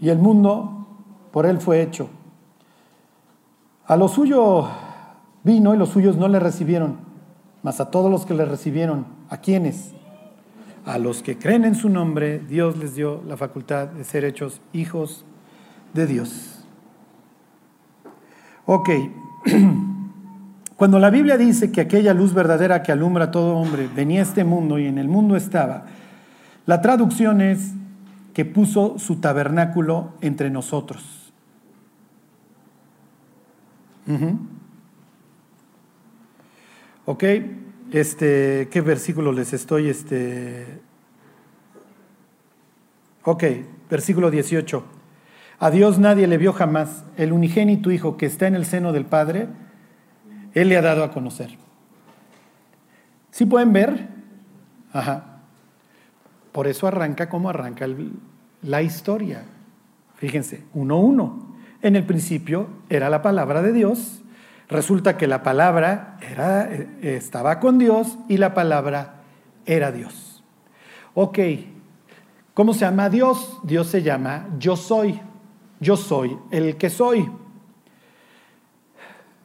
y 0.00 0.08
el 0.08 0.18
mundo 0.18 0.86
por 1.32 1.46
él 1.46 1.58
fue 1.58 1.82
hecho. 1.82 2.08
A 3.86 3.96
lo 3.96 4.08
suyo 4.08 4.68
vino 5.44 5.74
y 5.74 5.78
los 5.78 5.90
suyos 5.90 6.16
no 6.16 6.28
le 6.28 6.38
recibieron, 6.38 6.98
mas 7.62 7.80
a 7.80 7.90
todos 7.90 8.10
los 8.10 8.26
que 8.26 8.34
le 8.34 8.44
recibieron, 8.44 9.06
¿a 9.30 9.38
quiénes? 9.38 9.92
A 10.84 10.98
los 10.98 11.22
que 11.22 11.38
creen 11.38 11.64
en 11.64 11.74
su 11.74 11.88
nombre, 11.88 12.38
Dios 12.38 12.76
les 12.76 12.94
dio 12.94 13.22
la 13.26 13.36
facultad 13.36 13.88
de 13.88 14.04
ser 14.04 14.24
hechos 14.24 14.60
hijos 14.72 15.24
de 15.94 16.06
Dios. 16.06 16.64
Ok, 18.66 18.90
cuando 20.76 20.98
la 20.98 21.10
Biblia 21.10 21.38
dice 21.38 21.72
que 21.72 21.80
aquella 21.80 22.12
luz 22.12 22.34
verdadera 22.34 22.82
que 22.82 22.92
alumbra 22.92 23.26
a 23.26 23.30
todo 23.30 23.56
hombre 23.56 23.88
venía 23.94 24.20
a 24.20 24.24
este 24.24 24.44
mundo 24.44 24.78
y 24.78 24.86
en 24.86 24.98
el 24.98 25.08
mundo 25.08 25.36
estaba, 25.36 25.86
la 26.66 26.82
traducción 26.82 27.40
es 27.40 27.72
que 28.38 28.44
puso 28.44 29.00
su 29.00 29.16
tabernáculo 29.16 30.12
entre 30.20 30.48
nosotros. 30.48 31.32
Ok, 37.04 37.24
este, 37.90 38.68
¿qué 38.70 38.80
versículo 38.80 39.32
les 39.32 39.52
estoy? 39.54 39.88
Este... 39.88 40.78
Ok, 43.24 43.42
versículo 43.90 44.30
18. 44.30 44.84
A 45.58 45.70
Dios 45.72 45.98
nadie 45.98 46.28
le 46.28 46.38
vio 46.38 46.52
jamás. 46.52 47.04
El 47.16 47.32
unigénito 47.32 47.90
Hijo 47.90 48.16
que 48.16 48.26
está 48.26 48.46
en 48.46 48.54
el 48.54 48.66
seno 48.66 48.92
del 48.92 49.04
Padre, 49.04 49.48
Él 50.54 50.68
le 50.68 50.76
ha 50.76 50.82
dado 50.82 51.02
a 51.02 51.10
conocer. 51.10 51.58
¿Sí 53.32 53.46
pueden 53.46 53.72
ver? 53.72 54.06
Ajá. 54.92 55.37
Por 56.52 56.66
eso 56.66 56.86
arranca 56.86 57.28
como 57.28 57.50
arranca 57.50 57.86
la 58.62 58.82
historia. 58.82 59.44
Fíjense, 60.16 60.64
1.1. 60.74 61.46
En 61.82 61.96
el 61.96 62.04
principio 62.04 62.68
era 62.88 63.08
la 63.10 63.22
palabra 63.22 63.62
de 63.62 63.72
Dios 63.72 64.22
Resulta 64.68 65.16
que 65.16 65.26
la 65.26 65.42
palabra 65.42 66.18
era, 66.20 66.70
eh, 66.70 66.86
estaba 67.02 67.58
con 67.58 67.78
Dios 67.78 68.18
y 68.28 68.36
la 68.36 68.52
palabra 68.52 69.22
era 69.64 69.92
Dios. 69.92 70.44
Ok, 71.14 71.38
¿cómo 72.52 72.74
se 72.74 72.80
llama 72.80 73.08
Dios? 73.08 73.60
Dios 73.62 73.86
se 73.86 74.02
llama 74.02 74.46
yo 74.58 74.76
soy. 74.76 75.20
Yo 75.80 75.96
soy 75.96 76.36
el 76.50 76.76
que 76.76 76.90
soy. 76.90 77.30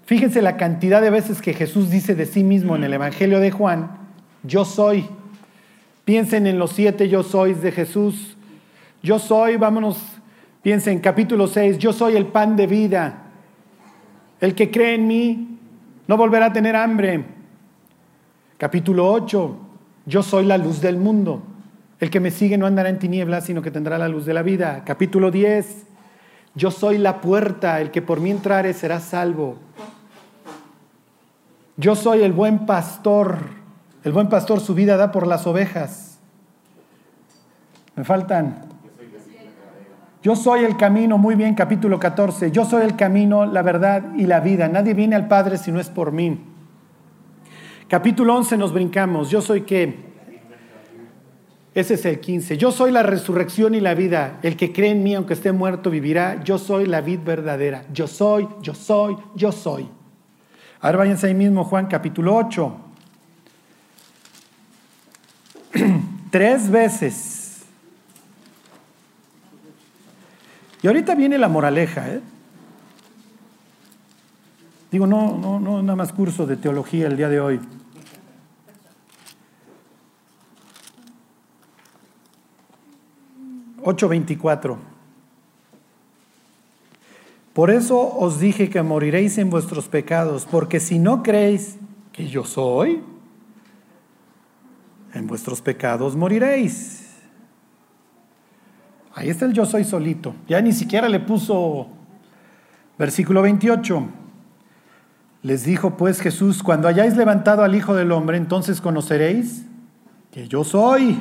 Fíjense 0.06 0.42
la 0.42 0.58
cantidad 0.58 1.02
de 1.02 1.10
veces 1.10 1.42
que 1.42 1.54
Jesús 1.54 1.89
dice 1.89 2.16
de 2.16 2.26
sí 2.26 2.44
mismo 2.44 2.76
en 2.76 2.84
el 2.84 2.94
Evangelio 2.94 3.39
de 3.39 3.52
Juan, 3.52 4.10
yo 4.44 4.66
soy. 4.66 5.08
Piensen 6.06 6.48
en 6.48 6.60
los 6.60 6.72
siete 6.72 7.08
yo 7.08 7.24
sois 7.24 7.62
de 7.62 7.72
Jesús. 7.72 8.36
Yo 9.02 9.20
soy, 9.20 9.58
vámonos, 9.58 9.98
piensen, 10.62 11.00
capítulo 11.00 11.48
6, 11.48 11.78
yo 11.78 11.94
soy 11.94 12.16
el 12.16 12.28
pan 12.28 12.56
de 12.56 12.68
vida. 12.68 13.24
El 14.39 14.56
que 14.56 14.72
cree 14.72 14.96
en 14.96 15.08
mí 15.08 15.60
no 16.08 16.18
volverá 16.18 16.48
a 16.48 16.54
tener 16.54 16.76
hambre. 16.76 17.26
Capítulo 18.58 19.12
8. 19.12 19.58
Yo 20.06 20.24
soy 20.24 20.46
la 20.46 20.58
luz 20.58 20.82
del 20.82 20.98
mundo. 20.98 21.42
El 22.00 22.10
que 22.10 22.20
me 22.20 22.32
sigue 22.32 22.58
no 22.58 22.66
andará 22.66 22.89
en 22.89 23.00
tinieblas, 23.00 23.46
sino 23.46 23.62
que 23.62 23.72
tendrá 23.72 23.98
la 23.98 24.10
luz 24.10 24.26
de 24.26 24.34
la 24.34 24.42
vida. 24.42 24.84
Capítulo 24.86 25.32
10. 25.32 25.86
Yo 26.56 26.72
soy 26.72 26.98
la 26.98 27.22
puerta. 27.22 27.80
El 27.80 27.92
que 27.92 28.02
por 28.02 28.20
mí 28.20 28.32
entrare 28.32 28.74
será 28.74 29.00
salvo. 29.00 29.58
Yo 31.78 31.96
soy 31.96 32.24
el 32.24 32.34
buen 32.34 32.66
pastor. 32.66 33.62
El 34.04 34.12
buen 34.12 34.30
pastor 34.30 34.60
su 34.60 34.74
vida 34.74 34.98
da 34.98 35.12
por 35.12 35.28
las 35.28 35.48
ovejas. 35.48 36.20
Me 37.96 38.04
faltan 38.04 38.74
yo 40.24 40.38
soy 40.38 40.64
el 40.64 40.78
camino, 40.78 41.18
muy 41.18 41.36
bien, 41.36 41.54
capítulo 41.54 41.99
14. 41.99 42.49
Yo 42.49 42.64
soy 42.64 42.84
el 42.84 42.95
camino, 42.95 43.45
la 43.45 43.62
verdad 43.62 44.14
y 44.16 44.26
la 44.26 44.39
vida. 44.39 44.70
Nadie 44.70 44.93
viene 44.93 45.18
al 45.18 45.28
Padre 45.28 45.58
si 45.58 45.70
no 45.70 45.82
es 45.82 45.89
por 45.89 46.14
mí. 46.14 46.39
Capítulo 47.89 48.34
11 48.38 48.58
nos 48.58 48.72
brincamos. 48.72 49.30
Yo 49.30 49.41
soy 49.41 49.64
qué? 49.64 50.14
Ese 51.74 51.95
es 51.95 52.06
el 52.06 52.22
15. 52.22 52.58
Yo 52.58 52.72
soy 52.72 52.91
la 52.91 53.04
resurrección 53.04 53.76
y 53.76 53.82
la 53.82 53.95
vida. 53.95 54.39
El 54.43 54.56
que 54.56 54.72
cree 54.72 54.91
en 54.91 55.04
mí, 55.04 55.14
aunque 55.14 55.34
esté 55.34 55.51
muerto, 55.51 55.89
vivirá. 55.89 56.41
Yo 56.41 56.58
soy 56.58 56.86
la 56.86 57.01
vid 57.01 57.20
verdadera. 57.26 57.84
Yo 57.91 58.08
soy, 58.08 58.47
yo 58.62 58.74
soy, 58.74 59.18
yo 59.36 59.51
soy. 59.51 59.89
Ahora 60.80 60.99
váyanse 60.99 61.28
ahí 61.28 61.34
mismo, 61.34 61.66
Juan, 61.66 61.88
capítulo 61.88 62.34
8. 62.34 62.78
Tres 66.34 66.68
veces 66.68 67.44
Y 70.82 70.88
ahorita 70.88 71.14
viene 71.14 71.38
la 71.38 71.48
moraleja, 71.48 72.10
¿eh? 72.10 72.22
Digo, 74.92 75.08
no, 75.08 75.38
no, 75.38 75.60
no, 75.60 75.82
nada 75.82 75.96
más 75.96 76.12
curso 76.12 76.46
de 76.46 76.58
teología 76.58 77.08
el 77.08 77.16
día 77.16 77.30
de 77.30 77.40
hoy. 77.40 77.60
8:24. 83.84 84.78
Por 87.54 87.70
eso 87.70 88.18
os 88.18 88.40
dije 88.40 88.70
que 88.70 88.82
moriréis 88.82 89.38
en 89.38 89.50
vuestros 89.50 89.88
pecados, 89.88 90.48
porque 90.50 90.80
si 90.80 91.00
no 91.00 91.22
creéis 91.24 91.78
que 92.12 92.28
yo 92.28 92.44
soy, 92.44 93.02
en 95.14 95.28
vuestros 95.28 95.61
pecados 95.61 96.16
moriréis. 96.16 97.03
Ahí 99.16 99.30
está 99.30 99.45
el 99.45 99.53
yo 99.53 99.66
soy 99.66 99.84
solito. 99.84 100.36
Ya 100.47 100.59
ni 100.61 100.74
siquiera 100.74 101.07
le 101.07 101.20
puso 101.20 101.88
versículo 102.97 103.41
28. 103.41 104.07
Les 105.43 105.66
dijo 105.66 105.97
pues 105.97 106.20
Jesús, 106.20 106.64
cuando 106.64 106.88
hayáis 106.88 107.16
levantado 107.16 107.64
al 107.64 107.76
Hijo 107.76 107.93
del 107.93 108.11
Hombre, 108.11 108.38
entonces 108.38 108.82
conoceréis 108.82 109.66
que 110.32 110.47
yo 110.47 110.64
soy 110.64 111.20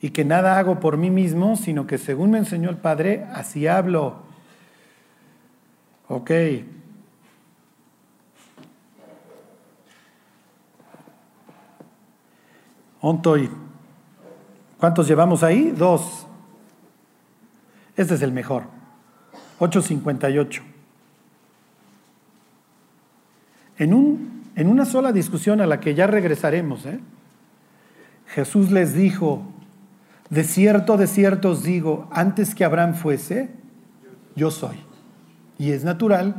y 0.00 0.10
que 0.10 0.24
nada 0.24 0.58
hago 0.58 0.80
por 0.80 0.96
mí 0.96 1.10
mismo, 1.10 1.56
sino 1.56 1.86
que 1.86 1.98
según 1.98 2.30
me 2.30 2.38
enseñó 2.38 2.70
el 2.70 2.76
Padre, 2.76 3.26
así 3.32 3.66
hablo. 3.66 4.22
Ok. 6.08 6.30
Ontoy. 13.02 13.50
¿Cuántos 14.78 15.06
llevamos 15.06 15.42
ahí? 15.42 15.74
Dos. 15.76 16.26
Este 17.96 18.14
es 18.14 18.22
el 18.22 18.32
mejor. 18.32 18.64
858. 19.58 20.62
En, 23.78 23.92
un, 23.92 24.44
en 24.54 24.68
una 24.68 24.84
sola 24.84 25.12
discusión 25.12 25.60
a 25.60 25.66
la 25.66 25.80
que 25.80 25.94
ya 25.94 26.06
regresaremos, 26.06 26.86
¿eh? 26.86 27.00
Jesús 28.28 28.70
les 28.70 28.94
dijo, 28.94 29.42
de 30.30 30.44
cierto, 30.44 30.96
de 30.96 31.06
cierto 31.06 31.50
os 31.50 31.62
digo, 31.62 32.08
antes 32.12 32.54
que 32.54 32.64
Abraham 32.64 32.94
fuese, 32.94 33.50
yo 34.36 34.50
soy. 34.50 34.76
Y 35.58 35.72
es 35.72 35.84
natural, 35.84 36.36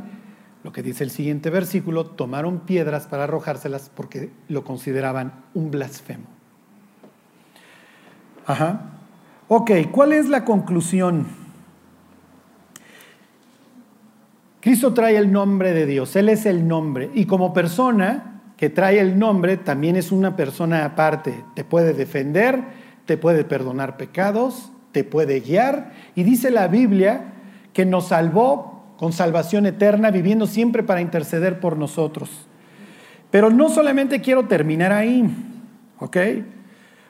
lo 0.64 0.72
que 0.72 0.82
dice 0.82 1.04
el 1.04 1.10
siguiente 1.10 1.50
versículo, 1.50 2.06
tomaron 2.06 2.60
piedras 2.60 3.06
para 3.06 3.24
arrojárselas 3.24 3.90
porque 3.94 4.30
lo 4.48 4.64
consideraban 4.64 5.44
un 5.52 5.70
blasfemo. 5.70 6.33
Ajá. 8.46 8.90
Ok, 9.48 9.70
¿cuál 9.90 10.12
es 10.12 10.28
la 10.28 10.44
conclusión? 10.44 11.26
Cristo 14.60 14.94
trae 14.94 15.16
el 15.18 15.30
nombre 15.30 15.72
de 15.72 15.84
Dios, 15.84 16.16
Él 16.16 16.30
es 16.30 16.46
el 16.46 16.66
nombre. 16.66 17.10
Y 17.14 17.26
como 17.26 17.52
persona 17.52 18.40
que 18.56 18.70
trae 18.70 18.98
el 18.98 19.18
nombre, 19.18 19.56
también 19.56 19.96
es 19.96 20.10
una 20.10 20.36
persona 20.36 20.84
aparte. 20.84 21.44
Te 21.54 21.64
puede 21.64 21.92
defender, 21.92 22.62
te 23.04 23.18
puede 23.18 23.44
perdonar 23.44 23.96
pecados, 23.96 24.72
te 24.92 25.04
puede 25.04 25.40
guiar. 25.40 25.92
Y 26.14 26.22
dice 26.22 26.50
la 26.50 26.68
Biblia 26.68 27.32
que 27.74 27.84
nos 27.84 28.08
salvó 28.08 28.94
con 28.96 29.12
salvación 29.12 29.66
eterna, 29.66 30.10
viviendo 30.10 30.46
siempre 30.46 30.82
para 30.82 31.02
interceder 31.02 31.60
por 31.60 31.76
nosotros. 31.76 32.30
Pero 33.30 33.50
no 33.50 33.68
solamente 33.68 34.20
quiero 34.20 34.46
terminar 34.46 34.92
ahí, 34.92 35.28
¿ok? 35.98 36.16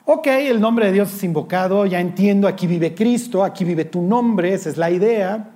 Ok, 0.07 0.27
el 0.27 0.61
nombre 0.61 0.87
de 0.87 0.93
Dios 0.93 1.15
es 1.15 1.25
invocado, 1.25 1.87
ya 1.87 1.99
entiendo, 1.99 2.47
aquí 2.47 2.67
vive 2.67 2.95
Cristo, 2.95 3.43
aquí 3.43 3.65
vive 3.65 3.87
tu 3.87 4.03
nombre, 4.03 4.53
esa 4.53 4.69
es 4.69 4.77
la 4.77 4.91
idea. 4.91 5.51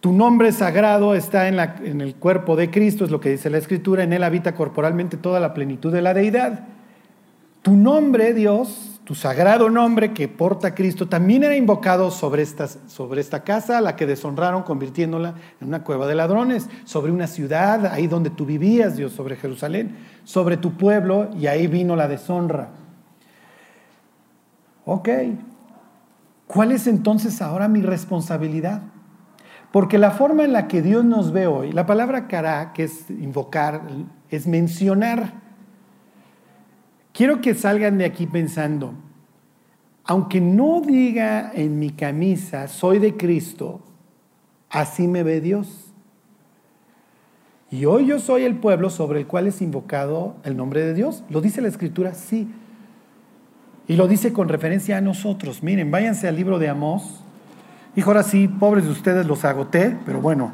Tu 0.00 0.10
nombre 0.10 0.50
sagrado 0.52 1.14
está 1.14 1.48
en, 1.48 2.00
el 2.00 2.14
cuerpo 2.14 2.56
de 2.56 2.70
Cristo, 2.70 3.04
es 3.04 3.10
lo 3.10 3.20
que 3.20 3.28
dice 3.28 3.50
la 3.50 3.58
Escritura, 3.58 4.04
en 4.04 4.14
él 4.14 4.24
habita 4.24 4.54
corporalmente 4.54 5.18
toda 5.18 5.38
la 5.38 5.52
plenitud 5.52 5.92
de 5.92 6.00
la 6.00 6.14
deidad. 6.14 6.66
Tu 7.60 7.76
nombre, 7.76 8.32
Dios, 8.32 9.00
tu 9.04 9.14
sagrado 9.14 9.68
nombre 9.68 10.14
que 10.14 10.26
porta 10.26 10.74
Cristo, 10.74 11.08
también 11.08 11.44
era 11.44 11.54
invocado 11.54 12.10
sobre, 12.10 12.46
sobre 12.46 13.20
esta 13.20 13.44
casa, 13.44 13.82
la 13.82 13.96
que 13.96 14.06
deshonraron 14.06 14.62
convirtiéndola 14.62 15.34
en 15.60 15.68
una 15.68 15.84
cueva 15.84 16.06
de 16.06 16.14
ladrones, 16.14 16.70
sobre 16.84 17.12
una 17.12 17.26
ciudad, 17.26 17.84
ahí 17.84 18.06
donde 18.06 18.30
tú 18.30 18.46
vivías, 18.46 18.96
Dios, 18.96 19.12
sobre 19.12 19.36
Jerusalén, 19.36 19.94
sobre 20.24 20.56
tu 20.56 20.76
pueblo, 20.76 21.30
y 21.38 21.46
ahí 21.46 21.66
vino 21.66 21.96
la 21.96 22.08
deshonra. 22.08 22.70
Ok, 24.84 25.08
¿cuál 26.46 26.72
es 26.72 26.86
entonces 26.86 27.40
ahora 27.40 27.68
mi 27.68 27.82
responsabilidad? 27.82 28.82
Porque 29.70 29.96
la 29.96 30.10
forma 30.10 30.44
en 30.44 30.52
la 30.52 30.68
que 30.68 30.82
Dios 30.82 31.04
nos 31.04 31.32
ve 31.32 31.46
hoy, 31.46 31.72
la 31.72 31.86
palabra 31.86 32.28
cara, 32.28 32.72
que 32.74 32.84
es 32.84 33.08
invocar, 33.08 33.82
es 34.28 34.46
mencionar. 34.46 35.32
Quiero 37.12 37.40
que 37.40 37.54
salgan 37.54 37.96
de 37.96 38.04
aquí 38.04 38.26
pensando, 38.26 38.94
aunque 40.04 40.40
no 40.40 40.80
diga 40.80 41.52
en 41.54 41.78
mi 41.78 41.90
camisa, 41.90 42.68
soy 42.68 42.98
de 42.98 43.16
Cristo, 43.16 43.80
así 44.68 45.06
me 45.08 45.22
ve 45.22 45.40
Dios. 45.40 45.81
Y 47.72 47.86
hoy 47.86 48.04
yo 48.04 48.20
soy 48.20 48.44
el 48.44 48.56
pueblo 48.56 48.90
sobre 48.90 49.20
el 49.20 49.26
cual 49.26 49.46
es 49.46 49.62
invocado 49.62 50.34
el 50.44 50.58
nombre 50.58 50.84
de 50.84 50.92
Dios. 50.92 51.24
¿Lo 51.30 51.40
dice 51.40 51.62
la 51.62 51.68
Escritura? 51.68 52.12
Sí. 52.12 52.52
Y 53.88 53.96
lo 53.96 54.08
dice 54.08 54.34
con 54.34 54.50
referencia 54.50 54.98
a 54.98 55.00
nosotros. 55.00 55.62
Miren, 55.62 55.90
váyanse 55.90 56.28
al 56.28 56.36
libro 56.36 56.58
de 56.58 56.68
Amós. 56.68 57.24
Hijo, 57.96 58.10
ahora 58.10 58.24
sí, 58.24 58.46
pobres 58.46 58.84
de 58.84 58.90
ustedes 58.90 59.24
los 59.24 59.46
agoté, 59.46 59.96
pero 60.04 60.20
bueno, 60.20 60.52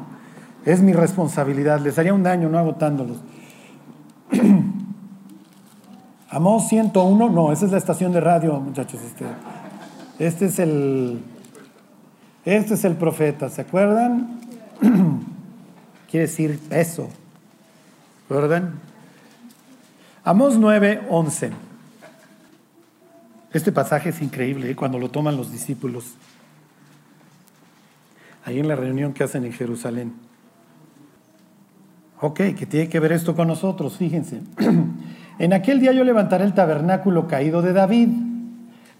es 0.63 0.81
mi 0.81 0.93
responsabilidad. 0.93 1.81
Les 1.81 1.99
haría 1.99 2.13
un 2.13 2.23
daño 2.23 2.47
no 2.47 2.57
agotándolos. 2.57 3.17
Amós 6.29 6.69
101, 6.69 7.29
no, 7.31 7.51
esa 7.51 7.65
es 7.65 7.71
la 7.73 7.79
estación 7.79 8.13
de 8.13 8.21
radio, 8.21 8.61
muchachos. 8.61 9.01
Este, 9.05 9.25
este 10.19 10.45
es 10.45 10.57
el, 10.57 11.19
este 12.45 12.75
es 12.75 12.85
el 12.85 12.95
profeta, 12.95 13.49
¿se 13.49 13.59
acuerdan? 13.59 14.39
Quiere 16.09 16.25
decir 16.25 16.59
peso, 16.69 17.09
¿recuerdan? 18.27 18.79
Amós 20.23 20.57
9, 20.57 21.01
11. 21.07 21.51
Este 23.53 23.71
pasaje 23.71 24.09
es 24.09 24.21
increíble 24.21 24.71
¿eh? 24.71 24.75
cuando 24.75 24.97
lo 24.97 25.09
toman 25.09 25.37
los 25.37 25.51
discípulos, 25.51 26.15
ahí 28.43 28.59
en 28.59 28.67
la 28.67 28.75
reunión 28.75 29.13
que 29.13 29.23
hacen 29.23 29.45
en 29.45 29.53
Jerusalén. 29.53 30.13
Ok, 32.21 32.37
que 32.57 32.65
tiene 32.65 32.89
que 32.89 32.99
ver 32.99 33.11
esto 33.11 33.35
con 33.35 33.47
nosotros, 33.47 33.97
fíjense. 33.97 34.41
En 35.39 35.53
aquel 35.53 35.79
día 35.79 35.93
yo 35.93 36.03
levantaré 36.03 36.43
el 36.43 36.53
tabernáculo 36.53 37.25
caído 37.25 37.61
de 37.61 37.71
David. 37.71 38.09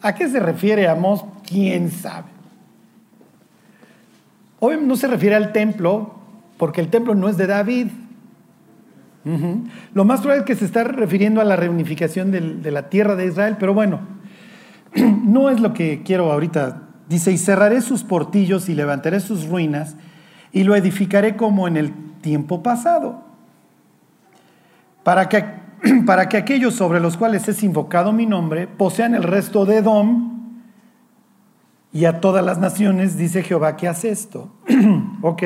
¿A 0.01 0.15
qué 0.15 0.29
se 0.29 0.39
refiere 0.39 0.87
Amós? 0.87 1.25
¿Quién 1.45 1.91
sabe? 1.91 2.29
Hoy 4.61 4.77
no 4.81 4.95
se 4.95 5.07
refiere 5.07 5.35
al 5.35 5.51
templo, 5.51 6.18
porque 6.59 6.81
el 6.81 6.89
templo 6.89 7.15
no 7.15 7.29
es 7.29 7.37
de 7.37 7.47
David. 7.47 7.87
Lo 9.93 10.05
más 10.05 10.19
probable 10.19 10.41
es 10.41 10.45
que 10.45 10.55
se 10.55 10.65
está 10.65 10.83
refiriendo 10.83 11.39
a 11.39 11.45
la 11.45 11.55
reunificación 11.55 12.31
de 12.31 12.71
la 12.71 12.89
tierra 12.89 13.15
de 13.15 13.27
Israel, 13.27 13.55
pero 13.57 13.73
bueno, 13.73 14.01
no 14.95 15.49
es 15.49 15.61
lo 15.61 15.73
que 15.73 16.03
quiero 16.03 16.31
ahorita. 16.31 16.83
Dice, 17.07 17.31
y 17.31 17.37
cerraré 17.37 17.81
sus 17.81 18.03
portillos 18.03 18.67
y 18.69 18.75
levantaré 18.75 19.21
sus 19.21 19.47
ruinas 19.47 19.95
y 20.51 20.63
lo 20.63 20.75
edificaré 20.75 21.37
como 21.37 21.67
en 21.67 21.77
el 21.77 21.93
tiempo 22.21 22.61
pasado, 22.61 23.23
para 25.03 25.29
que 25.29 25.45
para 26.05 26.27
que 26.27 26.35
aquellos 26.35 26.73
sobre 26.73 26.99
los 26.99 27.15
cuales 27.15 27.47
es 27.47 27.63
invocado 27.63 28.11
mi 28.11 28.25
nombre 28.25 28.67
posean 28.67 29.15
el 29.15 29.23
resto 29.23 29.65
de 29.65 29.77
Edom 29.77 30.39
y 31.93 32.03
a 32.03 32.19
todas 32.19 32.43
las 32.43 32.59
naciones, 32.59 33.17
dice 33.17 33.43
Jehová, 33.43 33.77
que 33.77 33.87
hace 33.87 34.09
esto. 34.09 34.51
ok. 35.21 35.43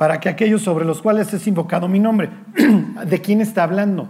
Para 0.00 0.18
que 0.18 0.30
aquellos 0.30 0.62
sobre 0.62 0.86
los 0.86 1.02
cuales 1.02 1.30
es 1.34 1.46
invocado 1.46 1.86
mi 1.86 2.00
nombre. 2.00 2.30
¿De 3.06 3.20
quién 3.20 3.42
está 3.42 3.64
hablando? 3.64 4.08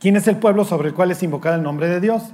¿Quién 0.00 0.16
es 0.16 0.26
el 0.26 0.38
pueblo 0.38 0.64
sobre 0.64 0.88
el 0.88 0.94
cual 0.94 1.12
es 1.12 1.22
invocado 1.22 1.54
el 1.54 1.62
nombre 1.62 1.88
de 1.88 2.00
Dios? 2.00 2.32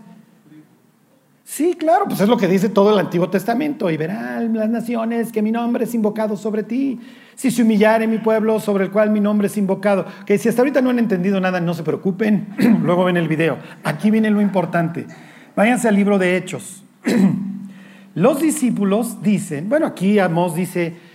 Sí, 1.44 1.74
claro, 1.74 2.06
pues 2.06 2.22
es 2.22 2.28
lo 2.30 2.38
que 2.38 2.48
dice 2.48 2.70
todo 2.70 2.94
el 2.94 2.98
Antiguo 2.98 3.28
Testamento. 3.28 3.90
Y 3.90 3.98
verán 3.98 4.56
las 4.56 4.70
naciones 4.70 5.30
que 5.30 5.42
mi 5.42 5.52
nombre 5.52 5.84
es 5.84 5.94
invocado 5.94 6.38
sobre 6.38 6.62
ti. 6.62 6.98
Si 7.34 7.50
se 7.50 7.60
humillare 7.60 8.06
mi 8.06 8.16
pueblo 8.16 8.60
sobre 8.60 8.84
el 8.86 8.90
cual 8.90 9.10
mi 9.10 9.20
nombre 9.20 9.48
es 9.48 9.58
invocado. 9.58 10.06
Que 10.24 10.38
si 10.38 10.48
hasta 10.48 10.62
ahorita 10.62 10.80
no 10.80 10.88
han 10.88 10.98
entendido 10.98 11.38
nada, 11.38 11.60
no 11.60 11.74
se 11.74 11.82
preocupen. 11.82 12.46
Luego 12.82 13.04
ven 13.04 13.18
el 13.18 13.28
video. 13.28 13.58
Aquí 13.84 14.10
viene 14.10 14.30
lo 14.30 14.40
importante. 14.40 15.06
Váyanse 15.54 15.86
al 15.86 15.96
libro 15.96 16.18
de 16.18 16.38
Hechos. 16.38 16.82
Los 18.14 18.40
discípulos 18.40 19.20
dicen, 19.20 19.68
bueno, 19.68 19.84
aquí 19.84 20.18
Amós 20.18 20.54
dice 20.54 21.05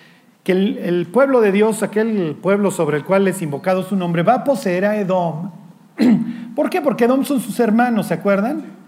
que 0.44 0.52
el, 0.54 1.08
pueblo 1.08 1.42
de 1.42 1.52
Dios, 1.52 1.84
aquel 1.84 2.38
pueblo 2.42 2.72
sobre 2.72 2.98
el 2.98 3.06
cual 3.06 3.28
es 3.28 3.42
invocado 3.42 3.84
su 3.84 3.96
nombre, 3.96 4.24
va 4.24 4.36
a 4.36 4.44
poseer 4.44 4.86
a 4.86 4.98
Edom. 4.98 5.52
¿Por 6.56 6.70
qué? 6.70 6.82
Porque 6.82 7.06
Edom 7.06 7.24
son 7.24 7.40
sus 7.40 7.60
hermanos, 7.60 8.08
¿se 8.08 8.16
acuerdan? 8.16 8.82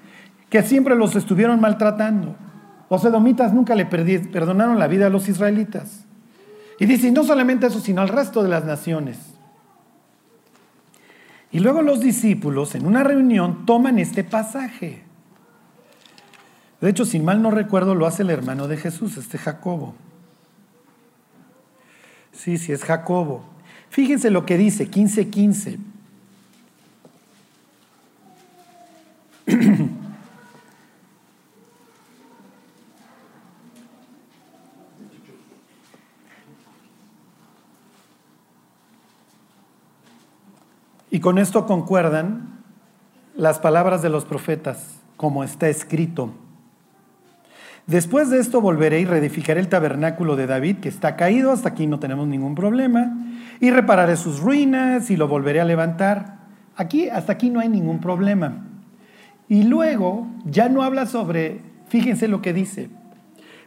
que 0.54 0.62
siempre 0.62 0.96
los 0.96 1.16
estuvieron 1.16 1.60
maltratando. 1.60 2.36
Los 2.88 3.04
edomitas 3.04 3.54
nunca 3.54 3.74
le 3.74 3.88
perdonaron 3.88 4.78
la 4.78 4.86
vida 4.86 5.08
a 5.08 5.10
los 5.10 5.28
israelitas. 5.28 6.06
Y 6.80 6.86
dice, 6.86 7.12
no 7.12 7.24
solamente 7.24 7.66
eso, 7.66 7.80
sino 7.80 8.04
al 8.04 8.08
resto 8.08 8.44
de 8.44 8.50
las 8.50 8.64
naciones. 8.64 9.18
Y 11.50 11.58
luego 11.58 11.82
los 11.82 12.02
discípulos 12.02 12.76
en 12.76 12.86
una 12.86 13.04
reunión 13.04 13.66
toman 13.66 13.98
este 13.98 14.24
pasaje. 14.24 15.02
De 16.82 16.90
hecho, 16.92 17.06
sin 17.06 17.26
mal 17.26 17.42
no 17.42 17.50
recuerdo, 17.50 17.96
lo 17.96 18.06
hace 18.06 18.22
el 18.22 18.30
hermano 18.30 18.68
de 18.68 18.78
Jesús, 18.78 19.18
este 19.18 19.40
Jacobo. 19.40 19.96
Sí, 22.34 22.58
sí, 22.58 22.74
es 22.74 22.84
Jacobo. 22.84 23.44
Fíjense 23.90 24.30
lo 24.30 24.46
que 24.46 24.58
dice, 24.58 24.90
15:15. 24.90 25.78
y 41.12 41.20
con 41.20 41.38
esto 41.38 41.68
concuerdan 41.68 42.64
las 43.36 43.60
palabras 43.60 44.02
de 44.02 44.10
los 44.10 44.26
profetas, 44.26 45.00
como 45.18 45.44
está 45.44 45.70
escrito. 45.70 46.34
Después 47.88 48.30
de 48.30 48.40
esto 48.40 48.62
volveré 48.62 49.02
y 49.02 49.06
reedificaré 49.06 49.60
el 49.60 49.68
tabernáculo 49.68 50.36
de 50.36 50.48
David, 50.48 50.78
que 50.78 50.88
está 50.88 51.18
caído, 51.18 51.52
hasta 51.52 51.70
aquí 51.70 51.86
no 51.86 52.00
tenemos 52.00 52.28
ningún 52.28 52.56
problema, 52.56 53.14
y 53.60 53.72
repararé 53.72 54.16
sus 54.16 54.40
ruinas 54.40 55.12
y 55.12 55.18
lo 55.18 55.28
volveré 55.28 55.60
a 55.60 55.66
levantar. 55.66 56.38
Aquí, 56.78 57.10
hasta 57.10 57.34
aquí 57.34 57.50
no 57.50 57.60
hay 57.60 57.68
ningún 57.68 58.00
problema. 58.00 58.66
Y 59.50 59.64
luego 59.64 60.28
ya 60.46 60.70
no 60.70 60.82
habla 60.82 61.06
sobre, 61.06 61.60
fíjense 61.90 62.30
lo 62.30 62.42
que 62.42 62.54
dice, 62.54 62.90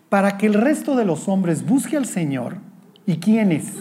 para 0.08 0.38
que 0.38 0.46
el 0.46 0.54
resto 0.54 0.96
de 0.96 1.04
los 1.04 1.28
hombres 1.28 1.66
busque 1.66 1.96
al 1.96 2.06
Señor. 2.06 2.56
¿Y 3.06 3.18
quiénes? 3.18 3.72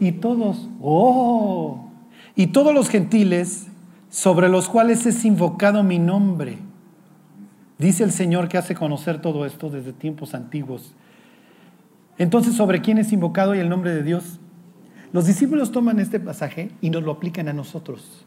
Y 0.00 0.12
todos, 0.12 0.68
oh, 0.80 1.90
y 2.34 2.48
todos 2.48 2.74
los 2.74 2.88
gentiles 2.88 3.68
sobre 4.10 4.48
los 4.48 4.68
cuales 4.68 5.06
es 5.06 5.24
invocado 5.24 5.82
mi 5.82 5.98
nombre. 5.98 6.58
Dice 7.78 8.02
el 8.02 8.10
Señor 8.10 8.48
que 8.48 8.58
hace 8.58 8.74
conocer 8.74 9.22
todo 9.22 9.46
esto 9.46 9.70
desde 9.70 9.92
tiempos 9.92 10.34
antiguos. 10.34 10.92
Entonces, 12.18 12.54
¿sobre 12.54 12.80
quién 12.80 12.98
es 12.98 13.12
invocado 13.12 13.54
y 13.54 13.60
el 13.60 13.68
nombre 13.68 13.94
de 13.94 14.02
Dios? 14.02 14.40
Los 15.12 15.26
discípulos 15.26 15.70
toman 15.70 16.00
este 16.00 16.18
pasaje 16.18 16.70
y 16.80 16.90
nos 16.90 17.04
lo 17.04 17.12
aplican 17.12 17.48
a 17.48 17.52
nosotros. 17.52 18.26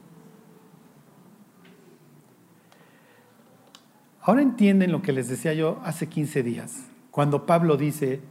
Ahora 4.21 4.41
entienden 4.41 4.91
lo 4.91 5.01
que 5.01 5.11
les 5.11 5.27
decía 5.27 5.53
yo 5.53 5.79
hace 5.83 6.07
15 6.07 6.43
días, 6.43 6.85
cuando 7.09 7.45
Pablo 7.45 7.75
dice, 7.75 8.21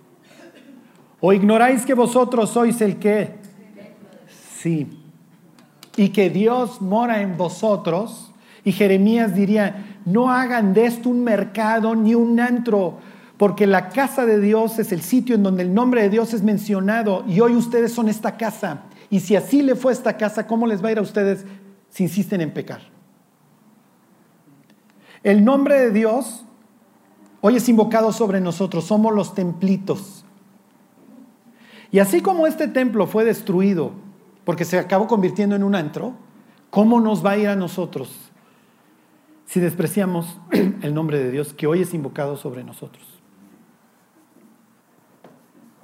¿o 1.20 1.32
ignoráis 1.32 1.84
que 1.84 1.94
vosotros 1.94 2.50
sois 2.50 2.80
el 2.80 2.98
qué? 2.98 3.34
Sí. 4.56 4.88
Y 5.96 6.10
que 6.10 6.30
Dios 6.30 6.80
mora 6.80 7.20
en 7.20 7.36
vosotros. 7.36 8.32
Y 8.64 8.72
Jeremías 8.72 9.34
diría, 9.34 9.89
no 10.04 10.30
hagan 10.30 10.72
de 10.74 10.86
esto 10.86 11.08
un 11.08 11.22
mercado 11.24 11.94
ni 11.94 12.14
un 12.14 12.40
antro, 12.40 12.98
porque 13.36 13.66
la 13.66 13.88
casa 13.88 14.26
de 14.26 14.40
Dios 14.40 14.78
es 14.78 14.92
el 14.92 15.02
sitio 15.02 15.34
en 15.34 15.42
donde 15.42 15.62
el 15.62 15.72
nombre 15.72 16.02
de 16.02 16.10
Dios 16.10 16.34
es 16.34 16.42
mencionado 16.42 17.24
y 17.26 17.40
hoy 17.40 17.56
ustedes 17.56 17.92
son 17.92 18.08
esta 18.08 18.36
casa. 18.36 18.82
Y 19.08 19.20
si 19.20 19.36
así 19.36 19.62
le 19.62 19.74
fue 19.74 19.92
esta 19.92 20.16
casa, 20.16 20.46
¿cómo 20.46 20.66
les 20.66 20.84
va 20.84 20.88
a 20.88 20.92
ir 20.92 20.98
a 20.98 21.02
ustedes 21.02 21.44
si 21.88 22.04
insisten 22.04 22.40
en 22.40 22.52
pecar? 22.52 22.82
El 25.22 25.44
nombre 25.44 25.78
de 25.78 25.90
Dios 25.90 26.44
hoy 27.40 27.56
es 27.56 27.68
invocado 27.68 28.12
sobre 28.12 28.40
nosotros, 28.40 28.84
somos 28.84 29.14
los 29.14 29.34
templitos. 29.34 30.24
Y 31.90 31.98
así 31.98 32.20
como 32.20 32.46
este 32.46 32.68
templo 32.68 33.06
fue 33.06 33.24
destruido 33.24 33.92
porque 34.44 34.64
se 34.64 34.78
acabó 34.78 35.06
convirtiendo 35.06 35.56
en 35.56 35.62
un 35.62 35.74
antro, 35.74 36.14
¿cómo 36.70 37.00
nos 37.00 37.24
va 37.24 37.32
a 37.32 37.38
ir 37.38 37.48
a 37.48 37.56
nosotros 37.56 38.29
si 39.50 39.58
despreciamos 39.58 40.38
el 40.82 40.94
nombre 40.94 41.18
de 41.18 41.32
Dios 41.32 41.52
que 41.52 41.66
hoy 41.66 41.82
es 41.82 41.92
invocado 41.92 42.36
sobre 42.36 42.62
nosotros? 42.62 43.04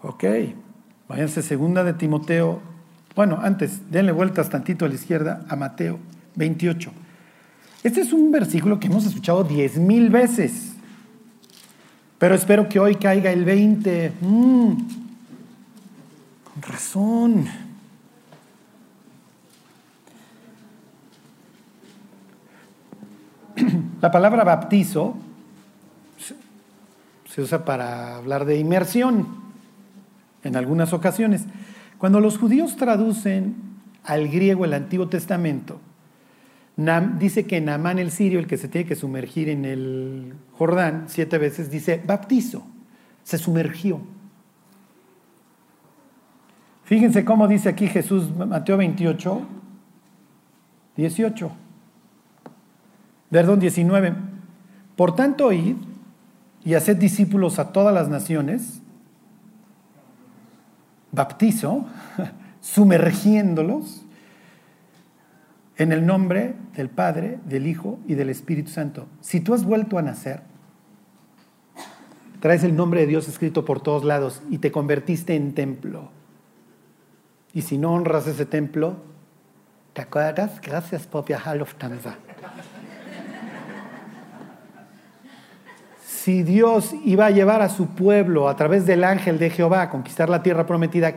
Ok, 0.03 0.25
váyanse 1.09 1.43
segunda 1.43 1.83
de 1.83 1.93
Timoteo. 1.93 2.61
Bueno, 3.17 3.41
antes, 3.43 3.91
denle 3.91 4.13
vueltas 4.13 4.51
tantito 4.51 4.85
a 4.85 4.89
la 4.89 4.95
izquierda 4.95 5.45
a 5.49 5.57
Mateo 5.57 5.99
28. 6.37 6.93
Este 7.83 8.03
es 8.03 8.13
un 8.13 8.31
versículo 8.31 8.79
que 8.79 8.87
hemos 8.87 9.05
escuchado 9.05 9.43
diez 9.43 9.79
mil 9.79 10.11
veces, 10.11 10.75
pero 12.19 12.37
espero 12.37 12.69
que 12.69 12.79
hoy 12.79 12.95
caiga 12.95 13.33
el 13.33 13.45
20. 13.45 14.13
Mm, 14.21 14.77
con 16.45 16.63
razón. 16.63 17.66
La 24.07 24.13
palabra 24.13 24.45
baptizo 24.45 25.17
se 27.29 27.43
usa 27.43 27.65
para 27.65 28.15
hablar 28.19 28.45
de 28.45 28.57
inmersión 28.57 29.27
en 30.45 30.55
algunas 30.55 30.93
ocasiones. 30.93 31.45
Cuando 31.99 32.21
los 32.21 32.39
judíos 32.39 32.77
traducen 32.77 33.57
al 34.05 34.29
griego 34.29 34.65
el 34.65 34.75
Antiguo 34.75 35.09
Testamento, 35.09 35.81
dice 37.19 37.47
que 37.47 37.61
Namán 37.61 37.99
el 37.99 38.13
sirio, 38.13 38.39
el 38.39 38.47
que 38.47 38.59
se 38.59 38.69
tiene 38.69 38.87
que 38.87 38.95
sumergir 38.95 39.49
en 39.49 39.65
el 39.65 40.35
Jordán 40.53 41.07
siete 41.09 41.37
veces, 41.39 41.69
dice 41.73 42.01
baptizo, 42.07 42.65
se 43.25 43.39
sumergió. 43.39 44.01
Fíjense 46.85 47.25
cómo 47.25 47.49
dice 47.49 47.71
aquí 47.71 47.89
Jesús, 47.89 48.31
Mateo 48.37 48.77
28, 48.77 49.41
18. 50.97 51.66
Perdón, 53.31 53.61
19. 53.61 54.15
Por 54.97 55.15
tanto, 55.15 55.53
id 55.53 55.77
y 56.65 56.75
haced 56.75 56.97
discípulos 56.97 57.59
a 57.59 57.73
todas 57.73 57.95
las 57.95 58.09
naciones, 58.09 58.81
baptizo, 61.13 61.87
sumergiéndolos 62.61 64.03
en 65.77 65.93
el 65.93 66.07
nombre 66.07 66.55
del 66.75 66.89
Padre, 66.89 67.39
del 67.45 67.67
Hijo 67.67 67.99
y 68.07 68.15
del 68.15 68.31
Espíritu 68.31 68.71
Santo. 68.71 69.07
Si 69.21 69.41
tú 69.41 69.55
has 69.55 69.65
vuelto 69.65 69.99
a 69.99 70.03
nacer, 70.03 70.43
traes 72.41 72.65
el 72.65 72.75
nombre 72.75 73.01
de 73.01 73.07
Dios 73.07 73.29
escrito 73.29 73.65
por 73.65 73.81
todos 73.81 74.05
lados 74.05 74.43
y 74.51 74.59
te 74.59 74.73
convertiste 74.73 75.35
en 75.35 75.55
templo. 75.55 76.11
Y 77.53 77.63
si 77.63 77.79
no 77.79 77.93
honras 77.93 78.27
ese 78.27 78.47
templo, 78.47 78.97
¿te 79.93 80.03
acuerdas? 80.03 80.61
Gracias 80.61 81.07
por 81.07 81.25
viajar 81.25 81.57
Lufthansa. 81.57 82.17
Si 86.27 86.43
Dios 86.43 86.93
iba 87.05 87.27
a 87.27 87.31
llevar 87.31 87.63
a 87.63 87.69
su 87.69 87.87
pueblo 87.91 88.49
a 88.49 88.57
través 88.57 88.85
del 88.85 89.05
ángel 89.05 89.39
de 89.39 89.49
Jehová 89.49 89.83
a 89.83 89.91
conquistar 89.91 90.29
la 90.29 90.43
tierra 90.43 90.67
prometida, 90.67 91.15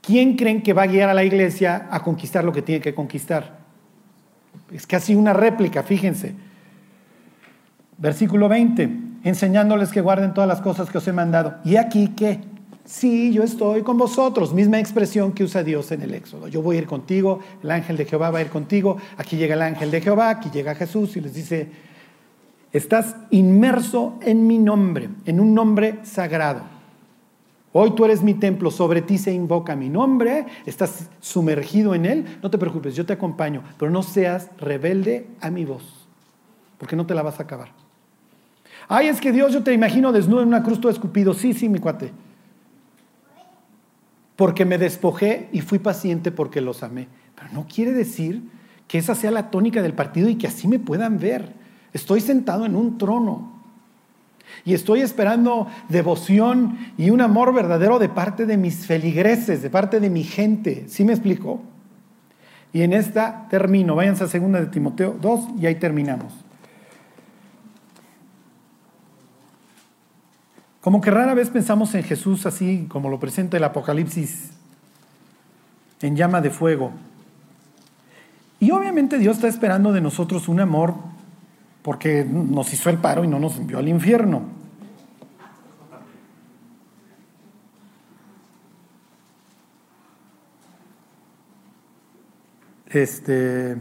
¿quién 0.00 0.34
creen 0.34 0.64
que 0.64 0.72
va 0.72 0.82
a 0.82 0.86
guiar 0.88 1.10
a 1.10 1.14
la 1.14 1.22
iglesia 1.22 1.86
a 1.92 2.02
conquistar 2.02 2.42
lo 2.42 2.50
que 2.50 2.60
tiene 2.60 2.80
que 2.80 2.92
conquistar? 2.92 3.56
Es 4.72 4.84
casi 4.84 5.14
una 5.14 5.32
réplica, 5.32 5.84
fíjense. 5.84 6.34
Versículo 7.96 8.48
20, 8.48 8.90
enseñándoles 9.22 9.90
que 9.90 10.00
guarden 10.00 10.34
todas 10.34 10.48
las 10.48 10.60
cosas 10.60 10.90
que 10.90 10.98
os 10.98 11.06
he 11.06 11.12
mandado. 11.12 11.58
¿Y 11.64 11.76
aquí 11.76 12.14
qué? 12.16 12.40
Sí, 12.84 13.32
yo 13.32 13.44
estoy 13.44 13.82
con 13.82 13.96
vosotros. 13.96 14.52
Misma 14.52 14.80
expresión 14.80 15.30
que 15.30 15.44
usa 15.44 15.62
Dios 15.62 15.92
en 15.92 16.02
el 16.02 16.14
Éxodo. 16.14 16.48
Yo 16.48 16.62
voy 16.62 16.74
a 16.74 16.78
ir 16.80 16.86
contigo, 16.86 17.38
el 17.62 17.70
ángel 17.70 17.96
de 17.96 18.06
Jehová 18.06 18.30
va 18.30 18.40
a 18.40 18.42
ir 18.42 18.48
contigo. 18.48 18.96
Aquí 19.18 19.36
llega 19.36 19.54
el 19.54 19.62
ángel 19.62 19.92
de 19.92 20.00
Jehová, 20.00 20.30
aquí 20.30 20.50
llega 20.52 20.74
Jesús 20.74 21.16
y 21.16 21.20
les 21.20 21.32
dice, 21.32 21.93
estás 22.74 23.16
inmerso 23.30 24.18
en 24.20 24.46
mi 24.46 24.58
nombre, 24.58 25.08
en 25.24 25.40
un 25.40 25.54
nombre 25.54 26.00
sagrado. 26.02 26.62
Hoy 27.72 27.92
tú 27.92 28.04
eres 28.04 28.22
mi 28.22 28.34
templo, 28.34 28.70
sobre 28.70 29.00
ti 29.00 29.16
se 29.16 29.32
invoca 29.32 29.74
mi 29.74 29.88
nombre, 29.88 30.46
estás 30.66 31.08
sumergido 31.20 31.94
en 31.94 32.04
él, 32.04 32.38
no 32.42 32.50
te 32.50 32.58
preocupes, 32.58 32.94
yo 32.94 33.06
te 33.06 33.12
acompaño, 33.12 33.62
pero 33.78 33.90
no 33.90 34.02
seas 34.02 34.50
rebelde 34.58 35.28
a 35.40 35.50
mi 35.50 35.64
voz, 35.64 36.06
porque 36.76 36.96
no 36.96 37.06
te 37.06 37.14
la 37.14 37.22
vas 37.22 37.40
a 37.40 37.44
acabar. 37.44 37.70
Ay, 38.88 39.06
es 39.06 39.20
que 39.20 39.32
Dios, 39.32 39.52
yo 39.52 39.62
te 39.62 39.72
imagino 39.72 40.12
desnudo 40.12 40.42
en 40.42 40.48
una 40.48 40.62
cruz 40.62 40.80
todo 40.80 40.92
escupido. 40.92 41.32
Sí, 41.32 41.54
sí, 41.54 41.68
mi 41.68 41.78
cuate. 41.78 42.12
Porque 44.36 44.64
me 44.64 44.78
despojé 44.78 45.48
y 45.52 45.60
fui 45.60 45.78
paciente 45.78 46.30
porque 46.30 46.60
los 46.60 46.82
amé. 46.82 47.08
Pero 47.34 47.48
no 47.52 47.66
quiere 47.66 47.92
decir 47.92 48.42
que 48.86 48.98
esa 48.98 49.14
sea 49.14 49.30
la 49.30 49.50
tónica 49.50 49.80
del 49.80 49.94
partido 49.94 50.28
y 50.28 50.34
que 50.34 50.48
así 50.48 50.68
me 50.68 50.78
puedan 50.78 51.18
ver. 51.18 51.63
Estoy 51.94 52.20
sentado 52.20 52.66
en 52.66 52.76
un 52.76 52.98
trono. 52.98 53.54
Y 54.64 54.74
estoy 54.74 55.00
esperando 55.00 55.68
devoción 55.88 56.78
y 56.98 57.10
un 57.10 57.20
amor 57.20 57.54
verdadero 57.54 57.98
de 57.98 58.08
parte 58.08 58.46
de 58.46 58.56
mis 58.56 58.86
feligreses, 58.86 59.62
de 59.62 59.70
parte 59.70 60.00
de 60.00 60.10
mi 60.10 60.24
gente. 60.24 60.84
¿Sí 60.88 61.04
me 61.04 61.12
explico? 61.12 61.62
Y 62.72 62.82
en 62.82 62.92
esta 62.92 63.46
termino. 63.48 63.94
Váyanse 63.94 64.24
a 64.24 64.28
segunda 64.28 64.60
de 64.60 64.66
Timoteo 64.66 65.16
2 65.20 65.60
y 65.60 65.66
ahí 65.66 65.76
terminamos. 65.76 66.32
Como 70.80 71.00
que 71.00 71.10
rara 71.10 71.32
vez 71.32 71.48
pensamos 71.48 71.94
en 71.94 72.02
Jesús 72.02 72.44
así 72.44 72.86
como 72.90 73.08
lo 73.08 73.18
presenta 73.18 73.56
el 73.56 73.64
Apocalipsis, 73.64 74.50
en 76.02 76.16
llama 76.16 76.40
de 76.40 76.50
fuego. 76.50 76.92
Y 78.60 78.70
obviamente 78.70 79.18
Dios 79.18 79.36
está 79.36 79.48
esperando 79.48 79.92
de 79.92 80.00
nosotros 80.00 80.48
un 80.48 80.60
amor 80.60 80.94
porque 81.84 82.24
nos 82.24 82.72
hizo 82.72 82.88
el 82.88 82.96
paro 82.96 83.24
y 83.24 83.28
no 83.28 83.38
nos 83.38 83.58
envió 83.58 83.76
al 83.76 83.86
infierno. 83.88 84.40
Este. 92.86 93.76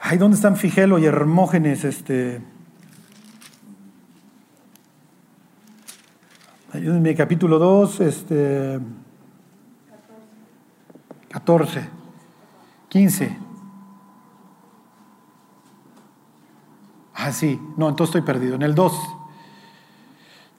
Ay, 0.00 0.18
¿dónde 0.18 0.34
están 0.34 0.56
Figelo 0.56 0.98
y 0.98 1.04
Hermógenes? 1.04 1.84
Este. 1.84 2.40
Ayúdenme, 6.72 7.14
capítulo 7.14 7.60
2, 7.60 8.00
este. 8.00 8.80
14, 11.28 11.88
15. 12.88 13.51
Ah, 17.24 17.30
sí, 17.30 17.60
no, 17.76 17.88
entonces 17.88 18.16
estoy 18.16 18.26
perdido. 18.26 18.56
En 18.56 18.62
el 18.62 18.74
2, 18.74 18.92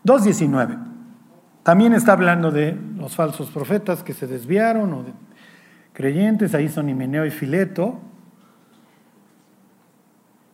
2.19. 0.05 0.77
También 1.61 1.93
está 1.93 2.13
hablando 2.13 2.51
de 2.51 2.79
los 2.95 3.15
falsos 3.17 3.49
profetas 3.51 4.01
que 4.01 4.13
se 4.13 4.27
desviaron 4.27 4.93
o 4.93 5.03
de 5.03 5.11
creyentes, 5.91 6.55
ahí 6.55 6.69
son 6.69 6.87
Himeneo 6.87 7.25
y 7.25 7.31
Fileto. 7.31 7.99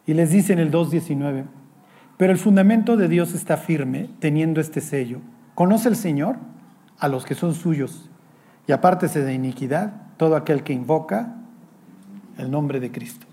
Y 0.08 0.16
les 0.16 0.32
dice 0.32 0.54
en 0.54 0.58
el 0.58 0.72
2.19, 0.72 1.46
pero 2.18 2.34
el 2.34 2.40
fundamento 2.40 2.98
de 2.98 3.08
Dios 3.08 3.36
está 3.36 3.58
firme 3.58 4.10
teniendo 4.20 4.62
este 4.62 4.82
sello. 4.82 5.20
Conoce 5.54 5.90
el 5.90 5.96
Señor 5.96 6.38
a 6.98 7.08
los 7.08 7.24
que 7.24 7.36
son 7.36 7.54
suyos 7.54 8.10
y 8.66 8.72
apártese 8.72 9.22
de 9.24 9.36
iniquidad 9.36 9.94
todo 10.18 10.36
aquel 10.36 10.64
que 10.64 10.74
invoca 10.74 11.36
el 12.40 12.50
nombre 12.50 12.80
de 12.80 12.92
Cristo. 12.92 13.29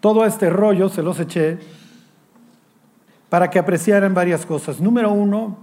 Todo 0.00 0.24
este 0.24 0.50
rollo 0.50 0.88
se 0.88 1.02
los 1.02 1.18
eché 1.20 1.58
para 3.28 3.50
que 3.50 3.58
apreciaran 3.58 4.14
varias 4.14 4.46
cosas. 4.46 4.80
Número 4.80 5.10
uno, 5.10 5.58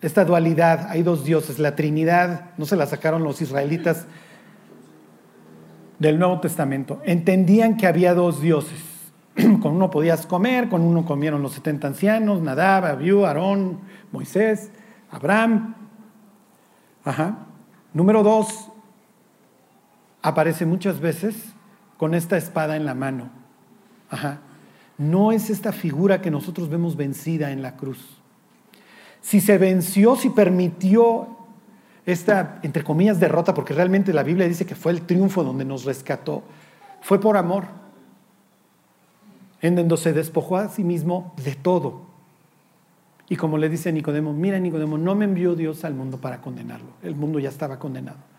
esta 0.00 0.24
dualidad, 0.24 0.88
hay 0.90 1.02
dos 1.02 1.24
dioses, 1.24 1.58
la 1.58 1.76
Trinidad, 1.76 2.50
no 2.58 2.66
se 2.66 2.76
la 2.76 2.86
sacaron 2.86 3.22
los 3.22 3.40
israelitas 3.40 4.06
del 5.98 6.18
Nuevo 6.18 6.40
Testamento. 6.40 7.00
Entendían 7.04 7.76
que 7.76 7.86
había 7.86 8.14
dos 8.14 8.40
dioses. 8.40 8.82
Con 9.34 9.76
uno 9.76 9.90
podías 9.90 10.26
comer, 10.26 10.68
con 10.68 10.82
uno 10.82 11.06
comieron 11.06 11.40
los 11.40 11.52
70 11.52 11.86
ancianos, 11.86 12.42
Nadab, 12.42 12.84
Abiú, 12.84 13.24
Aarón, 13.24 13.78
Moisés, 14.10 14.70
Abraham. 15.10 15.74
Ajá. 17.04 17.46
Número 17.94 18.22
dos, 18.22 18.68
aparece 20.20 20.66
muchas 20.66 21.00
veces 21.00 21.54
con 22.02 22.14
esta 22.14 22.36
espada 22.36 22.74
en 22.74 22.84
la 22.84 22.96
mano. 22.96 23.30
No 24.98 25.30
es 25.30 25.50
esta 25.50 25.70
figura 25.70 26.20
que 26.20 26.32
nosotros 26.32 26.68
vemos 26.68 26.96
vencida 26.96 27.52
en 27.52 27.62
la 27.62 27.76
cruz. 27.76 28.20
Si 29.20 29.40
se 29.40 29.56
venció, 29.56 30.16
si 30.16 30.30
permitió 30.30 31.28
esta, 32.04 32.58
entre 32.64 32.82
comillas, 32.82 33.20
derrota, 33.20 33.54
porque 33.54 33.72
realmente 33.72 34.12
la 34.12 34.24
Biblia 34.24 34.48
dice 34.48 34.66
que 34.66 34.74
fue 34.74 34.90
el 34.90 35.02
triunfo 35.02 35.44
donde 35.44 35.64
nos 35.64 35.84
rescató, 35.84 36.42
fue 37.02 37.20
por 37.20 37.36
amor, 37.36 37.66
en 39.60 39.76
donde 39.76 39.96
se 39.96 40.12
despojó 40.12 40.56
a 40.56 40.70
sí 40.70 40.82
mismo 40.82 41.32
de 41.44 41.54
todo. 41.54 42.00
Y 43.28 43.36
como 43.36 43.58
le 43.58 43.68
dice 43.68 43.92
Nicodemo, 43.92 44.32
mira 44.32 44.58
Nicodemo, 44.58 44.98
no 44.98 45.14
me 45.14 45.24
envió 45.24 45.54
Dios 45.54 45.84
al 45.84 45.94
mundo 45.94 46.20
para 46.20 46.40
condenarlo, 46.40 46.94
el 47.04 47.14
mundo 47.14 47.38
ya 47.38 47.48
estaba 47.48 47.78
condenado. 47.78 48.31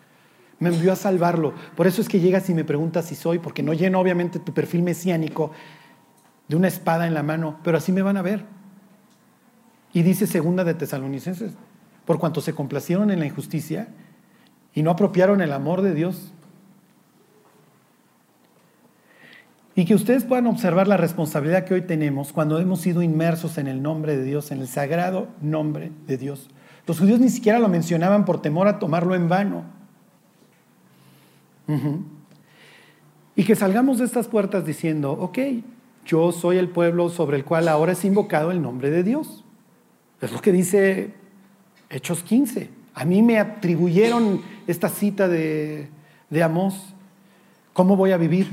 Me 0.64 0.70
envió 0.70 0.94
a 0.94 0.96
salvarlo. 0.96 1.54
Por 1.76 1.88
eso 1.88 2.02
es 2.02 2.08
que 2.08 2.22
llegas 2.22 2.50
y 2.50 2.54
me 2.54 2.64
preguntas 2.64 3.04
si 3.04 3.16
soy, 3.16 3.38
porque 3.38 3.62
no 3.62 3.74
lleno 3.74 4.00
obviamente 4.00 4.40
tu 4.40 4.54
perfil 4.54 4.82
mesiánico 4.82 5.52
de 6.48 6.56
una 6.56 6.70
espada 6.70 7.06
en 7.06 7.14
la 7.14 7.22
mano, 7.22 7.60
pero 7.66 7.78
así 7.78 7.92
me 7.92 8.02
van 8.02 8.16
a 8.16 8.22
ver. 8.22 8.46
Y 9.92 10.04
dice 10.04 10.26
segunda 10.26 10.64
de 10.64 10.74
Tesalonicenses, 10.74 11.52
por 12.06 12.18
cuanto 12.18 12.40
se 12.40 12.56
complacieron 12.56 13.12
en 13.12 13.20
la 13.20 13.26
injusticia 13.26 13.90
y 14.74 14.84
no 14.84 14.92
apropiaron 14.92 15.42
el 15.42 15.52
amor 15.52 15.82
de 15.82 15.94
Dios. 15.94 16.32
Y 19.76 19.84
que 19.84 19.96
ustedes 19.96 20.24
puedan 20.24 20.48
observar 20.48 20.88
la 20.88 20.96
responsabilidad 20.96 21.66
que 21.66 21.74
hoy 21.74 21.82
tenemos 21.82 22.32
cuando 22.32 22.58
hemos 22.58 22.80
sido 22.80 23.02
inmersos 23.02 23.58
en 23.58 23.68
el 23.68 23.82
nombre 23.82 24.16
de 24.16 24.24
Dios, 24.24 24.50
en 24.52 24.62
el 24.62 24.70
sagrado 24.70 25.28
nombre 25.42 25.92
de 26.08 26.18
Dios. 26.18 26.50
Los 26.88 27.00
judíos 27.00 27.20
ni 27.20 27.28
siquiera 27.28 27.60
lo 27.60 27.68
mencionaban 27.68 28.24
por 28.24 28.42
temor 28.42 28.70
a 28.70 28.80
tomarlo 28.80 29.14
en 29.14 29.28
vano. 29.28 29.83
Y 33.36 33.44
que 33.46 33.56
salgamos 33.56 33.98
de 33.98 34.06
estas 34.06 34.28
puertas 34.28 34.66
diciendo, 34.66 35.12
ok, 35.12 35.40
yo 36.06 36.32
soy 36.32 36.58
el 36.58 36.70
pueblo 36.70 37.10
sobre 37.10 37.38
el 37.38 37.46
cual 37.46 37.68
ahora 37.68 37.94
es 37.94 38.06
invocado 38.06 38.52
el 38.52 38.62
nombre 38.62 38.90
de 38.92 39.04
Dios. 39.04 39.44
Es 40.22 40.32
lo 40.32 40.42
que 40.42 40.52
dice 40.52 41.14
Hechos 41.90 42.24
15. 42.24 42.70
A 42.94 43.06
mí 43.06 43.22
me 43.22 43.40
atribuyeron 43.40 44.42
esta 44.68 44.90
cita 44.90 45.28
de, 45.28 45.90
de 46.30 46.44
Amós. 46.44 46.94
¿Cómo 47.74 47.96
voy 47.96 48.12
a 48.12 48.18
vivir? 48.18 48.52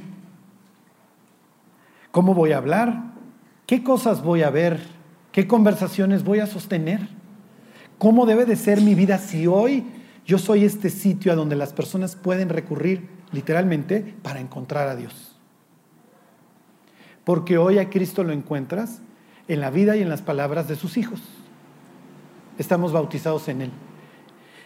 ¿Cómo 2.11 2.35
voy 2.35 2.53
a 2.53 2.59
hablar? 2.59 3.13
¿Qué 3.67 3.85
cosas 3.85 4.23
voy 4.23 4.43
a 4.43 4.51
ver? 4.51 4.81
¿Qué 5.31 5.47
conversaciones 5.47 6.25
voy 6.25 6.41
a 6.41 6.47
sostener? 6.47 7.09
¿Cómo 7.99 8.25
debe 8.27 8.47
de 8.47 8.57
ser 8.57 8.81
mi 8.81 8.95
vida 8.95 9.19
si 9.19 9.47
hoy 9.47 9.85
yo 10.31 10.39
soy 10.39 10.65
este 10.65 10.91
sitio 10.91 11.33
a 11.33 11.35
donde 11.35 11.57
las 11.57 11.73
personas 11.73 12.15
pueden 12.15 12.51
recurrir 12.51 13.09
literalmente 13.33 14.15
para 14.23 14.39
encontrar 14.39 14.87
a 14.87 14.95
Dios? 14.95 15.37
Porque 17.25 17.59
hoy 17.59 17.79
a 17.79 17.91
Cristo 17.91 18.23
lo 18.23 18.33
encuentras 18.33 19.03
en 19.49 19.61
la 19.61 19.71
vida 19.71 19.97
y 19.97 20.03
en 20.03 20.09
las 20.09 20.23
palabras 20.23 20.69
de 20.69 20.77
sus 20.77 20.97
hijos 20.99 21.21
estamos 22.59 22.93
bautizados 22.93 23.49
en 23.49 23.63
Él. 23.63 23.71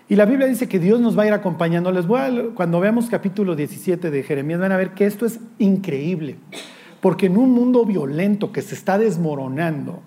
Y 0.07 0.17
la 0.17 0.27
Biblia 0.27 0.47
dice 0.47 0.69
que 0.69 0.79
Dios 0.79 1.01
nos 1.01 1.19
va 1.19 1.23
a 1.23 1.29
ir 1.29 1.33
acompañando. 1.33 1.91
Les 1.93 2.07
voy 2.07 2.21
a, 2.21 2.31
cuando 2.55 2.79
veamos 2.79 3.09
capítulo 3.09 3.57
17 3.57 4.11
de 4.11 4.23
Jeremías, 4.23 4.61
van 4.61 4.73
a 4.73 4.77
ver 4.77 4.93
que 4.93 5.07
esto 5.07 5.25
es 5.25 5.41
increíble. 5.59 6.37
Porque 7.01 7.25
en 7.25 7.39
un 7.39 7.53
mundo 7.53 7.87
violento 7.87 8.53
que 8.53 8.61
se 8.61 8.75
está 8.75 8.99
desmoronando, 8.99 10.03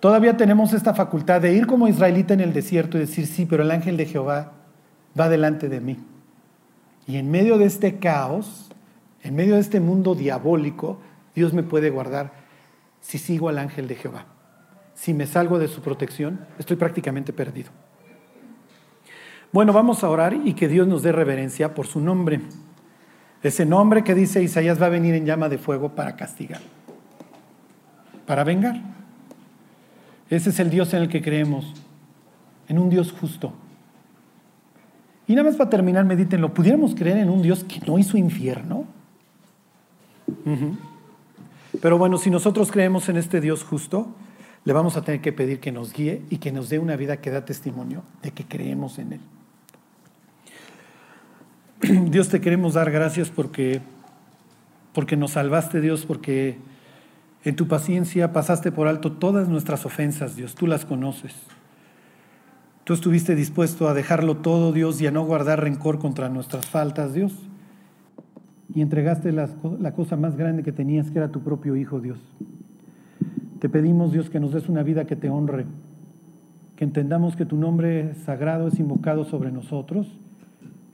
todavía 0.00 0.36
tenemos 0.36 0.72
esta 0.72 0.94
facultad 0.94 1.40
de 1.40 1.54
ir 1.54 1.66
como 1.66 1.88
israelita 1.88 2.34
en 2.34 2.40
el 2.40 2.52
desierto 2.52 2.96
y 2.96 3.00
decir, 3.00 3.26
sí, 3.26 3.46
pero 3.46 3.62
el 3.62 3.70
ángel 3.70 3.96
de 3.96 4.06
Jehová 4.06 4.52
va 5.18 5.28
delante 5.28 5.68
de 5.68 5.80
mí. 5.80 5.98
Y 7.06 7.16
en 7.16 7.30
medio 7.30 7.58
de 7.58 7.64
este 7.64 7.98
caos, 7.98 8.70
en 9.22 9.34
medio 9.34 9.54
de 9.54 9.60
este 9.60 9.80
mundo 9.80 10.14
diabólico, 10.14 11.00
Dios 11.34 11.52
me 11.52 11.62
puede 11.62 11.90
guardar 11.90 12.32
si 13.00 13.18
sigo 13.18 13.48
al 13.48 13.58
ángel 13.58 13.88
de 13.88 13.94
Jehová 13.94 14.26
si 14.98 15.14
me 15.14 15.26
salgo 15.26 15.60
de 15.60 15.68
su 15.68 15.80
protección, 15.80 16.40
estoy 16.58 16.76
prácticamente 16.76 17.32
perdido. 17.32 17.70
Bueno, 19.52 19.72
vamos 19.72 20.02
a 20.02 20.10
orar 20.10 20.34
y 20.34 20.54
que 20.54 20.66
Dios 20.66 20.88
nos 20.88 21.04
dé 21.04 21.12
reverencia 21.12 21.72
por 21.72 21.86
su 21.86 22.00
nombre. 22.00 22.40
Ese 23.40 23.64
nombre 23.64 24.02
que 24.02 24.16
dice 24.16 24.42
Isaías 24.42 24.82
va 24.82 24.86
a 24.86 24.90
venir 24.90 25.14
en 25.14 25.24
llama 25.24 25.48
de 25.48 25.56
fuego 25.56 25.94
para 25.94 26.16
castigar, 26.16 26.60
para 28.26 28.42
vengar. 28.42 28.97
Ese 30.30 30.50
es 30.50 30.60
el 30.60 30.70
Dios 30.70 30.92
en 30.94 31.02
el 31.02 31.08
que 31.08 31.22
creemos, 31.22 31.72
en 32.68 32.78
un 32.78 32.90
Dios 32.90 33.12
justo. 33.12 33.52
Y 35.26 35.34
nada 35.34 35.48
más 35.48 35.56
para 35.56 35.70
terminar, 35.70 36.04
medítenlo, 36.04 36.54
¿pudiéramos 36.54 36.94
creer 36.94 37.18
en 37.18 37.30
un 37.30 37.42
Dios 37.42 37.64
que 37.64 37.80
no 37.86 37.98
hizo 37.98 38.16
infierno? 38.16 38.86
Pero 41.80 41.98
bueno, 41.98 42.18
si 42.18 42.30
nosotros 42.30 42.70
creemos 42.70 43.08
en 43.08 43.16
este 43.16 43.40
Dios 43.40 43.62
justo, 43.62 44.14
le 44.64 44.72
vamos 44.72 44.96
a 44.96 45.02
tener 45.02 45.20
que 45.20 45.32
pedir 45.32 45.60
que 45.60 45.72
nos 45.72 45.92
guíe 45.92 46.22
y 46.30 46.38
que 46.38 46.52
nos 46.52 46.68
dé 46.68 46.78
una 46.78 46.96
vida 46.96 47.18
que 47.18 47.30
da 47.30 47.44
testimonio 47.44 48.02
de 48.22 48.30
que 48.32 48.44
creemos 48.44 48.98
en 48.98 49.12
Él. 49.14 49.20
Dios 52.10 52.28
te 52.28 52.40
queremos 52.40 52.74
dar 52.74 52.90
gracias 52.90 53.30
porque, 53.30 53.80
porque 54.92 55.16
nos 55.16 55.32
salvaste, 55.32 55.80
Dios, 55.80 56.04
porque 56.06 56.58
en 57.48 57.56
tu 57.56 57.66
paciencia 57.66 58.32
pasaste 58.32 58.70
por 58.70 58.88
alto 58.88 59.12
todas 59.12 59.48
nuestras 59.48 59.86
ofensas, 59.86 60.36
Dios, 60.36 60.54
tú 60.54 60.66
las 60.66 60.84
conoces. 60.84 61.34
Tú 62.84 62.92
estuviste 62.92 63.34
dispuesto 63.34 63.88
a 63.88 63.94
dejarlo 63.94 64.36
todo, 64.36 64.72
Dios, 64.72 65.00
y 65.00 65.06
a 65.06 65.10
no 65.10 65.24
guardar 65.24 65.62
rencor 65.62 65.98
contra 65.98 66.28
nuestras 66.28 66.66
faltas, 66.66 67.14
Dios. 67.14 67.34
Y 68.74 68.82
entregaste 68.82 69.32
la, 69.32 69.48
la 69.80 69.92
cosa 69.92 70.16
más 70.16 70.36
grande 70.36 70.62
que 70.62 70.72
tenías, 70.72 71.10
que 71.10 71.18
era 71.18 71.30
tu 71.30 71.40
propio 71.40 71.74
Hijo, 71.74 72.00
Dios. 72.00 72.18
Te 73.60 73.70
pedimos, 73.70 74.12
Dios, 74.12 74.28
que 74.28 74.40
nos 74.40 74.52
des 74.52 74.68
una 74.68 74.82
vida 74.82 75.06
que 75.06 75.16
te 75.16 75.30
honre, 75.30 75.64
que 76.76 76.84
entendamos 76.84 77.34
que 77.34 77.46
tu 77.46 77.56
nombre 77.56 78.14
sagrado 78.14 78.68
es 78.68 78.78
invocado 78.78 79.24
sobre 79.24 79.50
nosotros, 79.52 80.18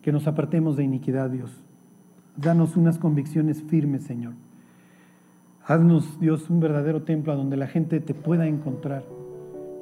que 0.03 0.13
nos 0.13 0.29
apartemos 0.29 0.77
de 0.77 0.85
iniquidad, 0.85 1.31
Dios. 1.31 1.51
Danos 2.37 2.77
unas 2.77 2.99
convicciones 2.99 3.61
firmes, 3.63 4.05
Señor. 4.05 4.35
Haznos, 5.67 6.21
Dios, 6.21 6.51
un 6.51 6.61
verdadero 6.61 7.05
templo 7.05 7.33
a 7.33 7.37
donde 7.37 7.57
la 7.57 7.67
gente 7.67 7.99
te 7.99 8.12
pueda 8.12 8.47
encontrar 8.47 9.03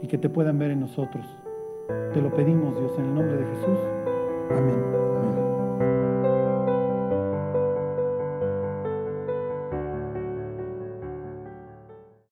y 0.01 0.07
que 0.07 0.17
te 0.17 0.29
puedan 0.29 0.57
ver 0.57 0.71
en 0.71 0.79
nosotros. 0.79 1.27
Te 2.15 2.23
lo 2.23 2.33
pedimos, 2.33 2.79
Dios, 2.79 2.93
en 2.99 3.05
el 3.07 3.15
nombre 3.17 3.37
de 3.37 3.45
Jesús. 3.45 3.79
Amén. 4.51 4.85
Amén. 5.23 6.22